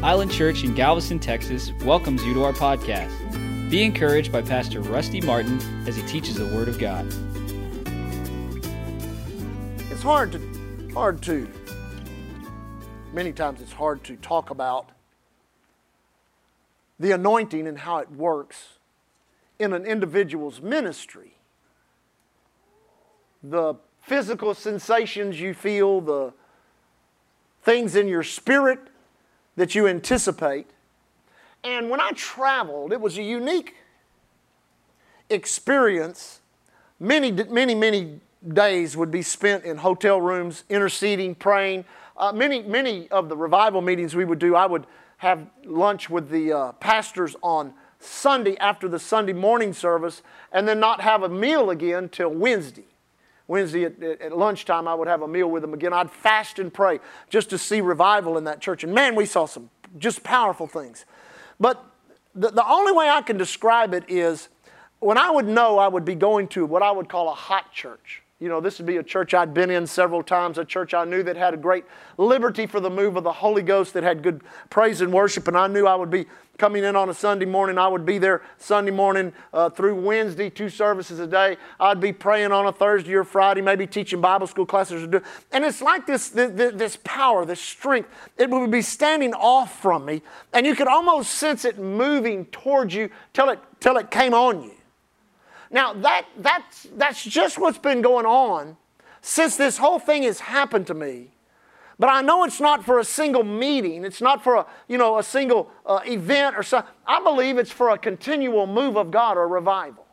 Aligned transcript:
Island 0.00 0.30
Church 0.30 0.62
in 0.62 0.74
Galveston, 0.74 1.18
Texas 1.18 1.72
welcomes 1.84 2.24
you 2.24 2.32
to 2.34 2.44
our 2.44 2.52
podcast. 2.52 3.10
Be 3.68 3.82
encouraged 3.82 4.30
by 4.30 4.42
Pastor 4.42 4.80
Rusty 4.80 5.20
Martin 5.20 5.60
as 5.88 5.96
he 5.96 6.02
teaches 6.02 6.36
the 6.36 6.46
Word 6.46 6.68
of 6.68 6.78
God. 6.78 7.04
It's 9.90 10.02
hard 10.02 10.30
to, 10.32 10.90
hard 10.94 11.20
to, 11.22 11.50
many 13.12 13.32
times 13.32 13.60
it's 13.60 13.72
hard 13.72 14.04
to 14.04 14.14
talk 14.14 14.50
about 14.50 14.90
the 17.00 17.10
anointing 17.10 17.66
and 17.66 17.80
how 17.80 17.98
it 17.98 18.08
works 18.08 18.78
in 19.58 19.72
an 19.72 19.84
individual's 19.84 20.62
ministry. 20.62 21.38
The 23.42 23.74
physical 24.00 24.54
sensations 24.54 25.40
you 25.40 25.54
feel, 25.54 26.00
the 26.00 26.32
things 27.64 27.96
in 27.96 28.06
your 28.06 28.22
spirit 28.22 28.78
that 29.58 29.74
you 29.74 29.88
anticipate. 29.88 30.66
And 31.64 31.90
when 31.90 32.00
I 32.00 32.12
traveled, 32.12 32.92
it 32.92 33.00
was 33.00 33.18
a 33.18 33.22
unique 33.22 33.74
experience. 35.28 36.40
Many, 37.00 37.32
many, 37.32 37.74
many 37.74 38.20
days 38.52 38.96
would 38.96 39.10
be 39.10 39.20
spent 39.22 39.64
in 39.64 39.76
hotel 39.78 40.20
rooms, 40.20 40.62
interceding, 40.68 41.34
praying. 41.34 41.84
Uh, 42.16 42.32
many, 42.32 42.62
many 42.62 43.08
of 43.10 43.28
the 43.28 43.36
revival 43.36 43.82
meetings 43.82 44.14
we 44.14 44.24
would 44.24 44.38
do, 44.38 44.54
I 44.54 44.64
would 44.64 44.86
have 45.16 45.44
lunch 45.64 46.08
with 46.08 46.30
the 46.30 46.52
uh, 46.52 46.72
pastors 46.72 47.34
on 47.42 47.74
Sunday 47.98 48.56
after 48.58 48.86
the 48.86 49.00
Sunday 49.00 49.32
morning 49.32 49.72
service, 49.72 50.22
and 50.52 50.68
then 50.68 50.78
not 50.78 51.00
have 51.00 51.24
a 51.24 51.28
meal 51.28 51.70
again 51.70 52.08
till 52.08 52.30
Wednesday. 52.30 52.86
Wednesday 53.48 53.84
at, 53.84 54.02
at, 54.02 54.36
lunchtime, 54.36 54.86
I 54.86 54.94
would 54.94 55.08
have 55.08 55.22
a 55.22 55.28
meal 55.28 55.50
with 55.50 55.62
them 55.62 55.74
again. 55.74 55.92
I'd 55.92 56.10
fast 56.10 56.58
and 56.58 56.72
pray 56.72 57.00
just 57.30 57.50
to 57.50 57.58
see 57.58 57.80
revival 57.80 58.36
in 58.36 58.44
that 58.44 58.60
church. 58.60 58.84
And 58.84 58.94
man, 58.94 59.14
we 59.16 59.26
saw 59.26 59.46
some 59.46 59.70
just 59.96 60.22
powerful 60.22 60.66
things. 60.66 61.06
But 61.58 61.82
the, 62.34 62.50
the 62.50 62.66
only 62.66 62.92
way 62.92 63.08
I 63.08 63.22
can 63.22 63.38
describe 63.38 63.94
it 63.94 64.04
is 64.06 64.50
when 65.00 65.16
I 65.16 65.30
would 65.30 65.46
know 65.46 65.78
I 65.78 65.88
would 65.88 66.04
be 66.04 66.14
going 66.14 66.48
to 66.48 66.66
what 66.66 66.82
I 66.82 66.90
would 66.90 67.08
call 67.08 67.30
a 67.30 67.34
hot 67.34 67.72
church. 67.72 68.22
You 68.40 68.48
know, 68.48 68.60
this 68.60 68.78
would 68.78 68.86
be 68.86 68.98
a 68.98 69.02
church 69.02 69.34
I'd 69.34 69.52
been 69.52 69.68
in 69.68 69.84
several 69.84 70.22
times, 70.22 70.58
a 70.58 70.64
church 70.64 70.94
I 70.94 71.04
knew 71.04 71.24
that 71.24 71.36
had 71.36 71.54
a 71.54 71.56
great 71.56 71.84
liberty 72.18 72.66
for 72.66 72.78
the 72.78 72.90
move 72.90 73.16
of 73.16 73.24
the 73.24 73.32
Holy 73.32 73.62
Ghost, 73.62 73.94
that 73.94 74.04
had 74.04 74.22
good 74.22 74.42
praise 74.70 75.00
and 75.00 75.12
worship, 75.12 75.48
and 75.48 75.56
I 75.56 75.66
knew 75.66 75.88
I 75.88 75.96
would 75.96 76.10
be 76.10 76.26
coming 76.56 76.84
in 76.84 76.94
on 76.94 77.08
a 77.08 77.14
Sunday 77.14 77.46
morning. 77.46 77.78
I 77.78 77.88
would 77.88 78.04
be 78.04 78.18
there 78.18 78.42
Sunday 78.58 78.92
morning 78.92 79.32
uh, 79.52 79.70
through 79.70 80.00
Wednesday, 80.00 80.50
two 80.50 80.68
services 80.68 81.18
a 81.18 81.26
day. 81.26 81.56
I'd 81.80 82.00
be 82.00 82.12
praying 82.12 82.52
on 82.52 82.66
a 82.66 82.72
Thursday 82.72 83.14
or 83.14 83.24
Friday, 83.24 83.60
maybe 83.60 83.88
teaching 83.88 84.20
Bible 84.20 84.46
school 84.46 84.66
classes. 84.66 85.02
And 85.50 85.64
it's 85.64 85.82
like 85.82 86.06
this, 86.06 86.28
this, 86.28 86.74
this 86.74 86.98
power, 87.02 87.44
this 87.44 87.60
strength. 87.60 88.08
It 88.36 88.50
would 88.50 88.70
be 88.70 88.82
standing 88.82 89.34
off 89.34 89.80
from 89.82 90.04
me, 90.04 90.22
and 90.52 90.64
you 90.64 90.76
could 90.76 90.88
almost 90.88 91.32
sense 91.32 91.64
it 91.64 91.78
moving 91.78 92.44
towards 92.46 92.94
you 92.94 93.10
till 93.32 93.48
it, 93.50 93.58
till 93.80 93.96
it 93.96 94.12
came 94.12 94.32
on 94.32 94.62
you. 94.62 94.77
Now, 95.70 95.92
that, 95.92 96.26
that's, 96.38 96.86
that's 96.96 97.22
just 97.22 97.58
what's 97.58 97.78
been 97.78 98.02
going 98.02 98.26
on 98.26 98.76
since 99.20 99.56
this 99.56 99.78
whole 99.78 99.98
thing 99.98 100.22
has 100.22 100.40
happened 100.40 100.86
to 100.86 100.94
me. 100.94 101.32
But 101.98 102.08
I 102.08 102.22
know 102.22 102.44
it's 102.44 102.60
not 102.60 102.84
for 102.84 103.00
a 103.00 103.04
single 103.04 103.42
meeting. 103.42 104.04
It's 104.04 104.20
not 104.20 104.42
for 104.44 104.54
a, 104.54 104.66
you 104.86 104.98
know, 104.98 105.18
a 105.18 105.22
single 105.22 105.70
uh, 105.84 106.00
event 106.06 106.56
or 106.56 106.62
something. 106.62 106.90
I 107.06 107.20
believe 107.22 107.58
it's 107.58 107.72
for 107.72 107.90
a 107.90 107.98
continual 107.98 108.66
move 108.66 108.96
of 108.96 109.10
God 109.10 109.36
or 109.36 109.48
revival. 109.48 110.06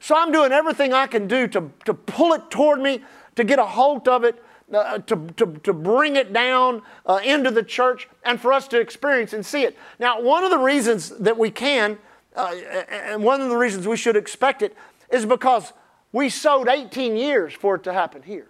So 0.00 0.16
I'm 0.16 0.32
doing 0.32 0.52
everything 0.52 0.92
I 0.92 1.06
can 1.06 1.26
do 1.26 1.46
to, 1.48 1.70
to 1.84 1.94
pull 1.94 2.32
it 2.32 2.50
toward 2.50 2.80
me, 2.80 3.02
to 3.34 3.44
get 3.44 3.58
a 3.58 3.66
hold 3.66 4.08
of 4.08 4.24
it, 4.24 4.42
uh, 4.72 4.98
to, 4.98 5.28
to, 5.36 5.46
to 5.62 5.72
bring 5.72 6.16
it 6.16 6.32
down 6.32 6.82
uh, 7.04 7.20
into 7.22 7.50
the 7.50 7.62
church, 7.62 8.08
and 8.24 8.40
for 8.40 8.52
us 8.52 8.66
to 8.68 8.80
experience 8.80 9.32
and 9.32 9.44
see 9.44 9.62
it. 9.62 9.76
Now, 9.98 10.20
one 10.20 10.42
of 10.42 10.50
the 10.50 10.58
reasons 10.58 11.10
that 11.10 11.36
we 11.36 11.50
can, 11.50 11.98
uh, 12.34 12.54
and 12.90 13.22
one 13.22 13.40
of 13.40 13.48
the 13.48 13.56
reasons 13.56 13.86
we 13.86 13.96
should 13.96 14.16
expect 14.16 14.62
it, 14.62 14.74
is 15.10 15.26
because 15.26 15.72
we 16.12 16.28
sowed 16.28 16.68
18 16.68 17.16
years 17.16 17.52
for 17.52 17.76
it 17.76 17.84
to 17.84 17.92
happen 17.92 18.22
here. 18.22 18.48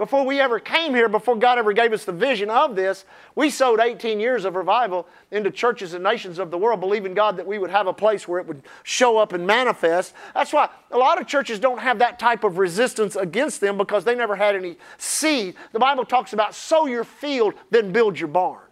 Before 0.00 0.24
we 0.24 0.40
ever 0.40 0.58
came 0.58 0.94
here, 0.94 1.10
before 1.10 1.36
God 1.36 1.58
ever 1.58 1.74
gave 1.74 1.92
us 1.92 2.06
the 2.06 2.12
vision 2.12 2.48
of 2.48 2.74
this, 2.74 3.04
we 3.34 3.50
sowed 3.50 3.80
18 3.80 4.18
years 4.18 4.46
of 4.46 4.54
revival 4.54 5.06
into 5.30 5.50
churches 5.50 5.92
and 5.92 6.02
nations 6.02 6.38
of 6.38 6.50
the 6.50 6.56
world, 6.56 6.80
believing 6.80 7.12
God 7.12 7.36
that 7.36 7.46
we 7.46 7.58
would 7.58 7.68
have 7.68 7.86
a 7.86 7.92
place 7.92 8.26
where 8.26 8.40
it 8.40 8.46
would 8.46 8.62
show 8.82 9.18
up 9.18 9.34
and 9.34 9.46
manifest. 9.46 10.14
That's 10.32 10.54
why 10.54 10.70
a 10.90 10.96
lot 10.96 11.20
of 11.20 11.26
churches 11.26 11.58
don't 11.58 11.80
have 11.80 11.98
that 11.98 12.18
type 12.18 12.44
of 12.44 12.56
resistance 12.56 13.14
against 13.14 13.60
them 13.60 13.76
because 13.76 14.04
they 14.04 14.14
never 14.14 14.36
had 14.36 14.56
any 14.56 14.78
seed. 14.96 15.54
The 15.72 15.78
Bible 15.78 16.06
talks 16.06 16.32
about 16.32 16.54
sow 16.54 16.86
your 16.86 17.04
field, 17.04 17.52
then 17.68 17.92
build 17.92 18.18
your 18.18 18.28
barn. 18.28 18.64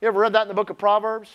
You 0.00 0.08
ever 0.08 0.18
read 0.18 0.32
that 0.32 0.42
in 0.42 0.48
the 0.48 0.54
book 0.54 0.70
of 0.70 0.78
Proverbs? 0.78 1.30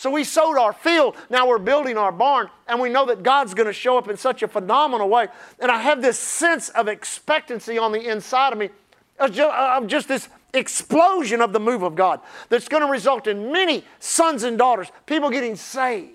So 0.00 0.10
we 0.10 0.24
sowed 0.24 0.56
our 0.56 0.72
field, 0.72 1.14
now 1.28 1.46
we're 1.46 1.58
building 1.58 1.98
our 1.98 2.10
barn, 2.10 2.48
and 2.66 2.80
we 2.80 2.88
know 2.88 3.04
that 3.04 3.22
God's 3.22 3.52
going 3.52 3.66
to 3.66 3.72
show 3.74 3.98
up 3.98 4.08
in 4.08 4.16
such 4.16 4.42
a 4.42 4.48
phenomenal 4.48 5.10
way. 5.10 5.28
And 5.58 5.70
I 5.70 5.78
have 5.78 6.00
this 6.00 6.18
sense 6.18 6.70
of 6.70 6.88
expectancy 6.88 7.76
on 7.76 7.92
the 7.92 8.08
inside 8.08 8.54
of 8.54 8.58
me 8.58 8.70
of 9.18 9.86
just, 9.86 10.08
this 10.08 10.30
explosion 10.54 11.42
of 11.42 11.52
the 11.52 11.60
move 11.60 11.82
of 11.82 11.96
God 11.96 12.20
that's 12.48 12.66
going 12.66 12.82
to 12.82 12.90
result 12.90 13.26
in 13.26 13.52
many 13.52 13.84
sons 13.98 14.42
and 14.42 14.56
daughters, 14.56 14.88
people 15.04 15.28
getting 15.28 15.54
saved 15.54 16.12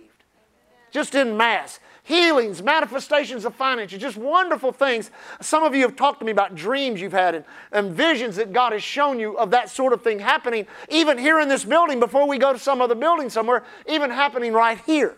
just 0.90 1.13
in 1.13 1.38
mass 1.38 1.79
healings, 2.05 2.61
manifestations 2.61 3.45
of 3.45 3.55
finances, 3.55 3.99
just 3.99 4.16
wonderful 4.16 4.71
things. 4.71 5.11
Some 5.41 5.63
of 5.63 5.75
you 5.75 5.81
have 5.81 5.95
talked 5.95 6.19
to 6.19 6.25
me 6.25 6.31
about 6.31 6.55
dreams 6.55 7.01
you've 7.01 7.11
had 7.11 7.35
and, 7.35 7.45
and 7.71 7.91
visions 7.91 8.35
that 8.35 8.53
God 8.53 8.71
has 8.71 8.83
shown 8.83 9.19
you 9.19 9.38
of 9.38 9.51
that 9.51 9.69
sort 9.69 9.91
of 9.91 10.03
thing 10.03 10.19
happening, 10.19 10.67
even 10.89 11.17
here 11.17 11.39
in 11.39 11.49
this 11.49 11.66
building 11.66 11.99
before 11.99 12.27
we 12.27 12.38
go 12.38 12.53
to 12.53 12.59
some 12.59 12.79
other 12.79 12.95
building 12.95 13.29
somewhere, 13.29 13.63
even 13.88 14.11
happening 14.11 14.53
right 14.53 14.79
here. 14.85 15.16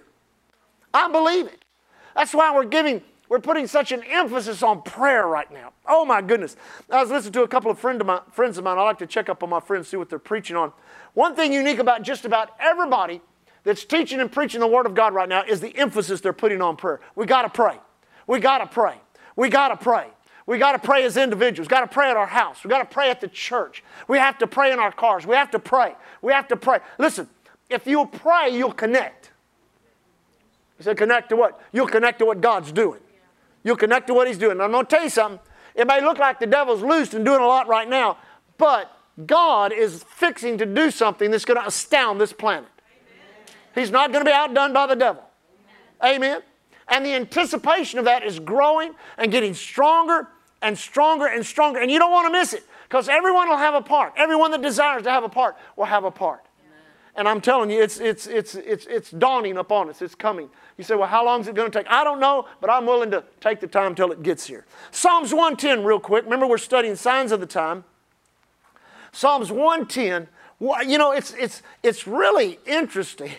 I 0.93 1.11
believe 1.11 1.47
it. 1.47 1.63
That's 2.15 2.33
why 2.33 2.55
we're 2.55 2.65
giving 2.65 3.03
we're 3.29 3.39
putting 3.39 3.67
such 3.67 3.91
an 3.91 4.03
emphasis 4.03 4.63
on 4.63 4.81
prayer 4.83 5.27
right 5.27 5.51
now. 5.51 5.73
Oh 5.85 6.05
my 6.05 6.21
goodness. 6.21 6.55
I 6.89 7.01
was 7.01 7.11
listening 7.11 7.33
to 7.33 7.43
a 7.43 7.47
couple 7.49 7.69
of 7.69 7.77
friend 7.77 7.99
of 7.99 8.07
my, 8.07 8.21
friends 8.31 8.57
of 8.57 8.63
mine. 8.63 8.77
I 8.77 8.83
like 8.83 8.99
to 8.99 9.05
check 9.05 9.27
up 9.27 9.43
on 9.43 9.49
my 9.49 9.59
friends, 9.59 9.89
see 9.89 9.97
what 9.97 10.09
they're 10.09 10.17
preaching 10.17 10.55
on. 10.55 10.71
One 11.13 11.35
thing 11.35 11.51
unique 11.51 11.79
about 11.79 12.03
just 12.03 12.23
about 12.23 12.51
everybody 12.57 13.21
that's 13.67 13.83
teaching 13.83 14.21
and 14.21 14.31
preaching 14.31 14.61
the 14.61 14.67
Word 14.67 14.85
of 14.85 14.95
God 14.95 15.13
right 15.13 15.27
now 15.27 15.43
is 15.43 15.59
the 15.59 15.77
emphasis 15.77 16.21
they're 16.21 16.31
putting 16.31 16.61
on 16.61 16.77
prayer. 16.77 17.01
We 17.15 17.25
got 17.25 17.41
to 17.41 17.49
pray. 17.49 17.77
We 18.25 18.39
got 18.39 18.59
to 18.59 18.65
pray. 18.65 18.95
We 19.35 19.49
got 19.49 19.67
to 19.67 19.75
pray. 19.75 20.07
We 20.45 20.57
got 20.57 20.71
to 20.71 20.79
pray 20.79 21.03
as 21.03 21.17
individuals. 21.17 21.67
We 21.67 21.69
Got 21.71 21.81
to 21.81 21.93
pray 21.93 22.09
at 22.09 22.15
our 22.15 22.27
house. 22.27 22.63
We 22.63 22.69
got 22.69 22.79
to 22.79 22.85
pray 22.85 23.09
at 23.09 23.19
the 23.19 23.27
church. 23.27 23.83
We 24.07 24.19
have 24.19 24.37
to 24.37 24.47
pray 24.47 24.71
in 24.71 24.79
our 24.79 24.93
cars. 24.93 25.27
We 25.27 25.35
have 25.35 25.51
to 25.51 25.59
pray. 25.59 25.95
We 26.21 26.31
have 26.31 26.47
to 26.47 26.55
pray. 26.55 26.79
Listen, 26.97 27.27
if 27.69 27.85
you'll 27.85 28.07
pray, 28.07 28.51
you'll 28.51 28.71
connect. 28.71 29.31
You 30.79 30.85
said 30.85 30.95
connect 30.95 31.27
to 31.29 31.35
what? 31.35 31.59
You'll 31.73 31.87
connect 31.87 32.19
to 32.19 32.25
what 32.25 32.39
God's 32.39 32.71
doing. 32.71 33.01
You'll 33.65 33.75
connect 33.75 34.07
to 34.07 34.13
what 34.13 34.27
He's 34.27 34.37
doing. 34.37 34.53
And 34.53 34.61
I'm 34.61 34.71
going 34.71 34.85
to 34.85 34.89
tell 34.89 35.03
you 35.03 35.09
something. 35.09 35.41
It 35.75 35.85
may 35.87 35.99
look 35.99 36.19
like 36.19 36.39
the 36.39 36.47
devil's 36.47 36.81
loose 36.81 37.13
and 37.13 37.25
doing 37.25 37.41
a 37.41 37.47
lot 37.47 37.67
right 37.67 37.89
now, 37.89 38.17
but 38.57 38.89
God 39.25 39.73
is 39.73 40.03
fixing 40.03 40.57
to 40.59 40.65
do 40.65 40.89
something 40.89 41.31
that's 41.31 41.43
going 41.43 41.59
to 41.59 41.67
astound 41.67 42.21
this 42.21 42.31
planet. 42.31 42.69
He's 43.77 43.91
not 43.91 44.11
going 44.11 44.25
to 44.25 44.29
be 44.29 44.33
outdone 44.33 44.73
by 44.73 44.87
the 44.87 44.95
devil. 44.95 45.23
Amen. 46.03 46.41
And 46.87 47.05
the 47.05 47.13
anticipation 47.13 47.99
of 47.99 48.05
that 48.05 48.23
is 48.23 48.39
growing 48.39 48.93
and 49.17 49.31
getting 49.31 49.53
stronger 49.53 50.29
and 50.61 50.77
stronger 50.77 51.27
and 51.27 51.45
stronger. 51.45 51.79
And 51.79 51.91
you 51.91 51.99
don't 51.99 52.11
want 52.11 52.27
to 52.27 52.31
miss 52.31 52.53
it 52.53 52.63
because 52.89 53.09
everyone 53.09 53.49
will 53.49 53.57
have 53.57 53.73
a 53.73 53.81
part. 53.81 54.13
Everyone 54.15 54.51
that 54.51 54.61
desires 54.61 55.03
to 55.03 55.11
have 55.11 55.23
a 55.23 55.29
part 55.29 55.57
will 55.75 55.85
have 55.85 56.05
a 56.05 56.11
part. 56.11 56.43
And 57.15 57.27
I'm 57.27 57.41
telling 57.41 57.71
you, 57.71 57.81
it's, 57.81 57.99
it's, 57.99 58.27
it's, 58.27 58.53
it's, 58.53 58.85
it's 58.85 59.09
dawning 59.09 59.57
upon 59.57 59.89
us. 59.89 60.03
It's 60.03 60.13
coming. 60.13 60.49
You 60.77 60.83
say, 60.83 60.93
well, 60.93 61.07
how 61.07 61.25
long 61.25 61.41
is 61.41 61.47
it 61.47 61.55
going 61.55 61.71
to 61.71 61.79
take? 61.79 61.87
I 61.89 62.03
don't 62.03 62.19
know, 62.19 62.47
but 62.61 62.69
I'm 62.69 62.85
willing 62.85 63.09
to 63.09 63.23
take 63.41 63.59
the 63.59 63.67
time 63.67 63.95
till 63.95 64.11
it 64.11 64.21
gets 64.21 64.45
here. 64.45 64.67
Psalms 64.91 65.33
110, 65.33 65.83
real 65.83 65.99
quick. 65.99 66.25
Remember, 66.25 66.45
we're 66.45 66.59
studying 66.59 66.95
signs 66.95 67.31
of 67.31 67.39
the 67.39 67.47
time. 67.47 67.85
Psalms 69.11 69.51
110, 69.51 70.27
you 70.87 70.99
know, 70.99 71.11
it's, 71.11 71.33
it's, 71.33 71.63
it's 71.81 72.05
really 72.05 72.59
interesting 72.67 73.31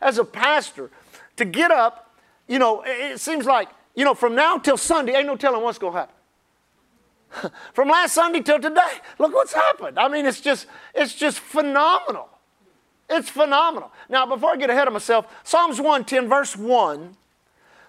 as 0.00 0.18
a 0.18 0.24
pastor 0.24 0.90
to 1.36 1.44
get 1.44 1.70
up, 1.70 2.14
you 2.48 2.58
know, 2.58 2.82
it 2.84 3.20
seems 3.20 3.46
like, 3.46 3.68
you 3.94 4.04
know, 4.04 4.14
from 4.14 4.34
now 4.34 4.58
till 4.58 4.76
Sunday, 4.76 5.14
ain't 5.14 5.26
no 5.26 5.36
telling 5.36 5.62
what's 5.62 5.78
going 5.78 5.92
to 5.92 5.98
happen. 6.00 7.52
from 7.72 7.88
last 7.88 8.14
Sunday 8.14 8.40
till 8.40 8.58
today, 8.58 8.98
look 9.18 9.32
what's 9.32 9.52
happened. 9.52 9.98
I 9.98 10.08
mean, 10.08 10.26
it's 10.26 10.40
just, 10.40 10.66
it's 10.94 11.14
just 11.14 11.38
phenomenal. 11.38 12.28
It's 13.08 13.28
phenomenal. 13.28 13.90
Now, 14.08 14.26
before 14.26 14.50
I 14.50 14.56
get 14.56 14.70
ahead 14.70 14.86
of 14.86 14.92
myself, 14.92 15.26
Psalms 15.44 15.78
110, 15.78 16.28
verse 16.28 16.56
1 16.56 17.16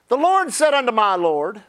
The 0.08 0.18
Lord 0.18 0.52
said 0.52 0.74
unto 0.74 0.92
my 0.92 1.16
Lord, 1.16 1.62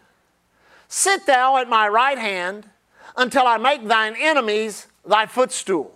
Sit 0.88 1.26
thou 1.26 1.56
at 1.56 1.68
my 1.68 1.88
right 1.88 2.18
hand 2.18 2.68
until 3.16 3.46
I 3.46 3.58
make 3.58 3.86
thine 3.86 4.14
enemies 4.18 4.86
thy 5.06 5.26
footstool. 5.26 5.94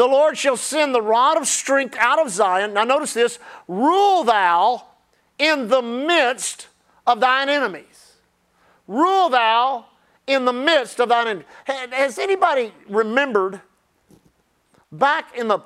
The 0.00 0.08
Lord 0.08 0.38
shall 0.38 0.56
send 0.56 0.94
the 0.94 1.02
rod 1.02 1.36
of 1.36 1.46
strength 1.46 1.94
out 1.98 2.18
of 2.18 2.30
Zion. 2.30 2.72
Now, 2.72 2.84
notice 2.84 3.12
this 3.12 3.38
rule 3.68 4.24
thou 4.24 4.86
in 5.38 5.68
the 5.68 5.82
midst 5.82 6.68
of 7.06 7.20
thine 7.20 7.50
enemies. 7.50 8.14
Rule 8.88 9.28
thou 9.28 9.84
in 10.26 10.46
the 10.46 10.54
midst 10.54 11.00
of 11.00 11.10
thine 11.10 11.26
enemies. 11.26 11.46
Has 11.66 12.18
anybody 12.18 12.72
remembered 12.88 13.60
back 14.90 15.36
in 15.36 15.48
the 15.48 15.58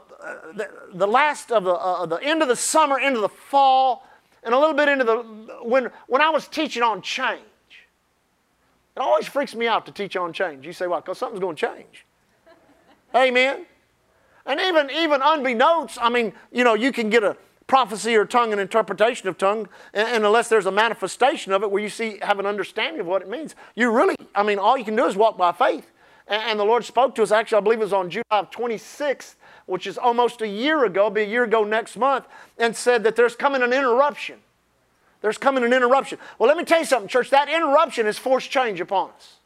the, 0.57 0.69
the 0.93 1.07
last 1.07 1.53
of 1.53 1.63
the, 1.63 1.75
uh, 1.75 2.05
the 2.07 2.17
end 2.17 2.43
of 2.43 2.49
the 2.49 2.57
summer, 2.57 2.99
into 2.99 3.21
the 3.21 3.29
fall, 3.29 4.05
and 4.43 4.53
a 4.53 4.59
little 4.59 4.75
bit 4.75 4.89
into 4.89 5.05
the, 5.05 5.17
when, 5.63 5.93
when 6.09 6.21
I 6.21 6.31
was 6.31 6.49
teaching 6.49 6.83
on 6.83 7.03
change. 7.03 7.41
It 8.97 9.01
always 9.01 9.29
freaks 9.29 9.55
me 9.55 9.69
out 9.69 9.87
to 9.87 9.93
teach 9.93 10.17
on 10.17 10.33
change. 10.33 10.67
You 10.67 10.73
say, 10.73 10.89
why? 10.89 10.99
Because 10.99 11.19
something's 11.19 11.41
going 11.41 11.55
to 11.55 11.67
change. 11.69 12.05
Amen. 13.15 13.67
And 14.46 14.61
even, 14.61 14.91
even 14.91 15.20
unbeknownst, 15.23 15.99
I 16.00 16.11
mean, 16.11 16.32
you 16.52 16.64
know, 16.64 16.75
you 16.75 16.93
can 16.93 17.08
get 17.08 17.25
a 17.25 17.37
prophecy 17.67 18.14
or 18.14 18.26
tongue 18.26 18.52
and 18.52 18.61
interpretation 18.61 19.29
of 19.29 19.38
tongue, 19.38 19.69
and, 19.94 20.06
and, 20.08 20.25
unless 20.25 20.49
there's 20.49 20.67
a 20.67 20.73
manifestation 20.73 21.52
of 21.52 21.62
it 21.62 21.70
where 21.70 21.82
you 21.82 21.88
see, 21.88 22.19
have 22.20 22.38
an 22.38 22.46
understanding 22.46 23.00
of 23.00 23.06
what 23.06 23.23
it 23.23 23.29
means, 23.29 23.55
you 23.75 23.91
really, 23.91 24.17
I 24.35 24.43
mean, 24.43 24.58
all 24.58 24.76
you 24.76 24.85
can 24.85 24.96
do 24.96 25.06
is 25.06 25.17
walk 25.17 25.38
by 25.38 25.52
faith. 25.52 25.91
And, 26.29 26.43
and 26.43 26.61
the 26.61 26.64
Lord 26.64 26.85
spoke 26.85 27.14
to 27.14 27.23
us, 27.23 27.32
actually, 27.32 27.58
I 27.58 27.61
believe 27.62 27.81
it 27.81 27.85
was 27.85 27.93
on 27.94 28.11
July 28.11 28.25
26th, 28.32 29.37
which 29.67 29.87
is 29.87 29.96
almost 29.96 30.43
a 30.43 30.49
year 30.49 30.85
ago, 30.85 31.08
be 31.08 31.23
a 31.23 31.26
year 31.26 31.44
ago 31.44 31.64
next 31.64 31.96
month, 31.96 32.26
and 32.58 32.76
said 32.76 33.02
that 33.05 33.17
there's 33.17 33.35
coming 33.35 33.62
an 33.62 33.73
interruption. 33.73 34.41
There's 35.23 35.38
coming 35.38 35.64
an 35.64 35.73
interruption. 35.73 36.19
Well, 36.38 36.49
let 36.49 36.58
me 36.58 36.64
tell 36.64 36.81
you 36.81 36.85
something, 36.85 37.08
church. 37.08 37.31
That 37.31 37.49
interruption 37.49 38.05
has 38.05 38.19
forced 38.19 38.50
change 38.50 38.79
upon 38.79 39.11
us. 39.17 39.37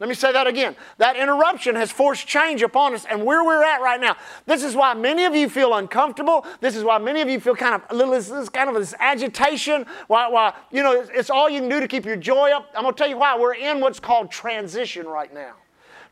Let 0.00 0.08
me 0.08 0.14
say 0.14 0.30
that 0.30 0.46
again. 0.46 0.76
That 0.98 1.16
interruption 1.16 1.74
has 1.74 1.90
forced 1.90 2.26
change 2.26 2.62
upon 2.62 2.94
us, 2.94 3.04
and 3.04 3.24
where 3.24 3.44
we're 3.44 3.64
at 3.64 3.80
right 3.80 4.00
now. 4.00 4.16
This 4.46 4.62
is 4.62 4.76
why 4.76 4.94
many 4.94 5.24
of 5.24 5.34
you 5.34 5.48
feel 5.48 5.74
uncomfortable. 5.74 6.46
This 6.60 6.76
is 6.76 6.84
why 6.84 6.98
many 6.98 7.20
of 7.20 7.28
you 7.28 7.40
feel 7.40 7.56
kind 7.56 7.74
of 7.74 7.82
a 7.90 7.94
little 7.94 8.14
this, 8.14 8.48
kind 8.48 8.68
of 8.68 8.76
this 8.76 8.94
agitation. 9.00 9.86
Why, 10.06 10.28
why, 10.28 10.54
you 10.70 10.84
know, 10.84 10.92
it's, 10.92 11.10
it's 11.12 11.30
all 11.30 11.50
you 11.50 11.60
can 11.60 11.68
do 11.68 11.80
to 11.80 11.88
keep 11.88 12.04
your 12.04 12.16
joy 12.16 12.50
up. 12.52 12.70
I'm 12.76 12.82
going 12.82 12.94
to 12.94 12.98
tell 12.98 13.08
you 13.08 13.18
why. 13.18 13.36
We're 13.36 13.54
in 13.54 13.80
what's 13.80 13.98
called 13.98 14.30
transition 14.30 15.06
right 15.06 15.34
now. 15.34 15.54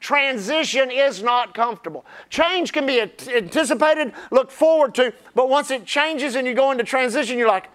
Transition 0.00 0.90
is 0.90 1.22
not 1.22 1.54
comfortable. 1.54 2.04
Change 2.28 2.72
can 2.72 2.86
be 2.86 3.00
anticipated, 3.00 4.12
looked 4.30 4.52
forward 4.52 4.94
to, 4.96 5.12
but 5.34 5.48
once 5.48 5.70
it 5.70 5.86
changes 5.86 6.34
and 6.34 6.46
you 6.46 6.54
go 6.54 6.70
into 6.70 6.84
transition, 6.84 7.38
you're 7.38 7.48
like, 7.48 7.70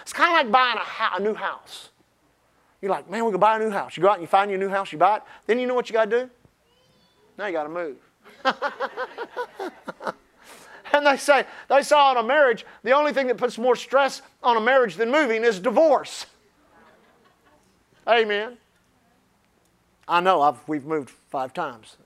it's 0.00 0.12
kind 0.12 0.30
of 0.30 0.34
like 0.34 0.50
buying 0.50 0.78
a, 0.78 1.16
a 1.16 1.20
new 1.20 1.34
house. 1.34 1.90
You're 2.82 2.90
like, 2.90 3.08
man, 3.08 3.20
going 3.20 3.32
to 3.32 3.38
buy 3.38 3.56
a 3.56 3.60
new 3.60 3.70
house. 3.70 3.96
You 3.96 4.02
go 4.02 4.10
out 4.10 4.14
and 4.14 4.22
you 4.22 4.26
find 4.26 4.50
your 4.50 4.58
new 4.60 4.68
house, 4.68 4.92
you 4.92 4.98
buy 4.98 5.16
it. 5.16 5.22
Then 5.46 5.58
you 5.58 5.66
know 5.66 5.74
what 5.74 5.88
you 5.88 5.94
got 5.94 6.10
to 6.10 6.24
do? 6.24 6.30
Now 7.38 7.46
you 7.46 7.52
got 7.52 7.62
to 7.62 7.68
move. 7.68 7.96
and 10.92 11.06
they 11.06 11.16
say, 11.16 11.46
they 11.68 11.82
saw 11.82 12.10
in 12.10 12.18
a 12.18 12.22
marriage, 12.22 12.66
the 12.82 12.90
only 12.90 13.12
thing 13.12 13.28
that 13.28 13.38
puts 13.38 13.56
more 13.56 13.76
stress 13.76 14.20
on 14.42 14.56
a 14.56 14.60
marriage 14.60 14.96
than 14.96 15.10
moving 15.10 15.44
is 15.44 15.60
divorce. 15.60 16.26
Amen. 18.06 18.58
I 20.08 20.20
know 20.20 20.42
I've, 20.42 20.58
we've 20.68 20.84
moved 20.84 21.10
five 21.30 21.54
times. 21.54 21.96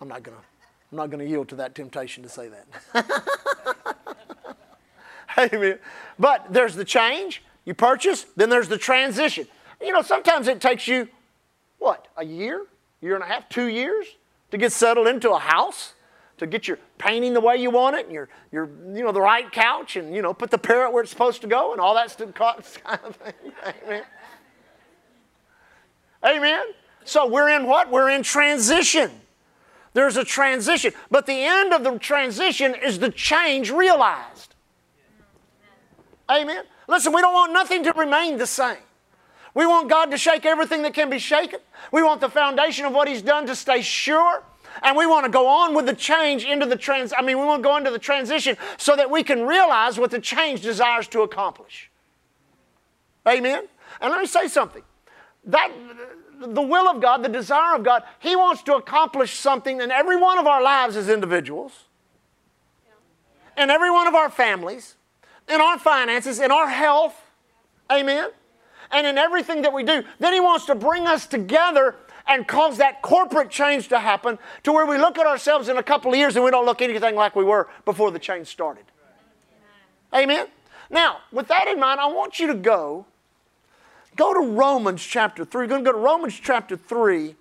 I'm 0.00 0.08
not 0.08 0.24
going 0.24 0.36
to 0.36 0.42
I'm 0.90 0.96
not 0.98 1.08
going 1.08 1.24
to 1.24 1.30
yield 1.30 1.48
to 1.48 1.56
that 1.56 1.74
temptation 1.74 2.22
to 2.22 2.28
say 2.28 2.50
that. 2.50 4.06
Amen. 5.38 5.78
But 6.18 6.52
there's 6.52 6.74
the 6.74 6.84
change. 6.84 7.42
You 7.64 7.74
purchase, 7.74 8.26
then 8.36 8.50
there's 8.50 8.68
the 8.68 8.78
transition. 8.78 9.46
You 9.80 9.92
know, 9.92 10.02
sometimes 10.02 10.48
it 10.48 10.60
takes 10.60 10.88
you, 10.88 11.08
what, 11.78 12.08
a 12.16 12.24
year, 12.24 12.66
year 13.00 13.14
and 13.14 13.22
a 13.22 13.26
half, 13.26 13.48
two 13.48 13.66
years 13.66 14.06
to 14.50 14.58
get 14.58 14.72
settled 14.72 15.08
into 15.08 15.30
a 15.30 15.38
house, 15.38 15.94
to 16.38 16.46
get 16.46 16.66
your 16.66 16.78
painting 16.98 17.34
the 17.34 17.40
way 17.40 17.56
you 17.56 17.70
want 17.70 17.96
it, 17.96 18.06
and 18.06 18.14
your, 18.14 18.28
your 18.50 18.68
you 18.94 19.02
know, 19.02 19.12
the 19.12 19.20
right 19.20 19.50
couch, 19.50 19.96
and, 19.96 20.14
you 20.14 20.22
know, 20.22 20.34
put 20.34 20.50
the 20.50 20.58
parrot 20.58 20.92
where 20.92 21.02
it's 21.02 21.10
supposed 21.10 21.40
to 21.42 21.46
go, 21.46 21.72
and 21.72 21.80
all 21.80 21.94
that 21.94 22.10
stuff 22.10 22.34
kind 22.84 23.00
of 23.04 23.16
thing. 23.16 23.34
Amen. 23.86 24.04
Amen. 26.24 26.64
So 27.04 27.26
we're 27.26 27.48
in 27.48 27.66
what? 27.66 27.90
We're 27.90 28.10
in 28.10 28.22
transition. 28.22 29.10
There's 29.94 30.16
a 30.16 30.24
transition. 30.24 30.92
But 31.10 31.26
the 31.26 31.34
end 31.34 31.72
of 31.72 31.84
the 31.84 31.98
transition 31.98 32.74
is 32.74 32.98
the 32.98 33.10
change 33.10 33.70
realized. 33.70 34.54
Amen. 36.30 36.64
Listen, 36.88 37.12
we 37.12 37.20
don't 37.20 37.32
want 37.32 37.52
nothing 37.52 37.84
to 37.84 37.92
remain 37.92 38.38
the 38.38 38.46
same. 38.46 38.78
We 39.54 39.66
want 39.66 39.88
God 39.88 40.10
to 40.10 40.18
shake 40.18 40.46
everything 40.46 40.82
that 40.82 40.94
can 40.94 41.10
be 41.10 41.18
shaken. 41.18 41.60
We 41.92 42.02
want 42.02 42.20
the 42.20 42.30
foundation 42.30 42.86
of 42.86 42.92
what 42.92 43.08
He's 43.08 43.22
done 43.22 43.46
to 43.46 43.56
stay 43.56 43.82
sure. 43.82 44.42
And 44.82 44.96
we 44.96 45.06
want 45.06 45.26
to 45.26 45.30
go 45.30 45.46
on 45.46 45.74
with 45.74 45.86
the 45.86 45.94
change 45.94 46.44
into 46.44 46.64
the 46.64 46.76
trans 46.76 47.12
I 47.16 47.20
mean, 47.20 47.38
we 47.38 47.44
want 47.44 47.62
to 47.62 47.68
go 47.68 47.76
into 47.76 47.90
the 47.90 47.98
transition 47.98 48.56
so 48.78 48.96
that 48.96 49.10
we 49.10 49.22
can 49.22 49.46
realize 49.46 49.98
what 49.98 50.10
the 50.10 50.18
change 50.18 50.62
desires 50.62 51.06
to 51.08 51.20
accomplish. 51.20 51.90
Amen. 53.28 53.68
And 54.00 54.10
let 54.10 54.20
me 54.20 54.26
say 54.26 54.48
something. 54.48 54.82
That 55.44 55.70
the 56.40 56.62
will 56.62 56.88
of 56.88 57.00
God, 57.00 57.22
the 57.22 57.28
desire 57.28 57.76
of 57.76 57.84
God, 57.84 58.02
He 58.18 58.34
wants 58.34 58.62
to 58.64 58.74
accomplish 58.74 59.34
something 59.34 59.80
in 59.80 59.90
every 59.90 60.16
one 60.16 60.38
of 60.38 60.46
our 60.46 60.62
lives 60.62 60.96
as 60.96 61.08
individuals, 61.08 61.84
in 63.56 63.70
every 63.70 63.90
one 63.90 64.06
of 64.06 64.14
our 64.14 64.30
families, 64.30 64.96
in 65.48 65.60
our 65.60 65.78
finances, 65.78 66.40
in 66.40 66.50
our 66.50 66.68
health. 66.68 67.14
Amen. 67.90 68.30
And 68.90 69.06
in 69.06 69.18
everything 69.18 69.62
that 69.62 69.72
we 69.72 69.82
do. 69.84 70.02
Then 70.18 70.32
He 70.32 70.40
wants 70.40 70.66
to 70.66 70.74
bring 70.74 71.06
us 71.06 71.26
together 71.26 71.96
and 72.26 72.46
cause 72.46 72.78
that 72.78 73.02
corporate 73.02 73.50
change 73.50 73.88
to 73.88 73.98
happen 73.98 74.38
to 74.62 74.72
where 74.72 74.86
we 74.86 74.96
look 74.96 75.18
at 75.18 75.26
ourselves 75.26 75.68
in 75.68 75.76
a 75.76 75.82
couple 75.82 76.12
of 76.12 76.18
years 76.18 76.36
and 76.36 76.44
we 76.44 76.50
don't 76.50 76.66
look 76.66 76.80
anything 76.80 77.16
like 77.16 77.34
we 77.34 77.44
were 77.44 77.68
before 77.84 78.10
the 78.10 78.18
change 78.18 78.46
started. 78.46 78.84
Amen. 80.14 80.46
Now, 80.90 81.18
with 81.32 81.48
that 81.48 81.66
in 81.68 81.80
mind, 81.80 82.00
I 82.00 82.06
want 82.06 82.38
you 82.38 82.46
to 82.48 82.54
go 82.54 83.06
Go 84.16 84.34
to 84.34 84.40
Romans 84.40 85.02
chapter 85.02 85.44
3. 85.44 85.62
We're 85.62 85.68
going 85.68 85.84
to 85.84 85.90
go 85.90 85.96
to 85.96 86.02
Romans 86.02 86.38
chapter 86.38 86.76
3. 86.76 87.34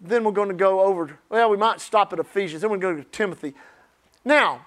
Then 0.00 0.24
we're 0.24 0.32
going 0.32 0.48
to 0.48 0.54
go 0.54 0.80
over, 0.80 1.18
well, 1.28 1.48
we 1.48 1.56
might 1.56 1.80
stop 1.80 2.12
at 2.12 2.18
Ephesians. 2.18 2.62
Then 2.62 2.70
we're 2.70 2.76
going 2.76 2.96
to 2.96 3.02
go 3.02 3.08
to 3.08 3.16
Timothy. 3.16 3.54
Now, 4.24 4.66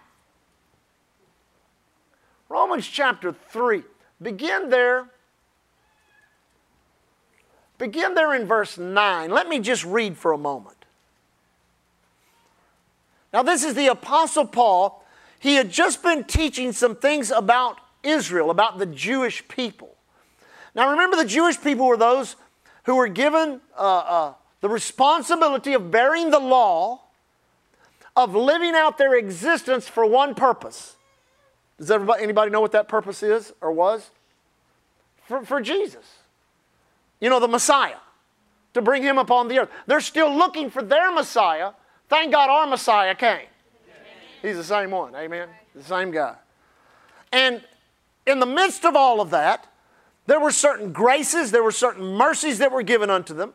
Romans 2.55 2.87
chapter 2.87 3.33
3. 3.33 3.83
Begin 4.21 4.69
there. 4.69 5.09
Begin 7.77 8.13
there 8.13 8.33
in 8.33 8.47
verse 8.47 8.77
9. 8.77 9.29
Let 9.29 9.49
me 9.49 9.59
just 9.59 9.83
read 9.83 10.17
for 10.17 10.31
a 10.31 10.37
moment. 10.37 10.77
Now, 13.33 13.43
this 13.43 13.65
is 13.65 13.73
the 13.73 13.87
Apostle 13.87 14.47
Paul. 14.47 15.03
He 15.37 15.55
had 15.55 15.69
just 15.69 16.01
been 16.01 16.23
teaching 16.23 16.71
some 16.71 16.95
things 16.95 17.29
about 17.29 17.77
Israel, 18.03 18.49
about 18.49 18.79
the 18.79 18.85
Jewish 18.85 19.45
people. 19.49 19.93
Now 20.73 20.91
remember, 20.91 21.17
the 21.17 21.25
Jewish 21.25 21.59
people 21.61 21.85
were 21.85 21.97
those 21.97 22.37
who 22.83 22.95
were 22.95 23.09
given 23.09 23.59
uh, 23.77 23.81
uh, 23.81 24.33
the 24.61 24.69
responsibility 24.69 25.73
of 25.73 25.91
bearing 25.91 26.29
the 26.29 26.39
law, 26.39 27.01
of 28.15 28.33
living 28.33 28.75
out 28.75 28.97
their 28.97 29.15
existence 29.15 29.89
for 29.89 30.05
one 30.05 30.35
purpose. 30.35 30.95
Does 31.77 31.91
everybody, 31.91 32.23
anybody 32.23 32.51
know 32.51 32.61
what 32.61 32.71
that 32.71 32.87
purpose 32.87 33.21
is 33.21 33.53
or 33.61 33.71
was? 33.71 34.09
For, 35.27 35.43
for 35.43 35.61
Jesus. 35.61 36.05
You 37.19 37.29
know, 37.29 37.39
the 37.39 37.47
Messiah, 37.47 37.97
to 38.73 38.81
bring 38.81 39.03
him 39.03 39.17
upon 39.17 39.47
the 39.47 39.59
earth. 39.59 39.69
They're 39.87 40.01
still 40.01 40.33
looking 40.33 40.69
for 40.69 40.81
their 40.81 41.11
Messiah. 41.11 41.71
Thank 42.09 42.31
God 42.31 42.49
our 42.49 42.67
Messiah 42.67 43.15
came. 43.15 43.47
He's 44.41 44.57
the 44.57 44.63
same 44.63 44.91
one, 44.91 45.15
amen? 45.15 45.49
The 45.73 45.83
same 45.83 46.11
guy. 46.11 46.35
And 47.31 47.63
in 48.27 48.39
the 48.39 48.45
midst 48.45 48.85
of 48.85 48.95
all 48.95 49.21
of 49.21 49.31
that, 49.31 49.67
there 50.27 50.39
were 50.39 50.51
certain 50.51 50.91
graces, 50.91 51.51
there 51.51 51.63
were 51.63 51.71
certain 51.71 52.05
mercies 52.05 52.59
that 52.59 52.71
were 52.71 52.83
given 52.83 53.09
unto 53.09 53.33
them. 53.33 53.53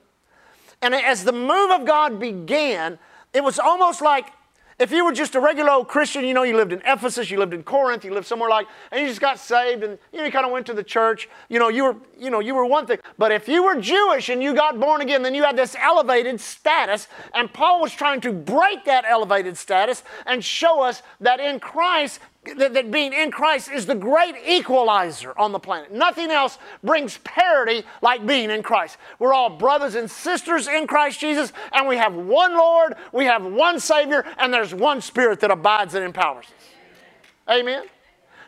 And 0.82 0.94
as 0.94 1.24
the 1.24 1.32
move 1.32 1.70
of 1.70 1.86
God 1.86 2.18
began, 2.18 2.98
it 3.32 3.44
was 3.44 3.58
almost 3.58 4.00
like 4.00 4.32
if 4.80 4.90
you 4.90 5.04
were 5.04 5.12
just 5.12 5.34
a 5.34 5.40
regular 5.40 5.70
old 5.70 5.88
Christian, 5.88 6.25
you 6.25 6.32
know, 6.32 6.42
you 6.42 6.56
lived 6.56 6.72
in 6.72 6.80
Ephesus, 6.87 7.30
you 7.30 7.38
lived 7.38 7.52
in 7.52 7.62
Corinth, 7.62 8.02
you 8.02 8.14
lived 8.14 8.26
somewhere 8.26 8.49
like, 8.49 8.66
and 8.90 9.02
you 9.02 9.06
just 9.06 9.20
got 9.20 9.38
saved, 9.38 9.84
and 9.84 9.99
you 10.10 10.18
know, 10.18 10.25
you 10.25 10.32
kind 10.32 10.46
of 10.46 10.52
went 10.52 10.64
to 10.66 10.72
the 10.72 10.82
church. 10.82 11.28
You 11.50 11.58
know, 11.58 11.68
you 11.68 11.84
were, 11.84 11.96
you 12.18 12.30
know, 12.30 12.40
you 12.40 12.54
were 12.54 12.64
one 12.64 12.87
thing. 12.87 12.99
But 13.18 13.30
if 13.30 13.46
you 13.46 13.62
were 13.62 13.78
Jewish 13.78 14.30
and 14.30 14.42
you 14.42 14.54
got 14.54 14.80
born 14.80 15.02
again, 15.02 15.22
then 15.22 15.34
you 15.34 15.42
had 15.42 15.54
this 15.54 15.76
elevated 15.78 16.40
status, 16.40 17.08
and 17.34 17.52
Paul 17.52 17.82
was 17.82 17.92
trying 17.92 18.22
to 18.22 18.32
break 18.32 18.87
that 18.87 19.04
elevated 19.06 19.58
status 19.58 20.02
and 20.25 20.42
show 20.42 20.82
us 20.82 21.02
that 21.20 21.40
in 21.40 21.60
Christ 21.60 22.20
that, 22.44 22.73
that, 22.73 22.90
being 22.90 23.12
in 23.12 23.30
Christ 23.30 23.70
is 23.70 23.85
the 23.85 23.94
great 23.94 24.35
equalizer 24.47 25.38
on 25.38 25.52
the 25.52 25.59
planet. 25.59 25.92
Nothing 25.92 26.30
else 26.30 26.59
brings 26.82 27.18
parity 27.18 27.85
like 28.00 28.26
being 28.26 28.50
in 28.50 28.62
Christ. 28.62 28.97
We're 29.18 29.35
all 29.35 29.50
brothers 29.50 29.94
and 29.94 30.11
sisters 30.11 30.66
in 30.66 30.87
Christ 30.87 31.20
Jesus, 31.20 31.52
and 31.73 31.87
we 31.87 31.99
have 31.99 32.14
one 32.14 32.56
Lord, 32.56 32.94
we 33.12 33.26
have 33.26 33.44
one 33.44 33.78
Savior, 33.78 34.25
and 34.38 34.54
there's 34.54 34.75
one 34.75 35.02
Spirit 35.02 35.40
that 35.40 35.50
abides 35.50 35.94
and 35.94 36.02
empowers 36.02 36.47
us. 36.47 37.59
Amen? 37.59 37.85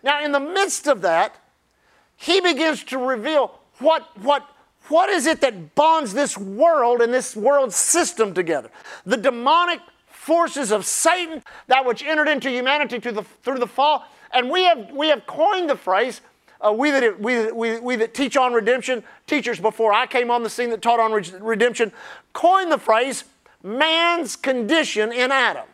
Now, 0.02 0.24
in 0.24 0.32
the 0.32 0.40
midst 0.40 0.86
of 0.86 1.02
that, 1.02 1.36
he 2.16 2.40
begins 2.40 2.84
to 2.84 2.98
reveal 2.98 3.58
what, 3.78 4.08
what, 4.22 4.46
what 4.88 5.10
is 5.10 5.26
it 5.26 5.42
that 5.42 5.74
bonds 5.74 6.14
this 6.14 6.38
world 6.38 7.02
and 7.02 7.12
this 7.12 7.36
world 7.36 7.72
system 7.72 8.32
together. 8.32 8.70
The 9.04 9.16
demonic 9.16 9.80
forces 10.22 10.70
of 10.70 10.86
Satan, 10.86 11.42
that 11.66 11.84
which 11.84 12.04
entered 12.04 12.28
into 12.28 12.48
humanity 12.48 12.98
the, 12.98 13.24
through 13.42 13.58
the 13.58 13.66
fall. 13.66 14.04
And 14.32 14.50
we 14.50 14.62
have, 14.62 14.92
we 14.92 15.08
have 15.08 15.26
coined 15.26 15.68
the 15.68 15.76
phrase, 15.76 16.20
uh, 16.60 16.72
we, 16.72 16.92
that, 16.92 17.20
we, 17.20 17.50
we, 17.50 17.80
we 17.80 17.96
that 17.96 18.14
teach 18.14 18.36
on 18.36 18.52
redemption, 18.52 19.02
teachers 19.26 19.58
before 19.58 19.92
I 19.92 20.06
came 20.06 20.30
on 20.30 20.44
the 20.44 20.48
scene 20.48 20.70
that 20.70 20.80
taught 20.80 21.00
on 21.00 21.10
re- 21.10 21.24
redemption, 21.40 21.90
coined 22.34 22.70
the 22.70 22.78
phrase 22.78 23.24
man's 23.64 24.36
condition 24.36 25.12
in 25.12 25.32
Adam. 25.32 25.66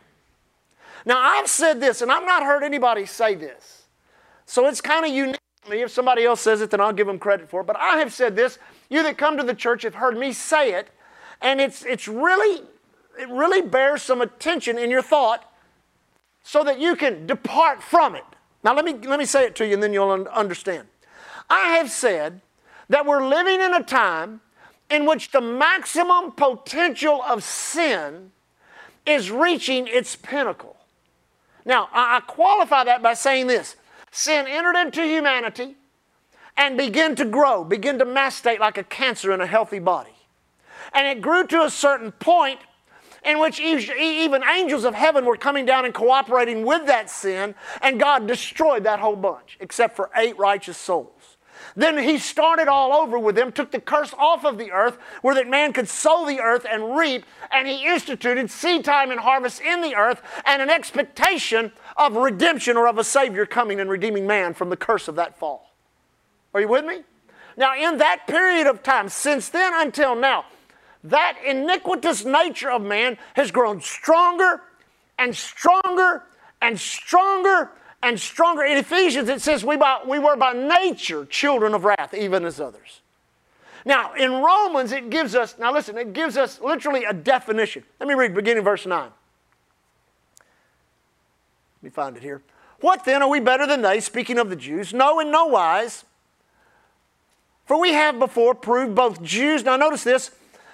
Now, 1.05 1.19
I've 1.19 1.47
said 1.47 1.79
this, 1.79 2.01
and 2.01 2.11
I've 2.11 2.25
not 2.25 2.41
heard 2.41 2.63
anybody 2.63 3.05
say 3.05 3.35
this. 3.35 3.83
So 4.47 4.65
it's 4.65 4.81
kind 4.81 5.05
of 5.05 5.11
unique 5.11 5.39
to 5.65 5.69
me. 5.69 5.83
If 5.83 5.91
somebody 5.91 6.25
else 6.25 6.41
says 6.41 6.61
it, 6.61 6.71
then 6.71 6.81
I'll 6.81 6.91
give 6.91 7.05
them 7.05 7.19
credit 7.19 7.49
for 7.49 7.61
it. 7.61 7.67
But 7.67 7.77
I 7.77 7.97
have 7.97 8.11
said 8.11 8.35
this. 8.35 8.57
You 8.89 9.03
that 9.03 9.19
come 9.19 9.37
to 9.37 9.43
the 9.43 9.53
church 9.53 9.83
have 9.83 9.95
heard 9.95 10.17
me 10.17 10.33
say 10.33 10.73
it, 10.73 10.89
and 11.39 11.61
it's, 11.61 11.85
it's 11.85 12.07
really, 12.07 12.63
it 13.19 13.29
really 13.29 13.61
bears 13.61 14.01
some 14.01 14.21
attention 14.21 14.77
in 14.77 14.89
your 14.89 15.01
thought 15.01 15.51
so 16.41 16.63
that 16.63 16.79
you 16.79 16.95
can 16.95 17.27
depart 17.27 17.83
from 17.83 18.15
it. 18.15 18.23
Now, 18.63 18.73
let 18.73 18.85
me, 18.85 18.93
let 18.93 19.19
me 19.19 19.25
say 19.25 19.45
it 19.45 19.55
to 19.55 19.67
you, 19.67 19.73
and 19.73 19.83
then 19.83 19.93
you'll 19.93 20.11
un- 20.11 20.27
understand. 20.27 20.87
I 21.49 21.77
have 21.77 21.91
said 21.91 22.41
that 22.87 23.05
we're 23.05 23.27
living 23.27 23.61
in 23.61 23.73
a 23.73 23.83
time 23.83 24.41
in 24.89 25.05
which 25.05 25.31
the 25.31 25.41
maximum 25.41 26.31
potential 26.31 27.21
of 27.23 27.43
sin 27.43 28.31
is 29.05 29.31
reaching 29.31 29.87
its 29.87 30.15
pinnacle. 30.15 30.77
Now, 31.65 31.89
I 31.91 32.21
qualify 32.21 32.85
that 32.85 33.01
by 33.01 33.13
saying 33.13 33.47
this 33.47 33.75
sin 34.11 34.47
entered 34.47 34.75
into 34.75 35.03
humanity 35.03 35.75
and 36.57 36.77
began 36.77 37.15
to 37.15 37.25
grow, 37.25 37.63
begin 37.63 37.99
to 37.99 38.05
mastate 38.05 38.59
like 38.59 38.77
a 38.77 38.83
cancer 38.83 39.31
in 39.31 39.41
a 39.41 39.45
healthy 39.45 39.79
body. 39.79 40.09
And 40.93 41.05
it 41.07 41.21
grew 41.21 41.45
to 41.47 41.63
a 41.63 41.69
certain 41.69 42.11
point 42.11 42.59
in 43.23 43.39
which 43.39 43.59
even 43.59 44.43
angels 44.43 44.83
of 44.83 44.95
heaven 44.95 45.25
were 45.25 45.37
coming 45.37 45.65
down 45.65 45.85
and 45.85 45.93
cooperating 45.93 46.65
with 46.65 46.85
that 46.87 47.09
sin, 47.09 47.55
and 47.81 47.99
God 47.99 48.27
destroyed 48.27 48.83
that 48.83 48.99
whole 48.99 49.15
bunch, 49.15 49.57
except 49.59 49.95
for 49.95 50.09
eight 50.15 50.37
righteous 50.37 50.77
souls. 50.77 51.37
Then 51.75 51.97
he 51.97 52.17
started 52.17 52.67
all 52.67 52.93
over 52.93 53.19
with 53.19 53.35
them, 53.35 53.51
took 53.51 53.71
the 53.71 53.81
curse 53.81 54.13
off 54.17 54.45
of 54.45 54.57
the 54.57 54.71
earth, 54.71 54.97
where 55.21 55.35
that 55.35 55.47
man 55.47 55.73
could 55.73 55.89
sow 55.89 56.25
the 56.25 56.39
earth 56.39 56.65
and 56.69 56.97
reap, 56.97 57.25
and 57.51 57.67
he 57.67 57.85
instituted 57.85 58.49
seed 58.49 58.85
time 58.85 59.11
and 59.11 59.19
harvest 59.19 59.61
in 59.61 59.81
the 59.81 59.95
earth 59.95 60.21
and 60.45 60.61
an 60.61 60.69
expectation 60.69 61.71
of 61.97 62.15
redemption 62.15 62.77
or 62.77 62.87
of 62.87 62.97
a 62.97 63.03
Savior 63.03 63.45
coming 63.45 63.79
and 63.79 63.89
redeeming 63.89 64.25
man 64.25 64.53
from 64.53 64.69
the 64.69 64.77
curse 64.77 65.07
of 65.07 65.15
that 65.15 65.37
fall. 65.37 65.73
Are 66.53 66.61
you 66.61 66.67
with 66.67 66.85
me? 66.85 67.03
Now, 67.57 67.75
in 67.75 67.97
that 67.97 68.25
period 68.25 68.65
of 68.65 68.81
time, 68.81 69.09
since 69.09 69.49
then 69.49 69.73
until 69.75 70.15
now, 70.15 70.45
that 71.03 71.37
iniquitous 71.45 72.25
nature 72.25 72.71
of 72.71 72.81
man 72.81 73.17
has 73.35 73.51
grown 73.51 73.81
stronger 73.81 74.61
and 75.17 75.35
stronger 75.35 76.23
and 76.61 76.79
stronger 76.79 77.71
and 78.01 78.19
stronger. 78.19 78.63
In 78.63 78.77
Ephesians, 78.77 79.29
it 79.29 79.41
says 79.41 79.63
we, 79.63 79.77
by, 79.77 80.01
we 80.07 80.19
were 80.19 80.35
by 80.35 80.53
nature 80.53 81.25
children 81.25 81.73
of 81.73 81.85
wrath, 81.85 82.13
even 82.13 82.45
as 82.45 82.59
others. 82.59 83.01
Now, 83.85 84.13
in 84.13 84.31
Romans, 84.31 84.91
it 84.91 85.09
gives 85.09 85.35
us, 85.35 85.57
now 85.57 85.73
listen, 85.73 85.97
it 85.97 86.13
gives 86.13 86.37
us 86.37 86.59
literally 86.59 87.05
a 87.05 87.13
definition. 87.13 87.83
Let 87.99 88.09
me 88.09 88.13
read 88.13 88.33
beginning 88.35 88.63
verse 88.63 88.85
9. 88.85 89.01
Let 89.01 89.13
me 91.81 91.89
find 91.89 92.17
it 92.17 92.23
here. 92.23 92.41
What 92.81 93.05
then 93.05 93.21
are 93.21 93.29
we 93.29 93.39
better 93.39 93.65
than 93.65 93.81
they, 93.81 93.99
speaking 93.99 94.37
of 94.37 94.49
the 94.49 94.55
Jews? 94.55 94.93
No, 94.93 95.19
in 95.19 95.31
no 95.31 95.45
wise. 95.45 96.03
For 97.65 97.79
we 97.79 97.93
have 97.93 98.19
before 98.19 98.55
proved 98.55 98.95
both 98.95 99.21
Jews, 99.21 99.63
now 99.63 99.77
notice 99.77 100.03
this, 100.03 100.31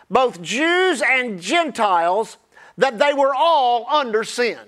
both 0.10 0.42
Jews 0.42 1.02
and 1.02 1.42
Gentiles, 1.42 2.38
that 2.78 3.00
they 3.00 3.14
were 3.14 3.34
all 3.34 3.88
under 3.90 4.24
sin. 4.24 4.60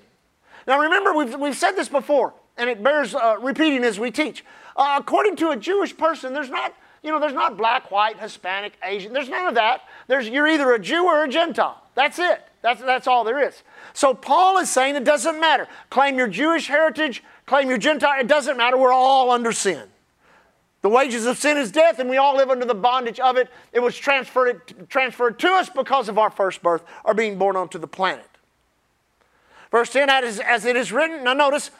Now 0.66 0.80
remember, 0.80 1.14
we've, 1.14 1.38
we've 1.38 1.56
said 1.56 1.72
this 1.72 1.88
before 1.88 2.34
and 2.58 2.68
it 2.68 2.82
bears 2.82 3.14
uh, 3.14 3.36
repeating 3.40 3.84
as 3.84 3.98
we 3.98 4.10
teach. 4.10 4.44
Uh, 4.76 4.96
according 5.00 5.36
to 5.36 5.50
a 5.50 5.56
Jewish 5.56 5.96
person, 5.96 6.32
there's 6.34 6.50
not, 6.50 6.74
you 7.02 7.10
know, 7.10 7.20
there's 7.20 7.32
not 7.32 7.56
black, 7.56 7.90
white, 7.90 8.18
Hispanic, 8.18 8.74
Asian. 8.82 9.12
There's 9.12 9.28
none 9.28 9.46
of 9.46 9.54
that. 9.54 9.82
There's, 10.08 10.28
you're 10.28 10.48
either 10.48 10.72
a 10.72 10.78
Jew 10.78 11.06
or 11.06 11.24
a 11.24 11.28
Gentile. 11.28 11.82
That's 11.94 12.18
it. 12.18 12.42
That's, 12.60 12.80
that's 12.80 13.06
all 13.06 13.22
there 13.24 13.40
is. 13.46 13.62
So 13.92 14.12
Paul 14.12 14.58
is 14.58 14.68
saying 14.68 14.96
it 14.96 15.04
doesn't 15.04 15.40
matter. 15.40 15.68
Claim 15.90 16.18
your 16.18 16.26
Jewish 16.26 16.66
heritage, 16.66 17.22
claim 17.46 17.68
your 17.68 17.78
Gentile, 17.78 18.20
it 18.20 18.26
doesn't 18.26 18.56
matter. 18.56 18.76
We're 18.76 18.92
all 18.92 19.30
under 19.30 19.52
sin. 19.52 19.84
The 20.80 20.88
wages 20.88 21.26
of 21.26 21.36
sin 21.38 21.56
is 21.56 21.72
death, 21.72 21.98
and 21.98 22.08
we 22.08 22.18
all 22.18 22.36
live 22.36 22.50
under 22.50 22.64
the 22.64 22.74
bondage 22.74 23.18
of 23.18 23.36
it. 23.36 23.50
It 23.72 23.80
was 23.80 23.96
transferred, 23.96 24.88
transferred 24.88 25.38
to 25.40 25.48
us 25.48 25.68
because 25.68 26.08
of 26.08 26.18
our 26.18 26.30
first 26.30 26.62
birth 26.62 26.82
or 27.04 27.14
being 27.14 27.36
born 27.36 27.56
onto 27.56 27.78
the 27.78 27.88
planet. 27.88 28.28
Verse 29.70 29.90
10, 29.90 30.08
as, 30.08 30.64
it 30.64 30.76
is 30.76 30.92
written, 30.92 31.24
now 31.24 31.34
notice, 31.34 31.70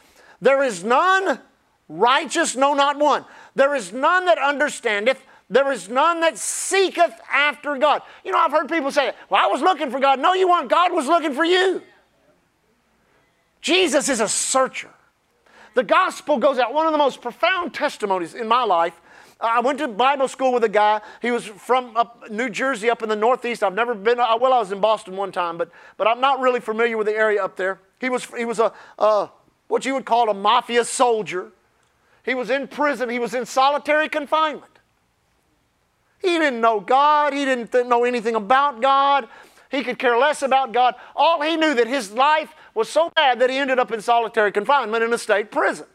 there 0.41 0.63
is 0.63 0.83
none 0.83 1.39
righteous, 1.87 2.55
no, 2.55 2.73
not 2.73 2.99
one. 2.99 3.25
There 3.55 3.73
is 3.73 3.93
none 3.93 4.25
that 4.25 4.37
understandeth. 4.37 5.23
There 5.49 5.71
is 5.71 5.89
none 5.89 6.19
that 6.19 6.37
seeketh 6.37 7.13
after 7.31 7.77
God. 7.77 8.03
You 8.23 8.31
know, 8.31 8.37
I've 8.37 8.51
heard 8.51 8.69
people 8.69 8.91
say, 8.91 9.13
Well, 9.29 9.43
I 9.43 9.47
was 9.47 9.61
looking 9.61 9.89
for 9.89 9.99
God. 9.99 10.19
No, 10.19 10.33
you 10.33 10.47
weren't. 10.47 10.69
God 10.69 10.93
was 10.93 11.07
looking 11.07 11.33
for 11.33 11.43
you. 11.43 11.81
Jesus 13.59 14.09
is 14.09 14.19
a 14.19 14.27
searcher. 14.27 14.91
The 15.75 15.83
gospel 15.83 16.37
goes 16.37 16.59
out. 16.59 16.73
One 16.73 16.85
of 16.85 16.91
the 16.91 16.97
most 16.97 17.21
profound 17.21 17.73
testimonies 17.73 18.33
in 18.33 18.47
my 18.47 18.63
life. 18.63 18.99
I 19.41 19.61
went 19.61 19.79
to 19.79 19.87
Bible 19.87 20.27
school 20.27 20.51
with 20.51 20.65
a 20.65 20.69
guy. 20.69 20.99
He 21.21 21.31
was 21.31 21.45
from 21.45 21.95
up 21.95 22.29
New 22.29 22.49
Jersey, 22.49 22.89
up 22.89 23.01
in 23.03 23.09
the 23.09 23.15
Northeast. 23.15 23.63
I've 23.63 23.73
never 23.73 23.95
been. 23.95 24.19
Uh, 24.19 24.37
well, 24.39 24.51
I 24.51 24.59
was 24.59 24.71
in 24.71 24.81
Boston 24.81 25.15
one 25.15 25.31
time, 25.31 25.57
but 25.57 25.71
but 25.95 26.07
I'm 26.07 26.19
not 26.19 26.41
really 26.41 26.59
familiar 26.59 26.97
with 26.97 27.07
the 27.07 27.15
area 27.15 27.43
up 27.43 27.55
there. 27.55 27.79
He 28.01 28.09
was 28.09 28.25
he 28.25 28.43
was 28.43 28.59
a, 28.59 28.73
a 28.97 29.29
what 29.69 29.85
you 29.85 29.93
would 29.93 30.05
call 30.05 30.29
a 30.29 30.33
mafia 30.33 30.83
soldier. 30.83 31.51
He 32.25 32.35
was 32.35 32.49
in 32.49 32.67
prison, 32.67 33.09
he 33.09 33.19
was 33.19 33.33
in 33.33 33.45
solitary 33.45 34.09
confinement. 34.09 34.79
He 36.21 36.37
didn't 36.37 36.59
know 36.59 36.81
God, 36.81 37.31
he 37.31 37.45
didn't 37.45 37.87
know 37.87 38.03
anything 38.03 38.35
about 38.35 38.81
God. 38.81 39.29
He 39.71 39.83
could 39.83 39.99
care 39.99 40.17
less 40.17 40.41
about 40.41 40.73
God. 40.73 40.95
All 41.15 41.41
he 41.41 41.55
knew 41.55 41.75
that 41.75 41.87
his 41.87 42.11
life 42.11 42.53
was 42.79 42.89
so 42.89 43.11
bad 43.13 43.39
that 43.39 43.49
he 43.49 43.57
ended 43.57 43.77
up 43.77 43.91
in 43.91 44.01
solitary 44.01 44.53
confinement 44.53 45.03
in 45.03 45.11
a 45.11 45.17
state 45.17 45.51
prison. 45.51 45.85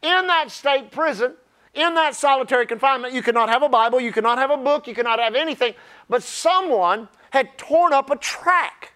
In 0.00 0.28
that 0.28 0.52
state 0.52 0.92
prison, 0.92 1.34
in 1.74 1.94
that 1.96 2.14
solitary 2.14 2.66
confinement, 2.66 3.12
you 3.12 3.20
could 3.20 3.34
not 3.34 3.48
have 3.48 3.64
a 3.64 3.68
Bible, 3.68 4.00
you 4.00 4.12
could 4.12 4.22
not 4.22 4.38
have 4.38 4.52
a 4.52 4.56
book, 4.56 4.86
you 4.86 4.94
could 4.94 5.04
not 5.04 5.18
have 5.18 5.34
anything, 5.34 5.74
but 6.08 6.22
someone 6.22 7.08
had 7.30 7.58
torn 7.58 7.92
up 7.92 8.10
a 8.10 8.16
track. 8.16 8.92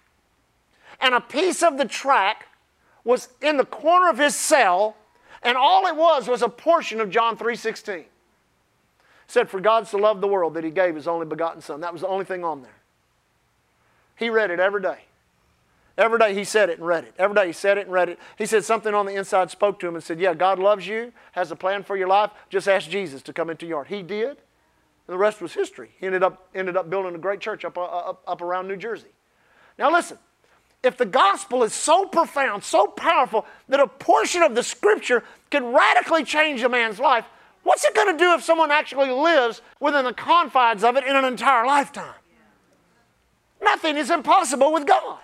And 1.01 1.13
a 1.13 1.19
piece 1.19 1.61
of 1.61 1.77
the 1.77 1.83
track 1.83 2.47
was 3.03 3.27
in 3.41 3.57
the 3.57 3.65
corner 3.65 4.09
of 4.09 4.17
his 4.17 4.35
cell, 4.35 4.95
and 5.43 5.57
all 5.57 5.87
it 5.87 5.95
was 5.95 6.29
was 6.29 6.41
a 6.41 6.49
portion 6.49 7.01
of 7.01 7.09
John 7.09 7.35
3:16. 7.35 8.05
Said, 9.27 9.49
"For 9.49 9.59
God 9.59 9.87
so 9.87 9.97
loved 9.97 10.21
the 10.21 10.27
world 10.27 10.53
that 10.53 10.63
He 10.63 10.71
gave 10.71 10.95
His 10.95 11.07
only 11.07 11.25
begotten 11.25 11.61
Son." 11.61 11.81
That 11.81 11.91
was 11.91 12.01
the 12.01 12.07
only 12.07 12.23
thing 12.23 12.45
on 12.45 12.61
there. 12.61 12.79
He 14.15 14.29
read 14.29 14.51
it 14.51 14.61
every 14.61 14.81
day. 14.81 15.06
Every 15.97 16.19
day 16.19 16.35
he 16.35 16.43
said 16.43 16.69
it 16.69 16.77
and 16.77 16.87
read 16.87 17.05
it. 17.05 17.15
Every 17.17 17.35
day 17.35 17.47
he 17.47 17.53
said 17.53 17.79
it 17.79 17.87
and 17.87 17.91
read 17.91 18.09
it. 18.09 18.19
He 18.37 18.45
said 18.45 18.63
something 18.63 18.93
on 18.93 19.07
the 19.07 19.15
inside 19.15 19.49
spoke 19.49 19.79
to 19.79 19.87
him 19.87 19.95
and 19.95 20.03
said, 20.03 20.19
Yeah, 20.19 20.35
God 20.35 20.59
loves 20.59 20.85
you, 20.85 21.11
has 21.31 21.49
a 21.49 21.55
plan 21.55 21.83
for 21.83 21.97
your 21.97 22.07
life. 22.07 22.29
Just 22.49 22.67
ask 22.67 22.87
Jesus 22.87 23.23
to 23.23 23.33
come 23.33 23.49
into 23.49 23.65
your 23.65 23.77
heart. 23.77 23.87
He 23.87 24.03
did. 24.03 24.29
And 24.29 25.13
the 25.13 25.17
rest 25.17 25.41
was 25.41 25.53
history. 25.53 25.89
He 25.99 26.05
ended 26.05 26.21
up, 26.21 26.49
ended 26.53 26.77
up 26.77 26.89
building 26.89 27.15
a 27.15 27.17
great 27.17 27.39
church 27.39 27.65
up, 27.65 27.77
uh, 27.77 27.83
up, 27.85 28.21
up 28.27 28.41
around 28.41 28.67
New 28.67 28.77
Jersey. 28.77 29.07
Now 29.79 29.91
listen, 29.91 30.19
if 30.83 30.97
the 30.97 31.05
gospel 31.05 31.63
is 31.63 31.73
so 31.73 32.05
profound, 32.05 32.63
so 32.63 32.87
powerful, 32.87 33.45
that 33.67 33.79
a 33.79 33.87
portion 33.87 34.43
of 34.43 34.53
the 34.53 34.63
scripture 34.63 35.23
can 35.49 35.73
radically 35.73 36.23
change 36.23 36.61
a 36.61 36.69
man's 36.69 36.99
life, 36.99 37.25
what's 37.63 37.83
it 37.83 37.95
going 37.95 38.15
to 38.15 38.23
do 38.23 38.33
if 38.35 38.43
someone 38.43 38.69
actually 38.69 39.09
lives 39.09 39.63
within 39.79 40.05
the 40.05 40.13
confines 40.13 40.83
of 40.83 40.95
it 40.95 41.03
in 41.05 41.15
an 41.15 41.25
entire 41.25 41.65
lifetime? 41.65 42.13
Nothing 43.63 43.97
is 43.97 44.11
impossible 44.11 44.71
with 44.71 44.85
God. 44.85 45.19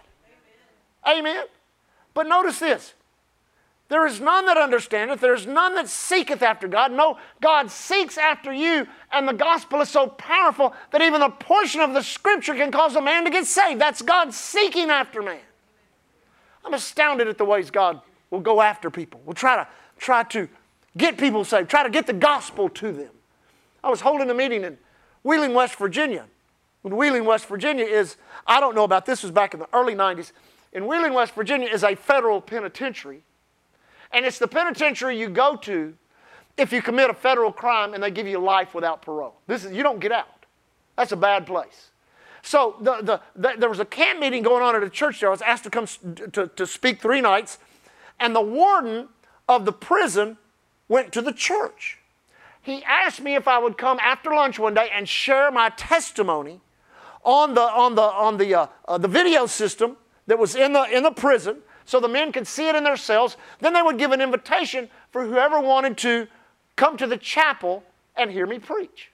Amen. 1.08 1.46
But 2.14 2.28
notice 2.28 2.60
this 2.60 2.94
there 3.90 4.08
is 4.08 4.20
none 4.20 4.46
that 4.48 4.58
understandeth, 4.58 5.20
there 5.20 5.36
is 5.36 5.46
none 5.46 5.76
that 5.76 5.88
seeketh 5.88 6.42
after 6.42 6.68
God. 6.68 6.92
No, 6.92 7.18
God 7.42 7.70
seeks 7.70 8.18
after 8.18 8.52
you, 8.52 8.88
and 9.12 9.28
the 9.28 9.34
gospel 9.34 9.82
is 9.82 9.90
so 9.90 10.08
powerful 10.08 10.74
that 10.92 11.02
even 11.02 11.22
a 11.22 11.30
portion 11.30 11.82
of 11.82 11.94
the 11.94 12.02
scripture 12.02 12.56
can 12.56 12.72
cause 12.72 12.96
a 12.96 13.02
man 13.02 13.24
to 13.26 13.30
get 13.30 13.46
saved. 13.46 13.80
That's 13.80 14.02
God 14.02 14.34
seeking 14.34 14.90
after 14.90 15.22
man. 15.22 15.42
I'm 16.66 16.74
astounded 16.74 17.28
at 17.28 17.38
the 17.38 17.46
ways 17.46 17.70
God 17.70 18.02
will 18.32 18.40
go 18.40 18.62
after 18.62 18.90
people. 18.90 19.22
Will 19.26 19.34
try 19.34 19.58
to 19.58 19.68
try 19.98 20.24
to 20.24 20.48
get 20.98 21.18
people 21.18 21.44
saved, 21.44 21.70
try 21.70 21.84
to 21.84 21.90
get 21.90 22.08
the 22.08 22.14
gospel 22.14 22.70
to 22.70 22.92
them. 22.92 23.12
I 23.84 23.90
was 23.90 24.02
holding 24.02 24.30
a 24.30 24.34
meeting 24.34 24.64
in 24.64 24.78
Wheeling, 25.24 25.54
West 25.54 25.76
Virginia. 25.76 26.26
When 26.82 26.98
Wheeling, 26.98 27.26
West 27.26 27.46
Virginia 27.46 27.86
is, 27.86 28.18
I 28.48 28.60
don't 28.60 28.76
know 28.76 28.84
about 28.84 29.06
this, 29.06 29.24
was 29.24 29.32
back 29.32 29.54
in 29.54 29.60
the 29.60 29.68
early 29.72 29.96
90s. 29.96 30.32
In 30.74 30.88
Wheeling, 30.88 31.14
West 31.14 31.34
Virginia 31.34 31.70
is 31.70 31.84
a 31.84 31.96
federal 31.96 32.42
penitentiary 32.42 33.24
and 34.14 34.26
it's 34.26 34.38
the 34.38 34.48
penitentiary 34.48 35.20
you 35.20 35.28
go 35.28 35.56
to 35.58 35.96
if 36.56 36.72
you 36.72 36.82
commit 36.82 37.10
a 37.10 37.14
federal 37.14 37.52
crime 37.52 37.94
and 37.96 38.04
they 38.04 38.12
give 38.12 38.28
you 38.28 38.38
life 38.38 38.76
without 38.76 39.02
parole. 39.02 39.34
This 39.48 39.66
is, 39.66 39.72
you 39.74 39.82
don't 39.82 40.00
get 40.00 40.12
out. 40.12 40.46
That's 40.96 41.12
a 41.12 41.18
bad 41.18 41.48
place. 41.48 41.90
So 42.44 42.76
the, 42.80 43.02
the, 43.02 43.22
the, 43.36 43.56
there 43.58 43.70
was 43.70 43.80
a 43.80 43.86
camp 43.86 44.20
meeting 44.20 44.44
going 44.44 44.62
on 44.62 44.76
at 44.76 44.84
a 44.84 44.90
church 44.90 45.20
there. 45.20 45.30
I 45.30 45.32
was 45.32 45.42
asked 45.42 45.64
to 45.64 45.70
come 45.72 45.88
to, 46.34 46.48
to 46.48 46.68
speak 46.68 47.02
three 47.02 47.22
nights, 47.22 47.58
and 48.20 48.36
the 48.36 48.42
warden 48.42 49.08
of 49.50 49.66
the 49.66 49.72
prison 49.72 50.38
went 50.88 51.12
to 51.14 51.22
the 51.22 51.32
church. 51.32 52.00
He 52.62 52.84
asked 52.84 53.22
me 53.22 53.36
if 53.36 53.48
I 53.48 53.58
would 53.58 53.78
come 53.78 53.98
after 54.00 54.30
lunch 54.30 54.60
one 54.60 54.74
day 54.74 54.90
and 54.94 55.08
share 55.08 55.52
my 55.52 55.70
testimony 55.70 56.60
on 57.24 57.54
the, 57.56 57.62
on 57.62 57.96
the, 57.96 58.02
on 58.02 58.38
the, 58.38 58.54
uh, 58.54 58.68
uh, 58.88 58.98
the 58.98 59.08
video 59.08 59.46
system 59.46 59.98
that 60.28 60.40
was 60.40 60.56
in 60.56 60.74
the, 60.74 60.84
in 60.84 61.04
the 61.04 61.12
prison 61.12 61.58
so 61.86 62.00
the 62.00 62.08
men 62.08 62.32
could 62.32 62.48
see 62.48 62.68
it 62.68 62.76
in 62.76 62.84
their 62.84 62.98
cells. 62.98 63.38
Then 63.60 63.74
they 63.74 63.82
would 63.82 63.98
give 63.98 64.12
an 64.12 64.22
invitation 64.22 64.90
for 65.12 65.26
whoever 65.26 65.60
wanted 65.60 65.98
to 66.00 66.28
come 66.76 66.98
to 66.98 67.08
the 67.08 67.18
chapel 67.18 67.84
and 68.16 68.32
hear 68.32 68.46
me 68.46 68.60
preach. 68.60 69.12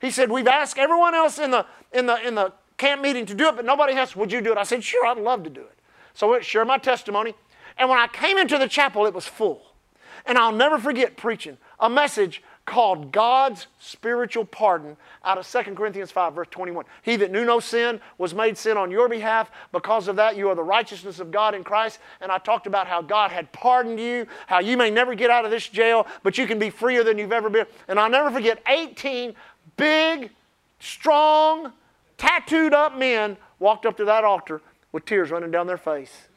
He 0.00 0.10
said, 0.10 0.30
We've 0.30 0.48
asked 0.48 0.78
everyone 0.78 1.14
else 1.14 1.38
in 1.38 1.50
the, 1.50 1.66
in 1.92 2.06
the, 2.06 2.26
in 2.26 2.34
the 2.34 2.52
camp 2.76 3.02
meeting 3.02 3.26
to 3.26 3.34
do 3.34 3.48
it, 3.48 3.56
but 3.56 3.64
nobody 3.64 3.94
else. 3.94 4.16
Would 4.16 4.32
you 4.32 4.40
do 4.40 4.52
it? 4.52 4.58
I 4.58 4.62
said, 4.64 4.82
Sure, 4.82 5.06
I'd 5.06 5.18
love 5.18 5.42
to 5.44 5.50
do 5.50 5.60
it. 5.60 5.78
So 6.14 6.34
I 6.34 6.40
shared 6.40 6.66
my 6.66 6.78
testimony. 6.78 7.34
And 7.76 7.88
when 7.88 7.98
I 7.98 8.08
came 8.08 8.38
into 8.38 8.58
the 8.58 8.68
chapel, 8.68 9.06
it 9.06 9.14
was 9.14 9.26
full. 9.26 9.62
And 10.26 10.36
I'll 10.36 10.52
never 10.52 10.78
forget 10.78 11.16
preaching 11.16 11.58
a 11.78 11.88
message 11.88 12.42
called 12.68 13.10
God's 13.12 13.66
spiritual 13.80 14.44
pardon 14.44 14.96
out 15.24 15.38
of 15.38 15.50
2 15.50 15.74
Corinthians 15.74 16.10
5, 16.10 16.34
verse 16.34 16.48
21. 16.50 16.84
He 17.02 17.16
that 17.16 17.32
knew 17.32 17.44
no 17.44 17.60
sin 17.60 17.98
was 18.18 18.34
made 18.34 18.58
sin 18.58 18.76
on 18.76 18.90
your 18.90 19.08
behalf. 19.08 19.50
Because 19.72 20.06
of 20.06 20.16
that, 20.16 20.36
you 20.36 20.50
are 20.50 20.54
the 20.54 20.62
righteousness 20.62 21.18
of 21.18 21.30
God 21.30 21.54
in 21.54 21.64
Christ. 21.64 21.98
And 22.20 22.30
I 22.30 22.36
talked 22.36 22.66
about 22.66 22.86
how 22.86 23.00
God 23.00 23.30
had 23.30 23.50
pardoned 23.52 23.98
you, 23.98 24.26
how 24.46 24.60
you 24.60 24.76
may 24.76 24.90
never 24.90 25.14
get 25.14 25.30
out 25.30 25.46
of 25.46 25.50
this 25.50 25.66
jail, 25.66 26.06
but 26.22 26.36
you 26.36 26.46
can 26.46 26.58
be 26.58 26.68
freer 26.68 27.02
than 27.02 27.16
you've 27.16 27.32
ever 27.32 27.48
been. 27.48 27.66
And 27.88 27.98
I'll 27.98 28.10
never 28.10 28.30
forget 28.30 28.62
18 28.68 29.34
big, 29.78 30.30
strong, 30.78 31.72
tattooed 32.18 32.74
up 32.74 32.98
men 32.98 33.38
walked 33.58 33.86
up 33.86 33.96
to 33.96 34.04
that 34.04 34.24
altar 34.24 34.60
with 34.92 35.06
tears 35.06 35.30
running 35.30 35.50
down 35.50 35.66
their 35.66 35.78
face. 35.78 36.28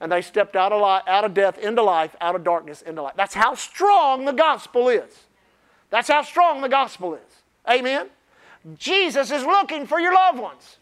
And 0.00 0.10
they 0.10 0.20
stepped 0.20 0.56
out 0.56 0.72
of, 0.72 0.80
life, 0.80 1.04
out 1.06 1.24
of 1.24 1.32
death 1.32 1.58
into 1.58 1.82
life, 1.82 2.16
out 2.20 2.34
of 2.34 2.42
darkness 2.42 2.82
into 2.82 3.02
light. 3.02 3.16
That's 3.16 3.34
how 3.34 3.54
strong 3.54 4.24
the 4.24 4.32
gospel 4.32 4.88
is. 4.88 5.26
That's 5.94 6.08
how 6.08 6.22
strong 6.22 6.60
the 6.60 6.68
gospel 6.68 7.14
is. 7.14 7.20
Amen? 7.70 8.08
Jesus 8.76 9.30
is 9.30 9.44
looking 9.44 9.86
for 9.86 10.00
your 10.00 10.12
loved 10.12 10.40
ones, 10.40 10.78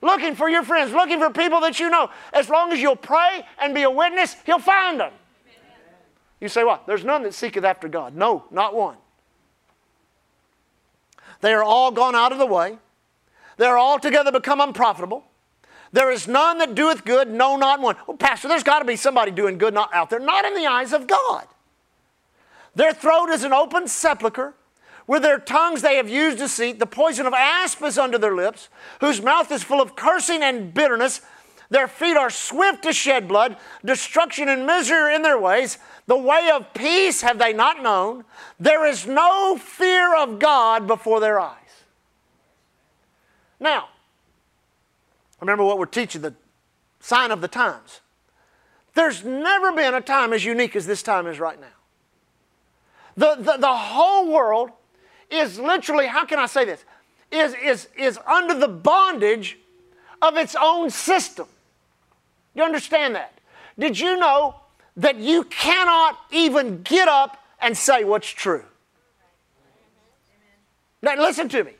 looking 0.00 0.36
for 0.36 0.48
your 0.48 0.62
friends, 0.62 0.92
looking 0.92 1.18
for 1.18 1.28
people 1.30 1.60
that 1.62 1.80
you 1.80 1.90
know. 1.90 2.08
As 2.32 2.48
long 2.48 2.70
as 2.70 2.80
you'll 2.80 2.94
pray 2.94 3.44
and 3.60 3.74
be 3.74 3.82
a 3.82 3.90
witness, 3.90 4.36
He'll 4.46 4.60
find 4.60 5.00
them. 5.00 5.10
You 6.40 6.46
say, 6.46 6.62
What? 6.62 6.86
There's 6.86 7.02
none 7.02 7.24
that 7.24 7.34
seeketh 7.34 7.64
after 7.64 7.88
God. 7.88 8.14
No, 8.14 8.44
not 8.52 8.76
one. 8.76 8.96
They 11.40 11.52
are 11.52 11.64
all 11.64 11.90
gone 11.90 12.14
out 12.14 12.30
of 12.30 12.38
the 12.38 12.46
way. 12.46 12.78
They 13.56 13.66
are 13.66 13.76
altogether 13.76 14.30
become 14.30 14.60
unprofitable. 14.60 15.24
There 15.92 16.12
is 16.12 16.28
none 16.28 16.58
that 16.58 16.76
doeth 16.76 17.04
good, 17.04 17.28
no, 17.28 17.56
not 17.56 17.80
one. 17.80 17.96
Well, 18.06 18.16
Pastor, 18.16 18.46
there's 18.46 18.62
got 18.62 18.78
to 18.78 18.84
be 18.84 18.94
somebody 18.94 19.32
doing 19.32 19.58
good 19.58 19.74
not 19.74 19.92
out 19.92 20.10
there, 20.10 20.20
not 20.20 20.44
in 20.44 20.54
the 20.54 20.66
eyes 20.66 20.92
of 20.92 21.08
God. 21.08 21.48
Their 22.74 22.92
throat 22.92 23.28
is 23.30 23.44
an 23.44 23.52
open 23.52 23.88
sepulchre. 23.88 24.54
With 25.06 25.22
their 25.22 25.38
tongues 25.38 25.82
they 25.82 25.96
have 25.96 26.08
used 26.08 26.38
deceit. 26.38 26.78
The 26.78 26.86
poison 26.86 27.26
of 27.26 27.34
asp 27.34 27.82
is 27.82 27.98
under 27.98 28.18
their 28.18 28.34
lips, 28.34 28.68
whose 29.00 29.20
mouth 29.20 29.52
is 29.52 29.62
full 29.62 29.80
of 29.80 29.96
cursing 29.96 30.42
and 30.42 30.72
bitterness. 30.72 31.20
Their 31.70 31.88
feet 31.88 32.16
are 32.16 32.30
swift 32.30 32.82
to 32.84 32.92
shed 32.92 33.28
blood. 33.28 33.56
Destruction 33.84 34.48
and 34.48 34.66
misery 34.66 34.96
are 34.96 35.10
in 35.10 35.22
their 35.22 35.38
ways. 35.38 35.78
The 36.06 36.16
way 36.16 36.50
of 36.54 36.72
peace 36.74 37.20
have 37.22 37.38
they 37.38 37.52
not 37.52 37.82
known. 37.82 38.24
There 38.58 38.86
is 38.86 39.06
no 39.06 39.56
fear 39.56 40.16
of 40.16 40.38
God 40.38 40.86
before 40.86 41.20
their 41.20 41.40
eyes. 41.40 41.58
Now, 43.60 43.88
remember 45.40 45.64
what 45.64 45.78
we're 45.78 45.86
teaching 45.86 46.22
the 46.22 46.34
sign 47.00 47.30
of 47.30 47.40
the 47.40 47.48
times. 47.48 48.00
There's 48.94 49.24
never 49.24 49.72
been 49.72 49.94
a 49.94 50.00
time 50.00 50.32
as 50.32 50.44
unique 50.44 50.76
as 50.76 50.86
this 50.86 51.02
time 51.02 51.26
is 51.26 51.40
right 51.40 51.60
now. 51.60 51.66
The, 53.16 53.36
the, 53.36 53.56
the 53.58 53.74
whole 53.74 54.32
world 54.32 54.70
is 55.30 55.58
literally, 55.58 56.06
how 56.06 56.24
can 56.24 56.38
I 56.38 56.46
say 56.46 56.64
this? 56.64 56.84
Is, 57.30 57.54
is, 57.62 57.88
is 57.96 58.18
under 58.26 58.54
the 58.54 58.68
bondage 58.68 59.58
of 60.22 60.36
its 60.36 60.56
own 60.60 60.90
system. 60.90 61.46
You 62.54 62.62
understand 62.62 63.14
that? 63.14 63.38
Did 63.78 63.98
you 63.98 64.16
know 64.16 64.56
that 64.96 65.16
you 65.16 65.44
cannot 65.44 66.18
even 66.30 66.82
get 66.82 67.08
up 67.08 67.42
and 67.60 67.76
say 67.76 68.04
what's 68.04 68.28
true? 68.28 68.64
Now, 71.02 71.16
listen 71.16 71.48
to 71.50 71.64
me. 71.64 71.72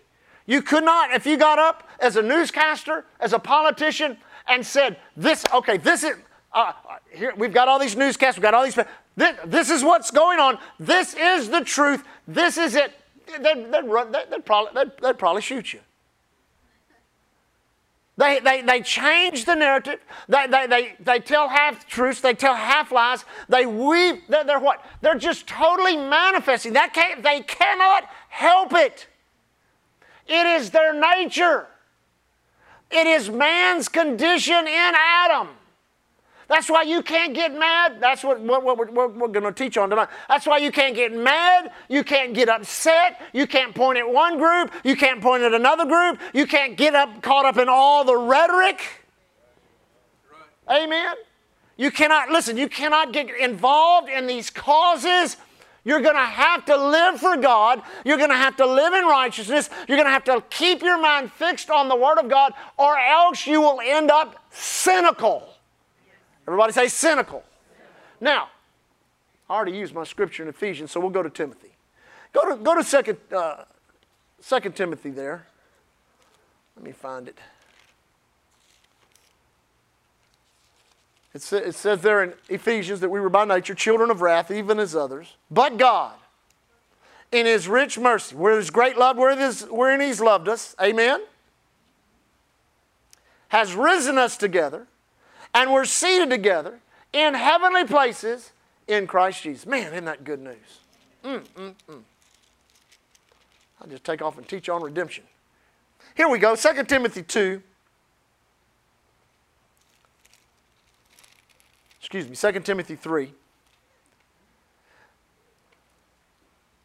You 0.46 0.60
could 0.60 0.84
not, 0.84 1.12
if 1.12 1.24
you 1.24 1.36
got 1.36 1.58
up 1.58 1.88
as 2.00 2.16
a 2.16 2.22
newscaster, 2.22 3.06
as 3.20 3.32
a 3.32 3.38
politician, 3.38 4.18
and 4.46 4.64
said, 4.64 4.98
This, 5.16 5.44
okay, 5.54 5.78
this 5.78 6.04
is, 6.04 6.16
uh, 6.52 6.72
here, 7.10 7.32
we've 7.36 7.54
got 7.54 7.66
all 7.68 7.78
these 7.78 7.96
newscasts, 7.96 8.36
we've 8.36 8.42
got 8.42 8.52
all 8.52 8.64
these, 8.64 8.78
this, 9.16 9.36
this 9.44 9.70
is 9.70 9.84
what's 9.84 10.10
going 10.10 10.38
on. 10.38 10.58
This 10.78 11.14
is 11.14 11.48
the 11.48 11.60
truth. 11.60 12.02
This 12.26 12.58
is 12.58 12.74
it. 12.74 12.92
They'd, 13.26 13.70
they'd, 13.70 13.84
run, 13.84 14.12
they'd, 14.12 14.44
probably, 14.44 14.72
they'd, 14.74 14.92
they'd 15.00 15.18
probably 15.18 15.42
shoot 15.42 15.72
you. 15.72 15.80
They, 18.16 18.38
they, 18.38 18.62
they 18.62 18.80
change 18.80 19.44
the 19.44 19.54
narrative. 19.56 19.98
They, 20.28 20.46
they, 20.46 20.66
they, 20.66 20.94
they 21.00 21.18
tell 21.18 21.48
half 21.48 21.86
truths. 21.86 22.20
They 22.20 22.34
tell 22.34 22.54
half 22.54 22.92
lies. 22.92 23.24
They 23.48 23.66
weave. 23.66 24.22
They're, 24.28 24.44
they're 24.44 24.60
what? 24.60 24.84
They're 25.00 25.18
just 25.18 25.48
totally 25.48 25.96
manifesting. 25.96 26.74
That 26.74 26.92
can't, 26.92 27.22
they 27.22 27.40
cannot 27.40 28.08
help 28.28 28.72
it. 28.72 29.08
It 30.26 30.46
is 30.46 30.70
their 30.70 30.92
nature. 30.92 31.66
It 32.90 33.06
is 33.06 33.30
man's 33.30 33.88
condition 33.88 34.68
in 34.68 34.92
Adam. 34.96 35.48
That's 36.54 36.70
why 36.70 36.82
you 36.82 37.02
can't 37.02 37.34
get 37.34 37.52
mad. 37.58 37.96
That's 37.98 38.22
what, 38.22 38.40
what, 38.40 38.62
what 38.62 38.78
we're, 38.78 39.08
we're, 39.08 39.26
going 39.26 39.42
to 39.42 39.50
teach 39.50 39.76
on 39.76 39.90
tonight. 39.90 40.06
That's 40.28 40.46
why 40.46 40.58
you 40.58 40.70
can't 40.70 40.94
get 40.94 41.12
mad. 41.12 41.72
You 41.88 42.04
can't 42.04 42.32
get 42.32 42.48
upset. 42.48 43.20
You 43.32 43.48
can't 43.48 43.74
point 43.74 43.98
at 43.98 44.08
one 44.08 44.38
group. 44.38 44.72
You 44.84 44.94
can't 44.94 45.20
point 45.20 45.42
at 45.42 45.52
another 45.52 45.84
group. 45.84 46.20
You 46.32 46.46
can't 46.46 46.76
get 46.76 46.94
up 46.94 47.22
caught 47.22 47.44
up 47.44 47.56
in 47.56 47.68
all 47.68 48.04
the 48.04 48.16
rhetoric. 48.16 48.80
Right. 50.68 50.84
Amen. 50.84 51.16
You 51.76 51.90
cannot, 51.90 52.30
listen, 52.30 52.56
you 52.56 52.68
cannot 52.68 53.12
get 53.12 53.36
involved 53.36 54.08
in 54.08 54.28
these 54.28 54.48
causes. 54.48 55.36
You're 55.82 56.02
going 56.02 56.14
to 56.14 56.20
have 56.20 56.64
to 56.66 56.76
live 56.76 57.18
for 57.18 57.36
God. 57.36 57.82
You're 58.04 58.16
going 58.16 58.30
to 58.30 58.36
have 58.36 58.54
to 58.58 58.66
live 58.66 58.94
in 58.94 59.06
righteousness. 59.06 59.70
You're 59.88 59.96
going 59.96 60.06
to 60.06 60.12
have 60.12 60.22
to 60.26 60.40
keep 60.50 60.82
your 60.82 61.00
mind 61.00 61.32
fixed 61.32 61.68
on 61.68 61.88
the 61.88 61.96
Word 61.96 62.18
of 62.18 62.28
God, 62.28 62.52
or 62.78 62.96
else 62.96 63.44
you 63.44 63.60
will 63.60 63.80
end 63.80 64.12
up 64.12 64.36
cynical. 64.52 65.53
Everybody 66.46 66.72
say 66.72 66.88
cynical. 66.88 67.42
Now, 68.20 68.48
I 69.48 69.54
already 69.54 69.76
used 69.76 69.94
my 69.94 70.04
scripture 70.04 70.42
in 70.42 70.48
Ephesians, 70.48 70.90
so 70.90 71.00
we'll 71.00 71.10
go 71.10 71.22
to 71.22 71.30
Timothy. 71.30 71.72
Go 72.32 72.50
to, 72.50 72.62
go 72.62 72.74
to 72.74 72.84
second, 72.84 73.18
uh, 73.34 73.64
second 74.40 74.74
Timothy 74.74 75.10
there. 75.10 75.46
Let 76.76 76.84
me 76.84 76.92
find 76.92 77.28
it. 77.28 77.38
It, 81.32 81.42
sa- 81.42 81.56
it 81.56 81.74
says 81.74 82.00
there 82.02 82.22
in 82.22 82.34
Ephesians 82.48 83.00
that 83.00 83.10
we 83.10 83.20
were 83.20 83.28
by 83.28 83.44
nature 83.44 83.74
children 83.74 84.10
of 84.10 84.22
wrath, 84.22 84.50
even 84.50 84.78
as 84.78 84.94
others. 84.94 85.36
But 85.50 85.78
God, 85.78 86.14
in 87.32 87.46
His 87.46 87.68
rich 87.68 87.98
mercy, 87.98 88.36
where 88.36 88.56
His 88.56 88.70
great 88.70 88.96
love, 88.96 89.16
where 89.16 89.36
his, 89.36 89.62
wherein 89.62 90.00
He's 90.00 90.20
loved 90.20 90.48
us, 90.48 90.76
amen, 90.80 91.20
has 93.48 93.74
risen 93.74 94.18
us 94.18 94.36
together 94.36 94.86
and 95.54 95.72
we're 95.72 95.84
seated 95.84 96.30
together 96.30 96.80
in 97.12 97.34
heavenly 97.34 97.84
places 97.84 98.52
in 98.88 99.06
Christ 99.06 99.42
Jesus. 99.42 99.66
Man, 99.66 99.92
isn't 99.92 100.04
that 100.04 100.24
good 100.24 100.40
news? 100.40 100.80
Mm, 101.24 101.42
mm, 101.56 101.74
mm. 101.88 102.02
I'll 103.80 103.88
just 103.88 104.04
take 104.04 104.20
off 104.20 104.36
and 104.36 104.46
teach 104.46 104.68
on 104.68 104.82
redemption. 104.82 105.24
Here 106.14 106.28
we 106.28 106.38
go, 106.38 106.56
2 106.56 106.84
Timothy 106.84 107.22
2. 107.22 107.62
Excuse 112.00 112.28
me, 112.28 112.52
2 112.52 112.60
Timothy 112.60 112.96
3. 112.96 113.32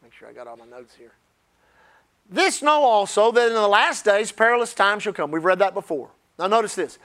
Make 0.02 0.14
sure 0.14 0.28
I 0.28 0.34
got 0.34 0.48
all 0.48 0.58
my 0.58 0.66
notes 0.66 0.96
here. 0.96 1.12
This 2.30 2.62
know 2.62 2.84
also 2.84 3.32
that 3.32 3.48
in 3.48 3.54
the 3.54 3.68
last 3.68 4.06
days 4.06 4.32
perilous 4.32 4.74
times 4.74 5.04
shall 5.04 5.14
come. 5.14 5.32
We've 5.32 5.44
read 5.44 5.60
that 5.60 5.74
before. 5.74 6.10
Now 6.38 6.48
notice 6.48 6.76
this. 6.76 7.00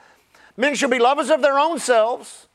Men 0.56 0.74
shall 0.74 0.90
be 0.90 0.98
lovers 0.98 1.30
of 1.30 1.42
their 1.42 1.58
own 1.58 1.78
selves, 1.78 2.46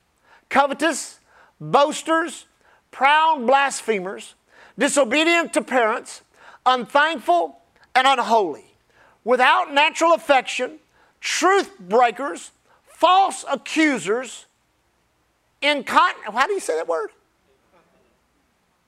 covetous, 0.50 1.20
boasters, 1.60 2.46
proud 2.92 3.46
blasphemers, 3.46 4.36
disobedient 4.78 5.54
to 5.54 5.62
parents, 5.62 6.22
unthankful 6.66 7.60
and 7.94 8.08
unholy, 8.08 8.76
without 9.24 9.74
natural 9.74 10.14
affection, 10.14 10.80
truth 11.20 11.78
breakers, 11.80 12.52
false 12.88 13.44
accusers, 13.52 14.46
incontinent. 15.62 16.34
How 16.34 16.48
do 16.48 16.54
you 16.54 16.60
say 16.60 16.76
that 16.76 16.88
word? 16.88 17.10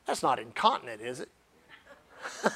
That's 0.06 0.24
not 0.24 0.40
incontinent, 0.40 1.02
is 1.02 1.20
it? 1.20 1.30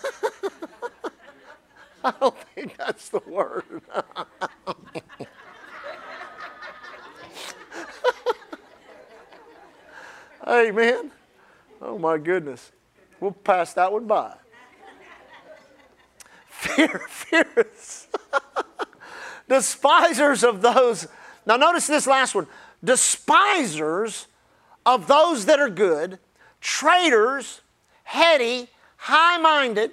I 2.04 2.14
don't 2.20 2.38
think 2.54 2.78
that's 2.78 3.10
the 3.10 3.22
word. 3.26 3.82
Amen. 10.48 11.12
Oh 11.82 11.98
my 11.98 12.18
goodness. 12.18 12.72
We'll 13.20 13.32
pass 13.32 13.74
that 13.74 13.92
one 13.92 14.06
by. 14.06 14.34
Fear, 16.48 17.02
fears. 17.10 18.08
despisers 19.50 20.44
of 20.44 20.62
those. 20.62 21.08
Now, 21.46 21.58
notice 21.58 21.88
this 21.88 22.08
last 22.08 22.36
one 22.36 22.48
despisers 22.84 24.28
of 24.86 25.08
those 25.08 25.46
that 25.46 25.60
are 25.60 25.70
good, 25.70 26.20
traitors, 26.62 27.62
heady, 28.04 28.68
high 28.98 29.38
minded, 29.38 29.92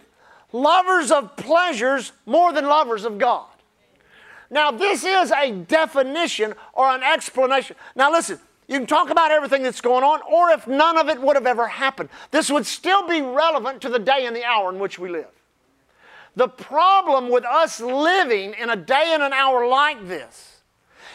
lovers 0.53 1.11
of 1.11 1.37
pleasures 1.37 2.12
more 2.27 2.53
than 2.53 2.67
lovers 2.67 3.05
of 3.05 3.19
God. 3.19 3.47
Now, 4.51 4.71
this 4.71 5.03
is 5.05 5.33
a 5.33 5.51
definition 5.51 6.53
or 6.75 6.91
an 6.91 7.03
explanation. 7.03 7.77
Now, 7.97 8.12
listen, 8.12 8.38
you 8.73 8.79
can 8.79 8.87
talk 8.87 9.11
about 9.11 9.31
everything 9.31 9.63
that's 9.63 9.81
going 9.81 10.03
on, 10.03 10.21
or 10.23 10.51
if 10.51 10.67
none 10.67 10.97
of 10.99 11.09
it 11.09 11.21
would 11.21 11.37
have 11.37 11.47
ever 11.47 11.67
happened, 11.69 12.09
this 12.31 12.51
would 12.51 12.67
still 12.67 13.07
be 13.07 13.21
relevant 13.21 13.83
to 13.83 13.89
the 13.89 13.99
day 13.99 14.27
and 14.27 14.35
the 14.35 14.45
hour 14.45 14.73
in 14.73 14.79
which 14.79 14.99
we 14.99 15.09
live. 15.09 15.29
The 16.35 16.49
problem 16.49 17.29
with 17.29 17.45
us 17.45 17.81
living 17.81 18.55
in 18.55 18.71
a 18.71 18.77
day 18.77 19.11
and 19.13 19.23
an 19.23 19.35
hour 19.35 19.69
like 19.69 20.09
this, 20.09 20.63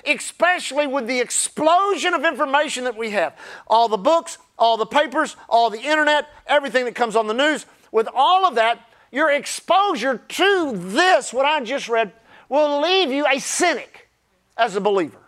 especially 0.06 0.86
with 0.86 1.08
the 1.08 1.20
explosion 1.20 2.14
of 2.14 2.24
information 2.24 2.84
that 2.84 2.96
we 2.96 3.10
have, 3.12 3.36
all 3.66 3.88
the 3.88 3.98
books, 3.98 4.38
all 4.60 4.78
the 4.78 4.86
papers, 4.86 5.36
all 5.50 5.70
the 5.70 5.82
internet, 5.82 6.28
everything 6.46 6.86
that 6.86 6.96
comes 6.96 7.16
on 7.16 7.28
the 7.28 7.34
news, 7.34 7.66
with 7.92 8.08
all 8.14 8.46
of 8.46 8.56
that, 8.56 8.80
your 9.12 9.32
exposure 9.32 10.18
to 10.18 10.72
this, 10.76 11.34
what 11.34 11.46
I 11.46 11.60
just 11.62 11.90
read, 11.90 12.12
will 12.50 12.82
leave 12.82 13.12
you 13.12 13.26
a 13.26 13.40
cynic 13.40 14.10
as 14.56 14.76
a 14.76 14.82
believer. 14.82 15.27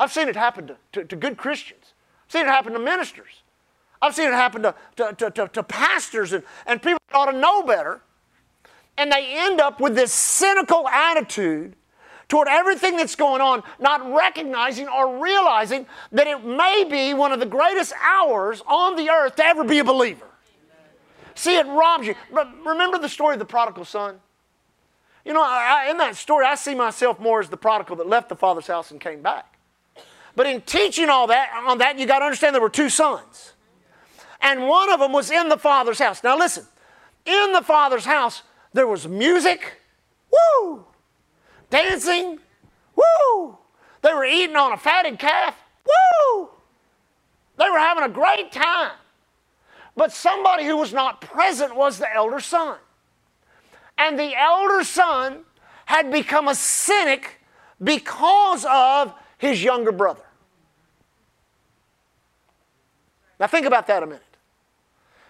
I've 0.00 0.12
seen 0.12 0.28
it 0.28 0.36
happen 0.36 0.68
to, 0.68 0.76
to, 0.92 1.04
to 1.04 1.16
good 1.16 1.36
Christians. 1.36 1.94
I've 2.26 2.32
seen 2.32 2.42
it 2.42 2.48
happen 2.48 2.72
to 2.72 2.78
ministers. 2.78 3.42
I've 4.00 4.14
seen 4.14 4.28
it 4.28 4.34
happen 4.34 4.62
to, 4.62 4.74
to, 4.96 5.30
to, 5.30 5.48
to, 5.48 5.62
pastors 5.62 6.32
and, 6.32 6.44
and 6.66 6.80
people 6.80 6.98
that 7.08 7.16
ought 7.16 7.32
to 7.32 7.38
know 7.38 7.62
better. 7.62 8.00
And 8.96 9.10
they 9.10 9.34
end 9.36 9.60
up 9.60 9.80
with 9.80 9.94
this 9.94 10.12
cynical 10.12 10.86
attitude 10.88 11.74
toward 12.28 12.46
everything 12.48 12.96
that's 12.96 13.16
going 13.16 13.40
on, 13.40 13.62
not 13.80 14.12
recognizing 14.12 14.86
or 14.86 15.22
realizing 15.22 15.86
that 16.12 16.26
it 16.26 16.44
may 16.44 16.84
be 16.88 17.14
one 17.14 17.32
of 17.32 17.40
the 17.40 17.46
greatest 17.46 17.92
hours 18.00 18.62
on 18.66 18.96
the 18.96 19.10
earth 19.10 19.36
to 19.36 19.44
ever 19.44 19.64
be 19.64 19.78
a 19.78 19.84
believer. 19.84 20.26
See, 21.34 21.56
it 21.56 21.66
robs 21.66 22.06
you. 22.06 22.14
But 22.32 22.48
remember 22.64 22.98
the 22.98 23.08
story 23.08 23.34
of 23.34 23.38
the 23.38 23.44
prodigal 23.44 23.84
son? 23.84 24.20
You 25.24 25.32
know, 25.32 25.42
I, 25.42 25.88
in 25.90 25.96
that 25.98 26.16
story, 26.16 26.44
I 26.44 26.54
see 26.54 26.74
myself 26.74 27.20
more 27.20 27.40
as 27.40 27.48
the 27.48 27.56
prodigal 27.56 27.96
that 27.96 28.08
left 28.08 28.28
the 28.28 28.36
father's 28.36 28.66
house 28.66 28.90
and 28.90 29.00
came 29.00 29.22
back. 29.22 29.57
But 30.38 30.46
in 30.46 30.60
teaching 30.60 31.08
all 31.08 31.26
that 31.26 31.50
on 31.66 31.78
that, 31.78 31.98
you 31.98 32.06
got 32.06 32.20
to 32.20 32.26
understand 32.26 32.54
there 32.54 32.62
were 32.62 32.70
two 32.70 32.90
sons. 32.90 33.54
And 34.40 34.68
one 34.68 34.88
of 34.88 35.00
them 35.00 35.10
was 35.10 35.32
in 35.32 35.48
the 35.48 35.58
father's 35.58 35.98
house. 35.98 36.22
Now 36.22 36.38
listen, 36.38 36.64
in 37.26 37.52
the 37.52 37.60
father's 37.60 38.04
house, 38.04 38.44
there 38.72 38.86
was 38.86 39.08
music, 39.08 39.80
woo, 40.30 40.84
dancing, 41.70 42.38
woo. 42.94 43.58
They 44.02 44.14
were 44.14 44.24
eating 44.24 44.54
on 44.54 44.70
a 44.70 44.76
fatted 44.76 45.18
calf, 45.18 45.56
woo. 45.84 46.50
They 47.56 47.68
were 47.68 47.80
having 47.80 48.04
a 48.04 48.08
great 48.08 48.52
time. 48.52 48.92
But 49.96 50.12
somebody 50.12 50.66
who 50.66 50.76
was 50.76 50.92
not 50.92 51.20
present 51.20 51.74
was 51.74 51.98
the 51.98 52.14
elder 52.14 52.38
son. 52.38 52.78
And 53.98 54.16
the 54.16 54.36
elder 54.36 54.84
son 54.84 55.40
had 55.86 56.12
become 56.12 56.46
a 56.46 56.54
cynic 56.54 57.40
because 57.82 58.64
of 58.70 59.12
his 59.38 59.64
younger 59.64 59.90
brother. 59.90 60.22
Now, 63.38 63.46
think 63.46 63.66
about 63.66 63.86
that 63.86 64.02
a 64.02 64.06
minute. 64.06 64.22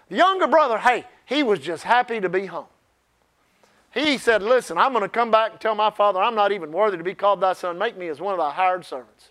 The 0.09 0.17
younger 0.17 0.47
brother, 0.47 0.79
hey, 0.79 1.05
he 1.25 1.43
was 1.43 1.59
just 1.59 1.83
happy 1.83 2.19
to 2.19 2.29
be 2.29 2.47
home. 2.47 2.65
He 3.93 4.17
said, 4.17 4.43
Listen, 4.43 4.77
I'm 4.77 4.91
going 4.91 5.03
to 5.03 5.09
come 5.09 5.31
back 5.31 5.51
and 5.51 5.59
tell 5.59 5.75
my 5.75 5.89
father 5.89 6.19
I'm 6.19 6.35
not 6.35 6.51
even 6.51 6.71
worthy 6.71 6.97
to 6.97 7.03
be 7.03 7.15
called 7.15 7.41
thy 7.41 7.53
son. 7.53 7.77
Make 7.77 7.97
me 7.97 8.07
as 8.07 8.19
one 8.19 8.33
of 8.33 8.39
thy 8.39 8.51
hired 8.51 8.85
servants. 8.85 9.29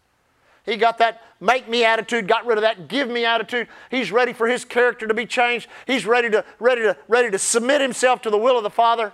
He 0.65 0.77
got 0.77 0.99
that 0.99 1.23
make 1.41 1.69
me 1.69 1.85
attitude, 1.85 2.29
got 2.29 2.45
rid 2.45 2.59
of 2.59 2.63
that 2.63 2.89
give 2.89 3.09
me 3.09 3.25
attitude. 3.25 3.69
He's 3.91 4.13
ready 4.13 4.35
for 4.35 4.47
his 4.47 4.65
character 4.65 5.07
to 5.07 5.15
be 5.15 5.25
changed. 5.25 5.67
He's 5.87 6.05
ready 6.05 6.29
to, 6.31 6.45
ready 6.59 6.83
to, 6.83 6.97
ready 7.09 7.31
to 7.31 7.39
submit 7.39 7.81
himself 7.81 8.21
to 8.23 8.31
the 8.31 8.37
will 8.37 8.59
of 8.59 8.65
the 8.65 8.71
Father. 8.71 9.13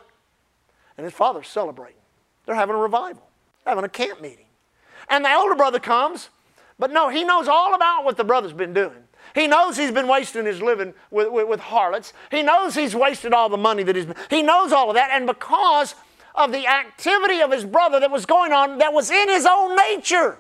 And 0.99 1.05
his 1.05 1.15
father's 1.15 1.47
celebrating. 1.47 2.01
They're 2.45 2.55
having 2.57 2.75
a 2.75 2.79
revival, 2.79 3.23
having 3.65 3.85
a 3.85 3.89
camp 3.89 4.21
meeting. 4.21 4.47
And 5.09 5.25
the 5.25 5.29
elder 5.29 5.55
brother 5.55 5.79
comes, 5.79 6.29
but 6.79 6.91
no, 6.91 7.09
he 7.09 7.23
knows 7.23 7.47
all 7.47 7.75
about 7.75 8.05
what 8.05 8.17
the 8.17 8.25
brother's 8.25 8.53
been 8.53 8.75
doing. 8.75 9.04
He 9.35 9.49
knows 9.49 9.77
he's 9.77 9.91
been 9.91 10.07
wasting 10.07 10.47
his 10.47 10.63
living 10.63 10.95
with, 11.11 11.31
with, 11.31 11.49
with 11.49 11.61
harlots. 11.61 12.13
He 12.31 12.43
knows 12.43 12.75
he's 12.75 12.95
wasted 12.95 13.33
all 13.33 13.49
the 13.49 13.57
money 13.57 13.83
that 13.83 13.97
he's 13.97 14.07
been. 14.07 14.17
He 14.31 14.43
knows 14.43 14.73
all 14.73 14.91
of 14.91 14.95
that. 14.95 15.11
And 15.13 15.27
because 15.27 15.97
of 16.35 16.53
the 16.53 16.67
activity 16.67 17.41
of 17.41 17.51
his 17.51 17.65
brother 17.65 18.01
that 18.01 18.11
was 18.11 18.27
going 18.27 18.53
on 18.53 18.79
that 18.79 18.93
was 18.93 19.11
in 19.11 19.29
his 19.29 19.47
own 19.47 19.77
nature. 19.77 20.39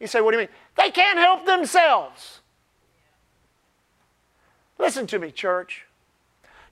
You 0.00 0.06
say, 0.06 0.20
what 0.20 0.32
do 0.32 0.38
you 0.38 0.42
mean? 0.42 0.54
They 0.76 0.90
can't 0.90 1.18
help 1.18 1.46
themselves. 1.46 2.40
Listen 4.78 5.06
to 5.08 5.18
me, 5.18 5.30
church. 5.30 5.86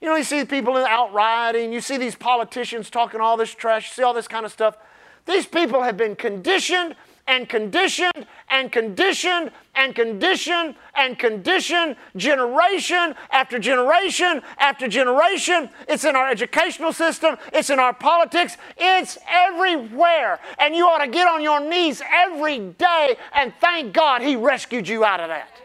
You 0.01 0.09
know, 0.09 0.15
you 0.15 0.25
see 0.25 0.43
people 0.43 0.75
in 0.77 0.85
out 0.85 1.13
rioting, 1.13 1.71
you 1.71 1.79
see 1.79 1.95
these 1.95 2.15
politicians 2.15 2.89
talking 2.89 3.21
all 3.21 3.37
this 3.37 3.53
trash, 3.53 3.87
you 3.87 3.93
see 3.93 4.03
all 4.03 4.13
this 4.13 4.27
kind 4.27 4.45
of 4.45 4.51
stuff. 4.51 4.77
These 5.25 5.45
people 5.45 5.83
have 5.83 5.95
been 5.95 6.17
conditioned 6.17 6.95
and 7.27 7.47
conditioned 7.47 8.27
and 8.49 8.71
conditioned 8.71 9.51
and 9.75 9.95
conditioned 9.95 10.75
and 10.95 11.17
conditioned 11.17 11.95
generation 12.15 13.15
after 13.31 13.59
generation 13.59 14.41
after 14.59 14.87
generation. 14.87 15.69
It's 15.87 16.05
in 16.05 16.15
our 16.15 16.29
educational 16.29 16.93
system, 16.93 17.37
it's 17.51 17.69
in 17.69 17.79
our 17.79 17.93
politics, 17.93 18.57
it's 18.77 19.17
everywhere. 19.27 20.39
And 20.59 20.75
you 20.75 20.85
ought 20.85 21.03
to 21.03 21.07
get 21.07 21.27
on 21.27 21.41
your 21.41 21.59
knees 21.59 22.01
every 22.11 22.59
day 22.59 23.15
and 23.33 23.53
thank 23.59 23.93
God 23.93 24.21
He 24.21 24.35
rescued 24.35 24.87
you 24.87 25.05
out 25.05 25.19
of 25.19 25.29
that. 25.29 25.62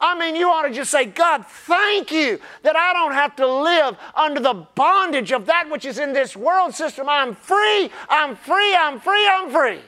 I 0.00 0.16
mean, 0.16 0.36
you 0.36 0.48
ought 0.48 0.62
to 0.62 0.72
just 0.72 0.90
say, 0.90 1.06
God, 1.06 1.44
thank 1.44 2.12
you 2.12 2.38
that 2.62 2.76
I 2.76 2.92
don't 2.92 3.12
have 3.12 3.34
to 3.36 3.46
live 3.46 3.96
under 4.14 4.40
the 4.40 4.66
bondage 4.74 5.32
of 5.32 5.46
that 5.46 5.68
which 5.68 5.84
is 5.84 5.98
in 5.98 6.12
this 6.12 6.36
world 6.36 6.74
system. 6.74 7.08
I'm 7.08 7.34
free, 7.34 7.90
I'm 8.08 8.36
free, 8.36 8.76
I'm 8.76 9.00
free, 9.00 9.28
I'm 9.28 9.50
free. 9.50 9.80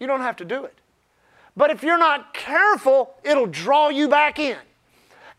You 0.00 0.06
don't 0.06 0.22
have 0.22 0.36
to 0.36 0.44
do 0.44 0.64
it. 0.64 0.74
But 1.54 1.70
if 1.70 1.82
you're 1.82 1.98
not 1.98 2.32
careful, 2.32 3.14
it'll 3.24 3.46
draw 3.46 3.88
you 3.88 4.08
back 4.08 4.38
in. 4.38 4.58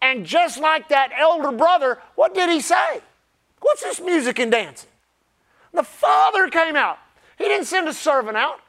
And 0.02 0.26
just 0.26 0.60
like 0.60 0.90
that 0.90 1.12
elder 1.18 1.52
brother, 1.52 2.00
what 2.16 2.36
did 2.36 2.50
he 2.50 2.62
say? 2.62 3.02
What's 3.62 3.82
this 3.82 4.00
music 4.00 4.38
and 4.40 4.52
dancing? 4.52 4.90
The 5.74 5.84
father 5.84 6.50
came 6.50 6.76
out. 6.76 7.00
He 7.38 7.46
didn't 7.46 7.66
send 7.66 7.88
a 7.88 7.94
servant 7.94 8.38
out. 8.38 8.60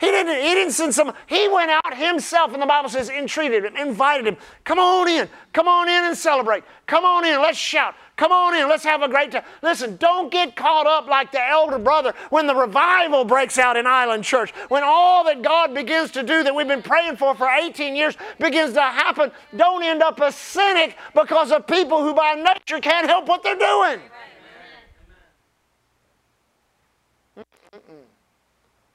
He 0.00 0.06
didn't, 0.06 0.34
he 0.42 0.54
didn't 0.54 0.72
send 0.72 0.94
some, 0.94 1.12
he 1.26 1.46
went 1.48 1.70
out 1.70 1.94
himself, 1.94 2.54
and 2.54 2.62
the 2.62 2.66
Bible 2.66 2.88
says, 2.88 3.10
entreated 3.10 3.66
him, 3.66 3.76
invited 3.76 4.26
him. 4.26 4.38
Come 4.64 4.78
on 4.78 5.06
in. 5.08 5.28
Come 5.52 5.68
on 5.68 5.88
in 5.88 6.04
and 6.04 6.16
celebrate. 6.16 6.64
Come 6.86 7.04
on 7.04 7.26
in. 7.26 7.38
Let's 7.42 7.58
shout. 7.58 7.94
Come 8.16 8.32
on 8.32 8.54
in. 8.54 8.66
Let's 8.66 8.84
have 8.84 9.02
a 9.02 9.08
great 9.08 9.32
time. 9.32 9.44
Listen, 9.62 9.96
don't 9.96 10.32
get 10.32 10.56
caught 10.56 10.86
up 10.86 11.06
like 11.06 11.32
the 11.32 11.46
elder 11.46 11.78
brother 11.78 12.14
when 12.30 12.46
the 12.46 12.54
revival 12.54 13.26
breaks 13.26 13.58
out 13.58 13.76
in 13.76 13.86
Island 13.86 14.24
Church. 14.24 14.52
When 14.68 14.82
all 14.84 15.22
that 15.24 15.42
God 15.42 15.74
begins 15.74 16.10
to 16.12 16.22
do 16.22 16.42
that 16.44 16.54
we've 16.54 16.66
been 16.66 16.82
praying 16.82 17.16
for 17.16 17.34
for 17.34 17.48
18 17.48 17.94
years 17.94 18.16
begins 18.38 18.72
to 18.74 18.82
happen. 18.82 19.30
Don't 19.54 19.82
end 19.82 20.02
up 20.02 20.18
a 20.20 20.32
cynic 20.32 20.96
because 21.14 21.52
of 21.52 21.66
people 21.66 22.02
who 22.02 22.14
by 22.14 22.34
nature 22.34 22.80
can't 22.80 23.06
help 23.06 23.26
what 23.26 23.42
they're 23.42 23.54
doing. 23.54 24.00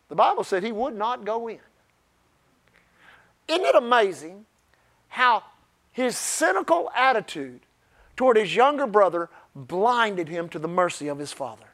The 0.09 0.15
Bible 0.15 0.43
said 0.43 0.63
he 0.63 0.71
would 0.71 0.95
not 0.95 1.25
go 1.25 1.47
in. 1.47 1.59
Isn't 3.47 3.65
it 3.65 3.75
amazing 3.75 4.45
how 5.09 5.43
his 5.91 6.17
cynical 6.17 6.91
attitude 6.95 7.61
toward 8.17 8.37
his 8.37 8.55
younger 8.55 8.87
brother 8.87 9.29
blinded 9.55 10.27
him 10.27 10.49
to 10.49 10.59
the 10.59 10.67
mercy 10.67 11.07
of 11.07 11.19
his 11.19 11.31
father, 11.31 11.65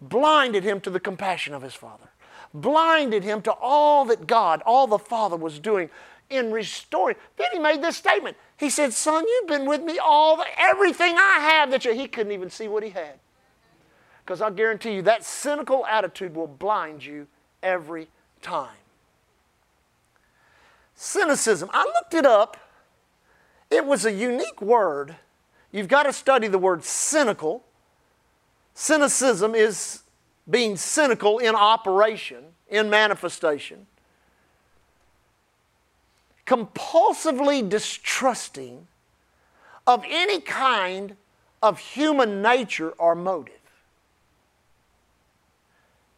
blinded 0.00 0.64
him 0.64 0.80
to 0.80 0.90
the 0.90 1.00
compassion 1.00 1.54
of 1.54 1.62
his 1.62 1.74
father, 1.74 2.08
blinded 2.54 3.22
him 3.22 3.42
to 3.42 3.52
all 3.52 4.04
that 4.06 4.26
God, 4.26 4.62
all 4.64 4.86
the 4.86 4.98
Father 4.98 5.36
was 5.36 5.58
doing 5.58 5.90
in 6.30 6.50
restoring. 6.50 7.16
Then 7.36 7.48
he 7.52 7.58
made 7.58 7.82
this 7.82 7.96
statement. 7.96 8.36
He 8.56 8.70
said, 8.70 8.92
Son, 8.92 9.24
you've 9.26 9.48
been 9.48 9.66
with 9.66 9.82
me 9.82 9.98
all 9.98 10.36
the, 10.36 10.44
everything 10.58 11.14
I 11.16 11.38
have 11.40 11.70
that 11.70 11.84
you, 11.84 11.92
he 11.92 12.08
couldn't 12.08 12.32
even 12.32 12.50
see 12.50 12.68
what 12.68 12.82
he 12.82 12.90
had. 12.90 13.18
Because 14.24 14.40
I 14.40 14.50
guarantee 14.50 14.94
you 14.94 15.02
that 15.02 15.24
cynical 15.24 15.86
attitude 15.86 16.34
will 16.34 16.48
blind 16.48 17.04
you 17.04 17.26
every 17.66 18.06
time. 18.40 18.78
Cynicism. 20.94 21.68
I 21.72 21.84
looked 21.84 22.14
it 22.14 22.24
up. 22.24 22.56
It 23.70 23.84
was 23.84 24.06
a 24.06 24.12
unique 24.12 24.62
word. 24.62 25.16
You've 25.72 25.88
got 25.88 26.04
to 26.04 26.12
study 26.12 26.46
the 26.46 26.58
word 26.58 26.84
cynical. 26.84 27.64
Cynicism 28.72 29.54
is 29.54 30.02
being 30.48 30.76
cynical 30.76 31.38
in 31.38 31.56
operation, 31.56 32.44
in 32.70 32.88
manifestation. 32.88 33.86
Compulsively 36.46 37.68
distrusting 37.68 38.86
of 39.88 40.04
any 40.08 40.40
kind 40.40 41.16
of 41.62 41.80
human 41.80 42.40
nature 42.40 42.90
or 42.90 43.16
motive. 43.16 43.55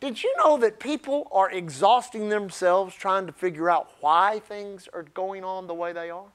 Did 0.01 0.23
you 0.23 0.33
know 0.39 0.57
that 0.59 0.79
people 0.79 1.29
are 1.33 1.51
exhausting 1.51 2.29
themselves 2.29 2.95
trying 2.95 3.27
to 3.27 3.33
figure 3.33 3.69
out 3.69 3.91
why 4.01 4.41
things 4.41 4.89
are 4.93 5.03
going 5.03 5.43
on 5.43 5.67
the 5.67 5.75
way 5.75 5.93
they 5.93 6.11
are? 6.11 6.27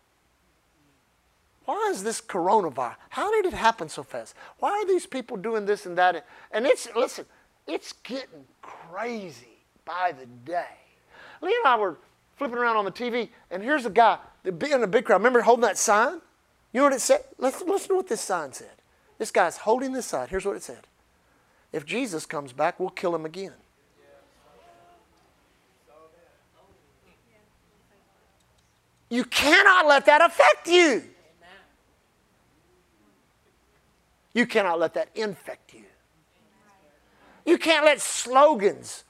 Why 1.66 1.90
is 1.92 2.04
this 2.04 2.20
coronavirus? 2.20 2.96
How 3.10 3.32
did 3.32 3.46
it 3.46 3.56
happen 3.56 3.88
so 3.88 4.04
fast? 4.04 4.36
Why 4.60 4.72
are 4.72 4.86
these 4.86 5.06
people 5.06 5.38
doing 5.38 5.66
this 5.66 5.86
and 5.86 5.98
that? 5.98 6.26
And 6.52 6.66
it's, 6.66 6.90
listen, 6.94 7.26
it's 7.66 7.94
getting 8.04 8.46
crazy 8.62 9.60
by 9.86 10.14
the 10.18 10.26
day. 10.26 10.66
Lee 11.42 11.56
and 11.64 11.68
I 11.68 11.78
were 11.78 11.98
flipping 12.36 12.58
around 12.58 12.76
on 12.76 12.86
the 12.86 12.92
TV, 12.92 13.30
and 13.50 13.64
here's 13.64 13.86
a 13.86 13.90
guy 13.90 14.18
in 14.44 14.84
a 14.84 14.88
big 14.88 15.06
crowd. 15.06 15.18
Remember 15.18 15.42
holding 15.42 15.62
that 15.62 15.78
sign? 15.78 16.20
You 16.74 16.82
know 16.82 16.84
what 16.84 16.94
it 16.94 17.02
said? 17.02 17.24
Let's 17.38 17.62
listen 17.62 17.90
to 17.90 17.96
what 17.96 18.10
this 18.10 18.22
sign 18.22 18.52
said. 18.52 18.72
This 19.20 19.32
guy's 19.32 19.58
holding 19.58 19.94
this 19.94 20.08
sign. 20.08 20.28
Here's 20.28 20.46
what 20.46 20.58
it 20.58 20.64
said 20.64 20.80
If 21.74 21.86
Jesus 21.88 22.28
comes 22.28 22.54
back, 22.54 22.80
we'll 22.80 22.92
kill 22.92 23.16
him 23.16 23.26
again. 23.26 23.54
You 29.10 29.26
cannot 29.26 29.88
let 29.88 30.06
that 30.06 30.24
affect 30.24 30.68
you. 30.68 31.04
You 34.34 34.46
cannot 34.48 34.80
let 34.80 34.94
that 34.96 35.10
infect 35.14 35.74
you. 35.74 35.84
You 37.46 37.58
can't 37.58 37.86
let 37.86 38.02
slogans, 38.02 39.04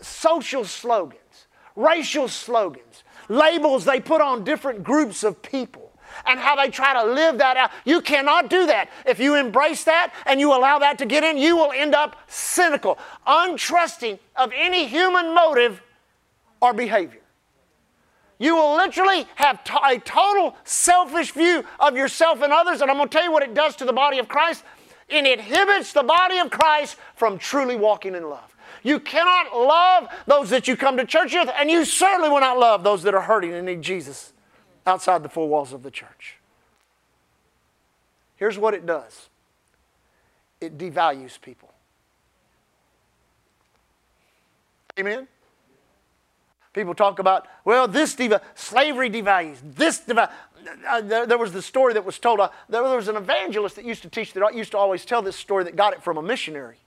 social 0.00 0.64
slogans, 0.64 1.46
racial 1.76 2.28
slogans, 2.28 3.04
labels 3.28 3.84
they 3.84 4.00
put 4.00 4.20
on 4.20 4.42
different 4.42 4.82
groups 4.82 5.22
of 5.22 5.42
people 5.42 5.83
and 6.26 6.38
how 6.38 6.56
they 6.56 6.70
try 6.70 6.92
to 6.92 7.04
live 7.04 7.38
that 7.38 7.56
out. 7.56 7.70
You 7.84 8.00
cannot 8.00 8.50
do 8.50 8.66
that. 8.66 8.90
If 9.06 9.18
you 9.18 9.34
embrace 9.34 9.84
that 9.84 10.12
and 10.26 10.40
you 10.40 10.54
allow 10.54 10.78
that 10.78 10.98
to 10.98 11.06
get 11.06 11.24
in, 11.24 11.38
you 11.38 11.56
will 11.56 11.72
end 11.72 11.94
up 11.94 12.16
cynical, 12.26 12.98
untrusting 13.26 14.18
of 14.36 14.52
any 14.54 14.86
human 14.86 15.34
motive 15.34 15.82
or 16.60 16.72
behavior. 16.72 17.20
You 18.38 18.56
will 18.56 18.76
literally 18.76 19.26
have 19.36 19.60
a 19.84 19.98
total 19.98 20.56
selfish 20.64 21.32
view 21.32 21.64
of 21.78 21.96
yourself 21.96 22.42
and 22.42 22.52
others. 22.52 22.80
And 22.80 22.90
I'm 22.90 22.96
going 22.96 23.08
to 23.08 23.12
tell 23.12 23.24
you 23.24 23.32
what 23.32 23.42
it 23.42 23.54
does 23.54 23.76
to 23.76 23.84
the 23.84 23.92
body 23.92 24.18
of 24.18 24.28
Christ. 24.28 24.64
It 25.08 25.24
inhibits 25.24 25.92
the 25.92 26.02
body 26.02 26.38
of 26.38 26.50
Christ 26.50 26.96
from 27.14 27.38
truly 27.38 27.76
walking 27.76 28.14
in 28.14 28.28
love. 28.28 28.54
You 28.82 29.00
cannot 29.00 29.56
love 29.56 30.08
those 30.26 30.50
that 30.50 30.68
you 30.68 30.76
come 30.76 30.98
to 30.98 31.06
church 31.06 31.32
with, 31.32 31.48
and 31.58 31.70
you 31.70 31.86
certainly 31.86 32.28
will 32.28 32.40
not 32.40 32.58
love 32.58 32.84
those 32.84 33.02
that 33.04 33.14
are 33.14 33.22
hurting 33.22 33.54
and 33.54 33.64
need 33.64 33.80
Jesus 33.80 34.33
outside 34.86 35.22
the 35.22 35.28
four 35.28 35.48
walls 35.48 35.72
of 35.72 35.82
the 35.82 35.90
church. 35.90 36.36
Here's 38.36 38.58
what 38.58 38.74
it 38.74 38.86
does 38.86 39.28
it 40.60 40.78
devalues 40.78 41.40
people. 41.40 41.72
Amen? 44.98 45.26
People 46.72 46.94
talk 46.94 47.18
about, 47.18 47.46
well, 47.64 47.86
this 47.86 48.14
deva- 48.14 48.40
slavery 48.54 49.10
devalues, 49.10 49.58
this 49.62 50.00
deva- 50.00 50.30
uh, 50.88 51.00
there, 51.00 51.26
there, 51.26 51.38
was 51.38 51.52
the 51.52 51.62
story 51.62 51.92
that 51.94 52.04
was 52.04 52.18
told. 52.18 52.40
Uh, 52.40 52.48
there 52.68 52.82
was 52.82 53.08
an 53.08 53.16
evangelist 53.16 53.76
that 53.76 53.84
used 53.84 54.02
to 54.02 54.08
teach 54.08 54.32
that 54.32 54.54
used 54.54 54.72
to 54.72 54.78
always 54.78 55.04
tell 55.04 55.22
this 55.22 55.36
story 55.36 55.64
that 55.64 55.76
got 55.76 55.92
it 55.92 56.02
from 56.02 56.16
a 56.16 56.22
missionary, 56.22 56.78